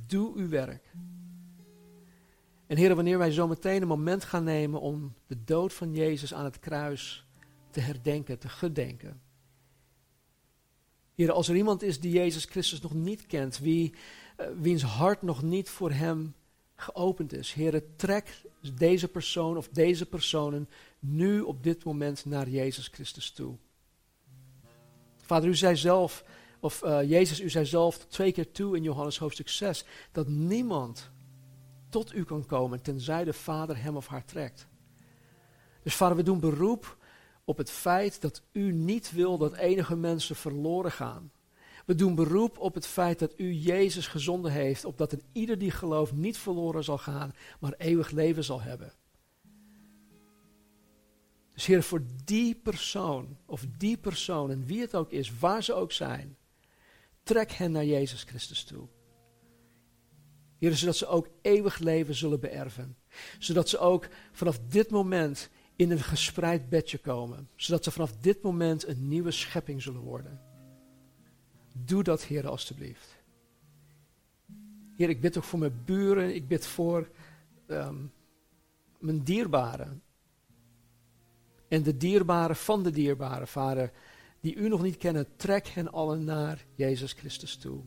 Doe 0.06 0.36
uw 0.36 0.50
werk. 0.50 0.84
En 2.68 2.78
heren, 2.78 2.96
wanneer 2.96 3.18
wij 3.18 3.32
zo 3.32 3.48
meteen 3.48 3.82
een 3.82 3.88
moment 3.88 4.24
gaan 4.24 4.44
nemen 4.44 4.82
om 4.82 5.14
de 5.28 5.44
dood 5.44 5.74
van 5.74 5.94
Jezus 5.94 6.34
aan 6.34 6.46
het 6.46 6.60
kruis 6.60 7.26
te 7.70 7.80
herdenken, 7.80 8.40
te 8.40 8.50
gedenken. 8.50 9.22
Heren, 11.16 11.36
als 11.36 11.48
er 11.48 11.56
iemand 11.56 11.82
is 11.82 12.00
die 12.00 12.12
Jezus 12.12 12.46
Christus 12.46 12.82
nog 12.82 12.94
niet 12.94 13.26
kent, 13.26 13.60
wie, 13.60 13.94
uh, 14.40 14.48
wiens 14.60 14.84
hart 14.84 15.22
nog 15.22 15.44
niet 15.44 15.70
voor 15.70 15.92
hem 15.92 16.36
geopend 16.76 17.34
is. 17.34 17.54
Heren, 17.54 17.96
trek 17.96 18.42
deze 18.76 19.08
persoon 19.08 19.58
of 19.58 19.68
deze 19.68 20.06
personen 20.06 20.70
nu 21.00 21.42
op 21.42 21.64
dit 21.64 21.84
moment 21.84 22.26
naar 22.26 22.50
Jezus 22.50 22.88
Christus 22.88 23.32
toe. 23.32 23.56
Vader, 25.22 25.50
u 25.50 25.56
zei 25.56 25.76
zelf, 25.76 26.24
of 26.60 26.84
uh, 26.84 27.10
Jezus, 27.10 27.42
u 27.42 27.50
zei 27.50 27.66
zelf 27.66 27.98
twee 27.98 28.32
keer 28.32 28.52
toe 28.52 28.76
in 28.76 28.84
Johannes 28.84 29.18
hoofdstuk 29.18 29.50
6, 29.50 29.86
dat 30.12 30.28
niemand 30.28 31.12
tot 31.90 32.14
u 32.14 32.24
kan 32.24 32.46
komen, 32.46 32.82
tenzij 32.82 33.24
de 33.24 33.34
Vader 33.34 33.82
hem 33.82 33.96
of 33.96 34.08
haar 34.08 34.26
trekt. 34.26 34.68
Dus 35.84 35.96
Vader, 35.96 36.18
we 36.18 36.24
doen 36.24 36.40
beroep 36.40 36.98
op 37.44 37.58
het 37.58 37.70
feit 37.70 38.22
dat 38.22 38.42
u 38.52 38.72
niet 38.72 39.12
wil 39.12 39.38
dat 39.38 39.54
enige 39.54 39.96
mensen 39.96 40.36
verloren 40.36 40.92
gaan. 40.92 41.32
We 41.86 41.96
doen 41.96 42.16
beroep 42.16 42.60
op 42.60 42.74
het 42.74 42.88
feit 42.88 43.20
dat 43.20 43.34
u 43.38 43.54
Jezus 43.54 44.08
gezonden 44.08 44.52
heeft, 44.52 44.86
opdat 44.86 45.12
een 45.12 45.24
ieder 45.32 45.58
die 45.58 45.72
gelooft 45.72 46.14
niet 46.14 46.38
verloren 46.38 46.84
zal 46.84 46.98
gaan, 46.98 47.34
maar 47.60 47.74
eeuwig 47.78 48.12
leven 48.12 48.44
zal 48.44 48.62
hebben. 48.62 48.94
Dus 51.54 51.66
Heer, 51.66 51.84
voor 51.84 52.02
die 52.26 52.56
persoon, 52.56 53.38
of 53.46 53.66
die 53.78 53.98
personen, 53.98 54.66
wie 54.66 54.82
het 54.82 54.96
ook 54.96 55.12
is, 55.12 55.40
waar 55.40 55.64
ze 55.64 55.74
ook 55.74 55.92
zijn, 55.92 56.38
trek 57.24 57.52
hen 57.52 57.72
naar 57.72 57.86
Jezus 57.86 58.24
Christus 58.24 58.64
toe. 58.64 58.88
Heer, 60.58 60.76
zodat 60.76 60.96
ze 60.96 61.08
ook 61.08 61.28
eeuwig 61.42 61.78
leven 61.78 62.16
zullen 62.16 62.40
beërven. 62.40 62.98
Zodat 63.40 63.70
ze 63.70 63.78
ook 63.78 64.08
vanaf 64.32 64.60
dit 64.60 64.90
moment 64.90 65.50
in 65.76 65.92
een 65.92 66.00
gespreid 66.00 66.70
bedje 66.70 66.98
komen. 66.98 67.50
Zodat 67.56 67.84
ze 67.84 67.92
vanaf 67.92 68.12
dit 68.18 68.42
moment 68.42 68.88
een 68.88 69.08
nieuwe 69.08 69.32
schepping 69.32 69.82
zullen 69.82 70.02
worden. 70.02 70.42
Doe 71.74 72.04
dat, 72.04 72.24
Heer, 72.24 72.48
alstublieft. 72.48 73.16
Heer, 74.96 75.10
ik 75.10 75.22
bid 75.22 75.38
ook 75.38 75.44
voor 75.44 75.60
mijn 75.60 75.82
buren. 75.86 76.36
Ik 76.36 76.48
bid 76.48 76.66
voor 76.68 77.10
um, 77.68 78.12
mijn 79.00 79.24
dierbaren. 79.24 80.02
En 81.68 81.84
de 81.84 81.98
dierbaren 81.98 82.56
van 82.56 82.84
de 82.84 82.92
dierbaren, 82.92 83.48
Vader, 83.48 83.92
die 84.40 84.56
u 84.56 84.68
nog 84.68 84.82
niet 84.82 84.98
kennen, 84.98 85.28
trek 85.36 85.68
hen 85.68 85.92
allen 85.92 86.24
naar 86.24 86.66
Jezus 86.76 87.14
Christus 87.14 87.56
toe. 87.56 87.82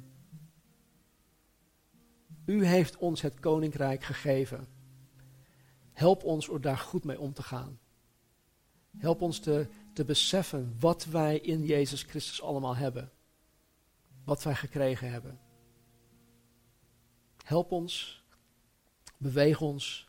U 2.50 2.64
heeft 2.64 2.96
ons 2.96 3.20
het 3.20 3.40
koninkrijk 3.40 4.04
gegeven. 4.04 4.68
Help 5.92 6.24
ons 6.24 6.48
om 6.48 6.60
daar 6.60 6.78
goed 6.78 7.04
mee 7.04 7.20
om 7.20 7.32
te 7.32 7.42
gaan. 7.42 7.78
Help 8.96 9.22
ons 9.22 9.38
te, 9.38 9.68
te 9.92 10.04
beseffen 10.04 10.76
wat 10.80 11.04
wij 11.04 11.38
in 11.38 11.64
Jezus 11.64 12.02
Christus 12.02 12.42
allemaal 12.42 12.76
hebben. 12.76 13.12
Wat 14.24 14.42
wij 14.42 14.54
gekregen 14.54 15.10
hebben. 15.10 15.40
Help 17.44 17.70
ons, 17.72 18.24
beweeg 19.16 19.60
ons, 19.60 20.08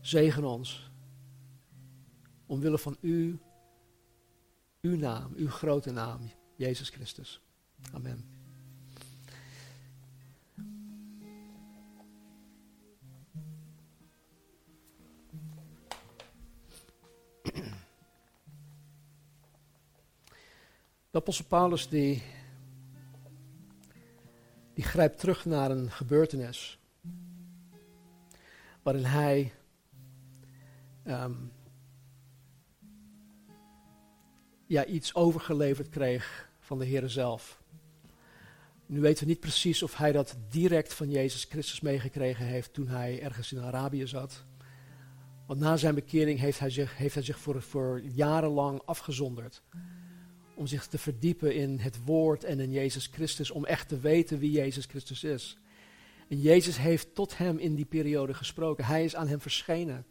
zegen 0.00 0.44
ons. 0.44 0.90
Omwille 2.46 2.78
van 2.78 2.96
u, 3.00 3.40
uw 4.80 4.96
naam, 4.96 5.32
uw 5.36 5.48
grote 5.48 5.90
naam, 5.90 6.30
Jezus 6.56 6.88
Christus. 6.88 7.40
Amen. 7.92 8.39
Apostel 21.20 21.44
Paulus 21.44 21.88
die, 21.88 22.22
die 24.74 24.84
grijpt 24.84 25.18
terug 25.18 25.44
naar 25.44 25.70
een 25.70 25.90
gebeurtenis 25.90 26.78
waarin 28.82 29.04
hij 29.04 29.52
ehm, 31.02 31.32
ja, 34.66 34.84
iets 34.84 35.14
overgeleverd 35.14 35.88
kreeg 35.88 36.50
van 36.58 36.78
de 36.78 36.84
Heer 36.84 37.08
zelf. 37.08 37.62
Nu 38.86 39.00
weten 39.00 39.24
we 39.24 39.30
niet 39.30 39.40
precies 39.40 39.82
of 39.82 39.96
hij 39.96 40.12
dat 40.12 40.36
direct 40.48 40.94
van 40.94 41.10
Jezus 41.10 41.44
Christus 41.44 41.80
meegekregen 41.80 42.46
heeft 42.46 42.72
toen 42.72 42.88
hij 42.88 43.22
ergens 43.22 43.52
in 43.52 43.60
Arabië 43.60 44.06
zat. 44.06 44.44
Want 45.46 45.60
na 45.60 45.76
zijn 45.76 45.94
bekering 45.94 46.38
heeft 46.38 46.58
hij 46.58 46.70
zich, 46.70 46.96
heeft 46.96 47.14
hij 47.14 47.24
zich 47.24 47.38
voor, 47.38 47.62
voor 47.62 48.00
jarenlang 48.00 48.82
afgezonderd. 48.84 49.62
Om 50.60 50.66
zich 50.66 50.86
te 50.86 50.98
verdiepen 50.98 51.54
in 51.54 51.78
het 51.78 52.04
woord 52.04 52.44
en 52.44 52.60
in 52.60 52.70
Jezus 52.70 53.06
Christus, 53.12 53.50
om 53.50 53.64
echt 53.64 53.88
te 53.88 53.98
weten 53.98 54.38
wie 54.38 54.50
Jezus 54.50 54.84
Christus 54.84 55.24
is. 55.24 55.58
En 56.28 56.40
Jezus 56.40 56.78
heeft 56.78 57.14
tot 57.14 57.38
hem 57.38 57.58
in 57.58 57.74
die 57.74 57.84
periode 57.84 58.34
gesproken. 58.34 58.84
Hij 58.84 59.04
is 59.04 59.16
aan 59.16 59.28
hem 59.28 59.40
verschenen. 59.40 60.06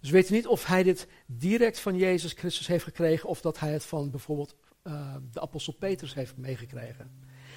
Dus 0.00 0.10
we 0.10 0.16
weten 0.16 0.34
niet 0.34 0.46
of 0.46 0.66
hij 0.66 0.82
dit 0.82 1.06
direct 1.26 1.80
van 1.80 1.96
Jezus 1.96 2.32
Christus 2.32 2.66
heeft 2.66 2.84
gekregen 2.84 3.28
of 3.28 3.40
dat 3.40 3.58
hij 3.58 3.72
het 3.72 3.84
van 3.84 4.10
bijvoorbeeld 4.10 4.56
uh, 4.84 5.14
de 5.32 5.40
apostel 5.40 5.72
Petrus 5.72 6.14
heeft 6.14 6.36
meegekregen. 6.36 7.10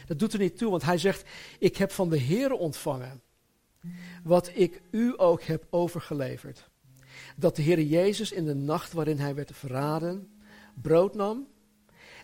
Dat 0.05 0.19
doet 0.19 0.33
er 0.33 0.39
niet 0.39 0.57
toe, 0.57 0.71
want 0.71 0.83
hij 0.83 0.97
zegt, 0.97 1.29
ik 1.59 1.77
heb 1.77 1.91
van 1.91 2.09
de 2.09 2.17
Heer 2.17 2.51
ontvangen 2.51 3.21
wat 4.23 4.51
ik 4.53 4.81
u 4.91 5.13
ook 5.17 5.41
heb 5.41 5.67
overgeleverd. 5.69 6.69
Dat 7.35 7.55
de 7.55 7.61
Heer 7.61 7.81
Jezus 7.81 8.31
in 8.31 8.45
de 8.45 8.55
nacht 8.55 8.93
waarin 8.93 9.19
hij 9.19 9.35
werd 9.35 9.51
verraden, 9.53 10.39
brood 10.81 11.15
nam 11.15 11.47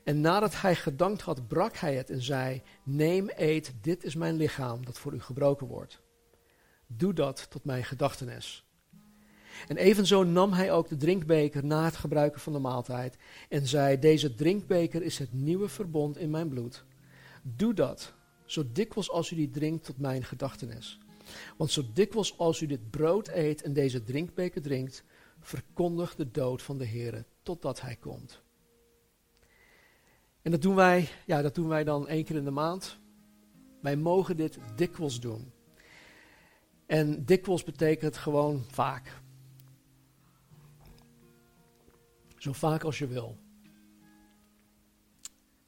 en 0.07 0.21
nadat 0.21 0.61
hij 0.61 0.75
gedankt 0.75 1.21
had, 1.21 1.47
brak 1.47 1.75
hij 1.75 1.95
het 1.95 2.09
en 2.09 2.21
zei, 2.21 2.61
neem, 2.83 3.29
eet, 3.35 3.73
dit 3.81 4.03
is 4.03 4.15
mijn 4.15 4.35
lichaam 4.35 4.85
dat 4.85 4.99
voor 4.99 5.13
u 5.13 5.21
gebroken 5.21 5.67
wordt. 5.67 6.01
Doe 6.85 7.13
dat 7.13 7.47
tot 7.49 7.63
mijn 7.63 7.83
gedachtenis. 7.83 8.65
En 9.67 9.77
evenzo 9.77 10.23
nam 10.23 10.53
hij 10.53 10.71
ook 10.71 10.89
de 10.89 10.97
drinkbeker 10.97 11.65
na 11.65 11.83
het 11.83 11.95
gebruiken 11.95 12.41
van 12.41 12.53
de 12.53 12.59
maaltijd 12.59 13.17
en 13.49 13.67
zei, 13.67 13.99
deze 13.99 14.35
drinkbeker 14.35 15.01
is 15.01 15.17
het 15.17 15.33
nieuwe 15.33 15.67
verbond 15.67 16.17
in 16.17 16.29
mijn 16.29 16.49
bloed. 16.49 16.83
Doe 17.41 17.73
dat, 17.73 18.13
zo 18.45 18.63
dikwijls 18.71 19.09
als 19.09 19.31
u 19.31 19.35
die 19.35 19.49
drinkt 19.49 19.85
tot 19.85 19.97
mijn 19.97 20.23
gedachtenis. 20.23 20.99
Want 21.57 21.71
zo 21.71 21.83
dikwijls 21.93 22.37
als 22.37 22.61
u 22.61 22.65
dit 22.65 22.89
brood 22.89 23.27
eet 23.27 23.61
en 23.61 23.73
deze 23.73 24.03
drinkbeker 24.03 24.61
drinkt, 24.61 25.03
verkondig 25.39 26.15
de 26.15 26.31
dood 26.31 26.61
van 26.61 26.77
de 26.77 26.85
Heer 26.85 27.25
totdat 27.43 27.81
hij 27.81 27.95
komt. 27.95 28.45
En 30.47 30.53
dat 30.53 30.61
doen 30.61 30.75
wij, 30.75 31.09
ja, 31.25 31.41
dat 31.41 31.55
doen 31.55 31.67
wij 31.67 31.83
dan 31.83 32.07
één 32.07 32.23
keer 32.23 32.35
in 32.35 32.43
de 32.43 32.51
maand. 32.51 32.97
Wij 33.81 33.95
mogen 33.95 34.37
dit 34.37 34.57
dikwijls 34.75 35.19
doen. 35.19 35.51
En 36.85 37.25
dikwijls 37.25 37.63
betekent 37.63 38.17
gewoon 38.17 38.63
vaak. 38.71 39.21
Zo 42.37 42.53
vaak 42.53 42.83
als 42.83 42.97
je 42.97 43.07
wil. 43.07 43.37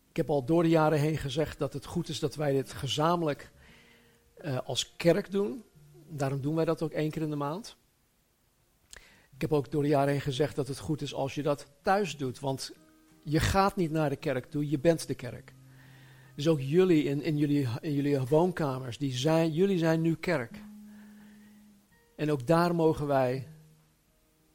Ik 0.10 0.16
heb 0.16 0.30
al 0.30 0.46
door 0.46 0.64
de 0.64 0.70
jaren 0.70 1.00
heen 1.00 1.18
gezegd 1.18 1.60
dat 1.60 1.74
het 1.74 1.86
goed 1.86 2.10
is 2.10 2.20
dat 2.20 2.36
wij 2.36 2.52
dit 2.52 2.74
gezamenlijk 2.74 3.52
uh, 4.42 4.58
als 4.58 4.96
kerk 4.96 5.32
doen. 5.32 5.64
Daarom 6.08 6.42
doen 6.42 6.56
wij 6.56 6.66
dat 6.66 6.82
ook 6.82 6.92
één 6.92 7.12
keer 7.12 7.22
in 7.22 7.30
de 7.30 7.36
maand. 7.36 7.78
Ik 9.34 9.42
heb 9.42 9.54
ook 9.54 9.72
door 9.72 9.82
de 9.82 9.90
jaren 9.90 10.12
heen 10.12 10.22
gezegd 10.22 10.56
dat 10.56 10.68
het 10.68 10.80
goed 10.80 11.02
is 11.02 11.14
als 11.14 11.36
je 11.36 11.44
dat 11.44 11.68
thuis 11.82 12.18
doet. 12.18 12.40
Want 12.40 12.74
je 13.24 13.40
gaat 13.40 13.76
niet 13.76 13.92
naar 13.92 14.10
de 14.10 14.16
kerk 14.16 14.46
toe, 14.46 14.70
je 14.70 14.80
bent 14.80 15.08
de 15.08 15.16
kerk. 15.16 15.54
Dus 16.36 16.48
ook 16.48 16.62
jullie 16.62 17.04
in, 17.04 17.22
in, 17.22 17.38
jullie 17.38 17.68
in 17.82 17.94
jullie 17.94 18.20
woonkamers, 18.20 18.98
die 18.98 19.14
zijn, 19.14 19.52
jullie 19.52 19.78
zijn 19.78 20.02
nu 20.02 20.16
kerk. 20.16 20.58
En 22.16 22.32
ook 22.32 22.48
daar 22.48 22.76
mogen 22.76 23.08
wij 23.08 23.48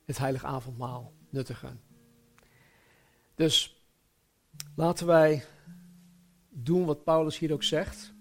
het 0.05 0.19
heilige 0.19 0.47
avondmaal 0.47 1.13
nuttigen. 1.31 1.81
Dus 3.35 3.83
laten 4.75 5.07
wij 5.07 5.45
doen 6.51 6.85
wat 6.85 7.05
Paulus 7.05 7.39
hier 7.39 7.53
ook 7.53 7.63
zegt. 7.63 8.15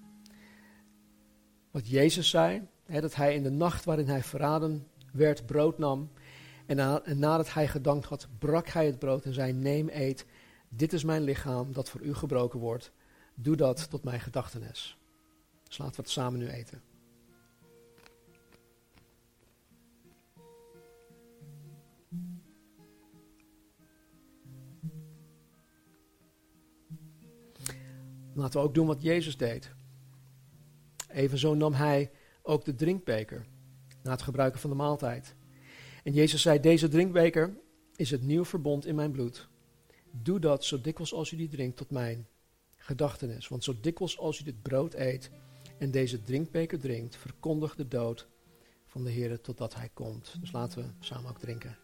Wat 1.71 1.87
Jezus 1.87 2.29
zei, 2.29 2.67
hè, 2.85 3.01
dat 3.01 3.15
hij 3.15 3.35
in 3.35 3.43
de 3.43 3.51
nacht 3.51 3.85
waarin 3.85 4.07
hij 4.07 4.23
verraden 4.23 4.87
werd, 5.13 5.45
brood 5.45 5.77
nam. 5.77 6.11
En, 6.65 6.75
na, 6.75 7.01
en 7.03 7.19
nadat 7.19 7.53
hij 7.53 7.67
gedankt 7.67 8.05
had, 8.05 8.27
brak 8.39 8.67
hij 8.67 8.85
het 8.85 8.99
brood 8.99 9.25
en 9.25 9.33
zei: 9.33 9.53
Neem, 9.53 9.89
eet. 9.89 10.25
Dit 10.75 10.93
is 10.93 11.03
mijn 11.03 11.21
lichaam 11.21 11.73
dat 11.73 11.89
voor 11.89 12.01
u 12.01 12.13
gebroken 12.13 12.59
wordt. 12.59 12.91
Doe 13.35 13.55
dat 13.55 13.89
tot 13.89 14.03
mijn 14.03 14.19
gedachtenis. 14.19 14.97
Dus 15.67 15.77
laten 15.77 15.95
we 15.95 16.01
het 16.01 16.11
samen 16.11 16.39
nu 16.39 16.47
eten. 16.47 16.81
Laten 28.33 28.59
we 28.59 28.67
ook 28.67 28.73
doen 28.73 28.87
wat 28.87 29.01
Jezus 29.01 29.37
deed. 29.37 29.71
Evenzo 31.07 31.53
nam 31.53 31.73
hij 31.73 32.11
ook 32.41 32.65
de 32.65 32.75
drinkbeker 32.75 33.45
na 34.01 34.11
het 34.11 34.21
gebruiken 34.21 34.59
van 34.59 34.69
de 34.69 34.75
maaltijd. 34.75 35.35
En 36.03 36.13
Jezus 36.13 36.41
zei: 36.41 36.59
Deze 36.59 36.87
drinkbeker 36.87 37.57
is 37.95 38.11
het 38.11 38.21
nieuw 38.21 38.45
verbond 38.45 38.85
in 38.85 38.95
mijn 38.95 39.11
bloed. 39.11 39.51
Doe 40.21 40.39
dat 40.39 40.65
zo 40.65 40.81
dikwijls 40.81 41.13
als 41.13 41.31
u 41.31 41.37
die 41.37 41.47
drinkt 41.47 41.77
tot 41.77 41.89
mijn 41.89 42.27
gedachtenis. 42.77 43.47
Want 43.47 43.63
zo 43.63 43.75
dikwijls 43.81 44.17
als 44.17 44.39
u 44.39 44.43
dit 44.43 44.61
brood 44.61 44.93
eet 44.93 45.31
en 45.77 45.91
deze 45.91 46.23
drinkbeker 46.23 46.79
drinkt, 46.79 47.15
verkondigt 47.15 47.77
de 47.77 47.87
dood 47.87 48.27
van 48.85 49.03
de 49.03 49.11
Heer 49.11 49.41
totdat 49.41 49.75
hij 49.75 49.89
komt. 49.93 50.35
Dus 50.39 50.51
laten 50.51 50.83
we 50.83 50.89
samen 50.99 51.29
ook 51.29 51.39
drinken. 51.39 51.77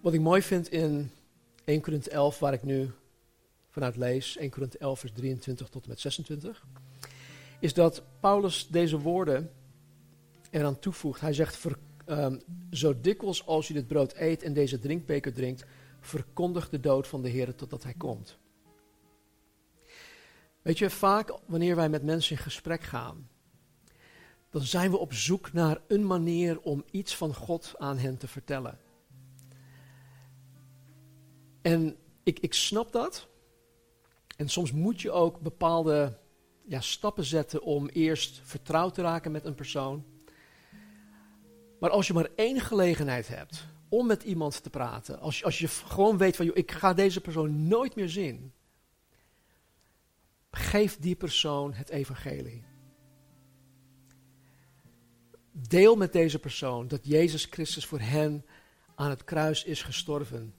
Wat 0.00 0.14
ik 0.14 0.20
mooi 0.20 0.42
vind 0.42 0.68
in 0.68 1.10
1 1.64 1.80
Korinthe 1.80 2.10
11, 2.10 2.38
waar 2.38 2.52
ik 2.52 2.62
nu 2.62 2.90
vanuit 3.68 3.96
lees, 3.96 4.36
1 4.36 4.50
Korinthe 4.50 4.78
11 4.78 5.00
vers 5.00 5.12
23 5.12 5.68
tot 5.68 5.82
en 5.82 5.88
met 5.88 6.00
26 6.00 6.66
is 7.60 7.74
dat 7.74 8.02
Paulus 8.20 8.68
deze 8.68 8.98
woorden 8.98 9.50
eraan 10.50 10.78
toevoegt. 10.78 11.20
Hij 11.20 11.32
zegt, 11.32 11.66
um, 12.06 12.40
zo 12.70 13.00
dikwijls 13.00 13.46
als 13.46 13.68
je 13.68 13.74
dit 13.74 13.86
brood 13.86 14.14
eet 14.16 14.42
en 14.42 14.52
deze 14.52 14.78
drinkbeker 14.78 15.32
drinkt, 15.32 15.64
verkondig 16.00 16.68
de 16.68 16.80
dood 16.80 17.06
van 17.06 17.22
de 17.22 17.28
Heer 17.28 17.54
totdat 17.54 17.82
hij 17.82 17.94
komt. 17.94 18.38
Weet 20.62 20.78
je, 20.78 20.90
vaak 20.90 21.38
wanneer 21.46 21.76
wij 21.76 21.88
met 21.88 22.02
mensen 22.02 22.36
in 22.36 22.42
gesprek 22.42 22.82
gaan, 22.82 23.28
dan 24.50 24.62
zijn 24.62 24.90
we 24.90 24.96
op 24.96 25.12
zoek 25.12 25.52
naar 25.52 25.80
een 25.88 26.06
manier 26.06 26.60
om 26.60 26.84
iets 26.90 27.16
van 27.16 27.34
God 27.34 27.74
aan 27.78 27.98
hen 27.98 28.16
te 28.16 28.28
vertellen. 28.28 28.78
En 31.62 31.96
ik, 32.22 32.38
ik 32.38 32.54
snap 32.54 32.92
dat. 32.92 33.28
En 34.36 34.48
soms 34.48 34.72
moet 34.72 35.00
je 35.00 35.10
ook 35.10 35.40
bepaalde 35.40 36.18
ja, 36.68 36.80
stappen 36.80 37.24
zetten 37.24 37.62
om 37.62 37.88
eerst 37.88 38.40
vertrouwd 38.44 38.94
te 38.94 39.02
raken 39.02 39.32
met 39.32 39.44
een 39.44 39.54
persoon. 39.54 40.04
Maar 41.80 41.90
als 41.90 42.06
je 42.06 42.12
maar 42.12 42.28
één 42.36 42.60
gelegenheid 42.60 43.28
hebt 43.28 43.66
om 43.88 44.06
met 44.06 44.22
iemand 44.22 44.62
te 44.62 44.70
praten, 44.70 45.20
als 45.20 45.44
als 45.44 45.58
je 45.58 45.68
gewoon 45.68 46.18
weet 46.18 46.36
van, 46.36 46.46
joh, 46.46 46.56
ik 46.56 46.72
ga 46.72 46.94
deze 46.94 47.20
persoon 47.20 47.68
nooit 47.68 47.94
meer 47.94 48.08
zien, 48.08 48.52
geef 50.50 50.98
die 50.98 51.16
persoon 51.16 51.72
het 51.72 51.88
evangelie. 51.88 52.64
Deel 55.52 55.96
met 55.96 56.12
deze 56.12 56.38
persoon 56.38 56.88
dat 56.88 57.06
Jezus 57.06 57.44
Christus 57.44 57.86
voor 57.86 58.00
hen 58.00 58.44
aan 58.94 59.10
het 59.10 59.24
kruis 59.24 59.64
is 59.64 59.82
gestorven. 59.82 60.54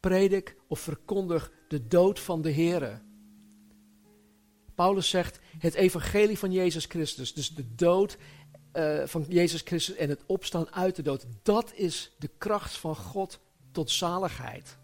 Predik 0.00 0.56
of 0.68 0.80
verkondig 0.80 1.52
de 1.68 1.86
dood 1.86 2.20
van 2.20 2.42
de 2.42 2.52
Here. 2.52 3.00
Paulus 4.74 5.08
zegt 5.08 5.38
het 5.58 5.74
evangelie 5.74 6.38
van 6.38 6.52
Jezus 6.52 6.84
Christus, 6.84 7.34
dus 7.34 7.54
de 7.54 7.74
dood 7.74 8.16
uh, 8.72 9.02
van 9.06 9.24
Jezus 9.28 9.60
Christus 9.64 9.96
en 9.96 10.08
het 10.08 10.22
opstaan 10.26 10.72
uit 10.72 10.96
de 10.96 11.02
dood, 11.02 11.26
dat 11.42 11.72
is 11.74 12.12
de 12.18 12.30
kracht 12.38 12.76
van 12.76 12.96
God 12.96 13.40
tot 13.72 13.90
zaligheid. 13.90 14.78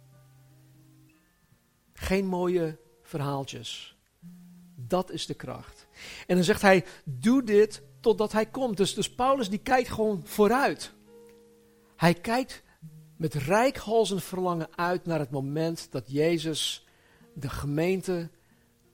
Geen 1.92 2.26
mooie 2.26 2.78
verhaaltjes. 3.02 3.96
Dat 4.74 5.10
is 5.10 5.26
de 5.26 5.34
kracht. 5.34 5.86
En 6.26 6.34
dan 6.34 6.44
zegt 6.44 6.62
hij, 6.62 6.84
doe 7.04 7.42
dit 7.42 7.82
totdat 8.00 8.32
hij 8.32 8.46
komt. 8.46 8.76
Dus, 8.76 8.94
dus 8.94 9.14
Paulus 9.14 9.48
die 9.48 9.58
kijkt 9.58 9.88
gewoon 9.88 10.22
vooruit. 10.24 10.92
Hij 11.96 12.14
kijkt 12.14 12.62
met 13.16 13.34
rijkhalsend 13.34 14.24
verlangen 14.24 14.68
uit 14.76 15.06
naar 15.06 15.18
het 15.18 15.30
moment 15.30 15.88
dat 15.90 16.10
Jezus 16.10 16.86
de 17.34 17.48
gemeente 17.48 18.30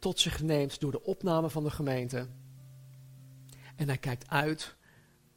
tot 0.04 0.20
zich 0.20 0.42
neemt 0.42 0.80
door 0.80 0.90
de 0.90 1.02
opname 1.02 1.50
van 1.50 1.64
de 1.64 1.70
gemeente. 1.70 2.26
En 3.76 3.86
hij 3.86 3.98
kijkt 3.98 4.28
uit 4.28 4.76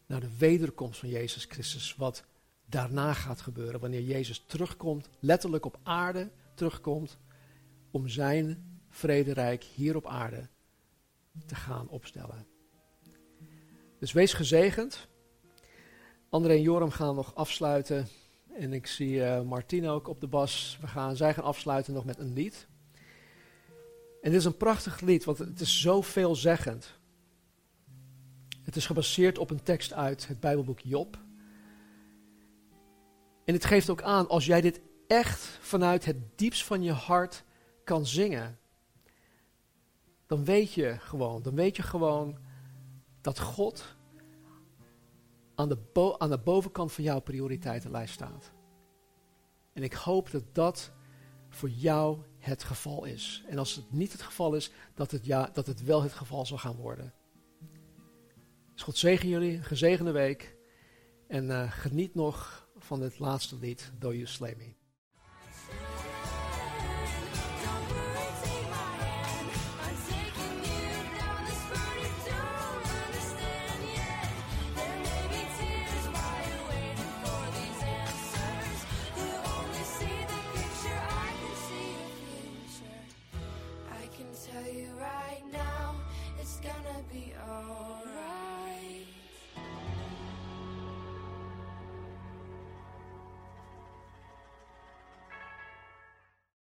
naar 0.05 0.19
de 0.19 0.37
wederkomst 0.37 0.99
van 0.99 1.09
Jezus 1.09 1.45
Christus, 1.45 1.95
wat 1.95 2.23
daarna 2.65 3.13
gaat 3.13 3.41
gebeuren, 3.41 3.79
wanneer 3.79 4.01
Jezus 4.01 4.43
terugkomt, 4.47 5.09
letterlijk 5.19 5.65
op 5.65 5.79
aarde 5.83 6.29
terugkomt, 6.53 7.17
om 7.91 8.07
zijn 8.07 8.79
vrederijk 8.89 9.63
hier 9.63 9.95
op 9.95 10.07
aarde 10.07 10.47
te 11.45 11.55
gaan 11.55 11.89
opstellen. 11.89 12.47
Dus 13.99 14.11
wees 14.11 14.33
gezegend. 14.33 15.07
André 16.29 16.53
en 16.53 16.61
Joram 16.61 16.91
gaan 16.91 17.15
nog 17.15 17.35
afsluiten. 17.35 18.07
En 18.53 18.73
ik 18.73 18.87
zie 18.87 19.15
uh, 19.15 19.41
Martine 19.41 19.89
ook 19.89 20.07
op 20.07 20.21
de 20.21 20.27
bas. 20.27 20.77
We 20.81 20.87
gaan, 20.87 21.15
zij 21.15 21.33
gaan 21.33 21.43
afsluiten 21.43 21.93
nog 21.93 22.05
met 22.05 22.17
een 22.17 22.33
lied. 22.33 22.67
En 24.21 24.31
dit 24.31 24.39
is 24.39 24.45
een 24.45 24.57
prachtig 24.57 25.01
lied, 25.01 25.23
want 25.23 25.37
het 25.37 25.59
is 25.59 25.81
zo 25.81 26.01
veelzeggend. 26.01 26.99
Het 28.63 28.75
is 28.75 28.85
gebaseerd 28.85 29.37
op 29.37 29.49
een 29.49 29.63
tekst 29.63 29.93
uit 29.93 30.27
het 30.27 30.39
Bijbelboek 30.39 30.79
Job. 30.79 31.17
En 33.45 33.53
het 33.53 33.65
geeft 33.65 33.89
ook 33.89 34.01
aan, 34.01 34.27
als 34.27 34.45
jij 34.45 34.61
dit 34.61 34.81
echt 35.07 35.41
vanuit 35.61 36.05
het 36.05 36.37
diepst 36.37 36.63
van 36.63 36.83
je 36.83 36.91
hart 36.91 37.43
kan 37.83 38.05
zingen, 38.05 38.59
dan 40.25 40.45
weet 40.45 40.73
je 40.73 40.95
gewoon, 40.99 41.41
dan 41.41 41.55
weet 41.55 41.75
je 41.75 41.83
gewoon 41.83 42.37
dat 43.21 43.39
God 43.39 43.95
aan 45.55 45.69
de, 45.69 46.15
aan 46.17 46.29
de 46.29 46.39
bovenkant 46.39 46.91
van 46.91 47.03
jouw 47.03 47.19
prioriteitenlijst 47.19 48.13
staat. 48.13 48.51
En 49.73 49.83
ik 49.83 49.93
hoop 49.93 50.31
dat 50.31 50.43
dat 50.51 50.91
voor 51.49 51.69
jou 51.69 52.17
het 52.47 52.63
geval 52.63 53.05
is. 53.05 53.43
En 53.47 53.57
als 53.57 53.75
het 53.75 53.91
niet 53.91 54.11
het 54.11 54.21
geval 54.21 54.55
is, 54.55 54.71
dat 54.95 55.11
het, 55.11 55.25
ja, 55.25 55.49
dat 55.53 55.67
het 55.67 55.83
wel 55.83 56.03
het 56.03 56.13
geval 56.13 56.45
zal 56.45 56.57
gaan 56.57 56.75
worden. 56.75 57.13
Dus 58.73 58.83
God 58.83 58.97
zegen 58.97 59.29
jullie, 59.29 59.63
gezegende 59.63 60.11
week. 60.11 60.55
En 61.27 61.45
uh, 61.45 61.71
geniet 61.71 62.15
nog 62.15 62.67
van 62.77 63.01
het 63.01 63.19
laatste 63.19 63.55
lied, 63.59 63.91
Though 63.99 64.15
You 64.15 64.27
Slay 64.27 64.55
Me. 64.57 64.76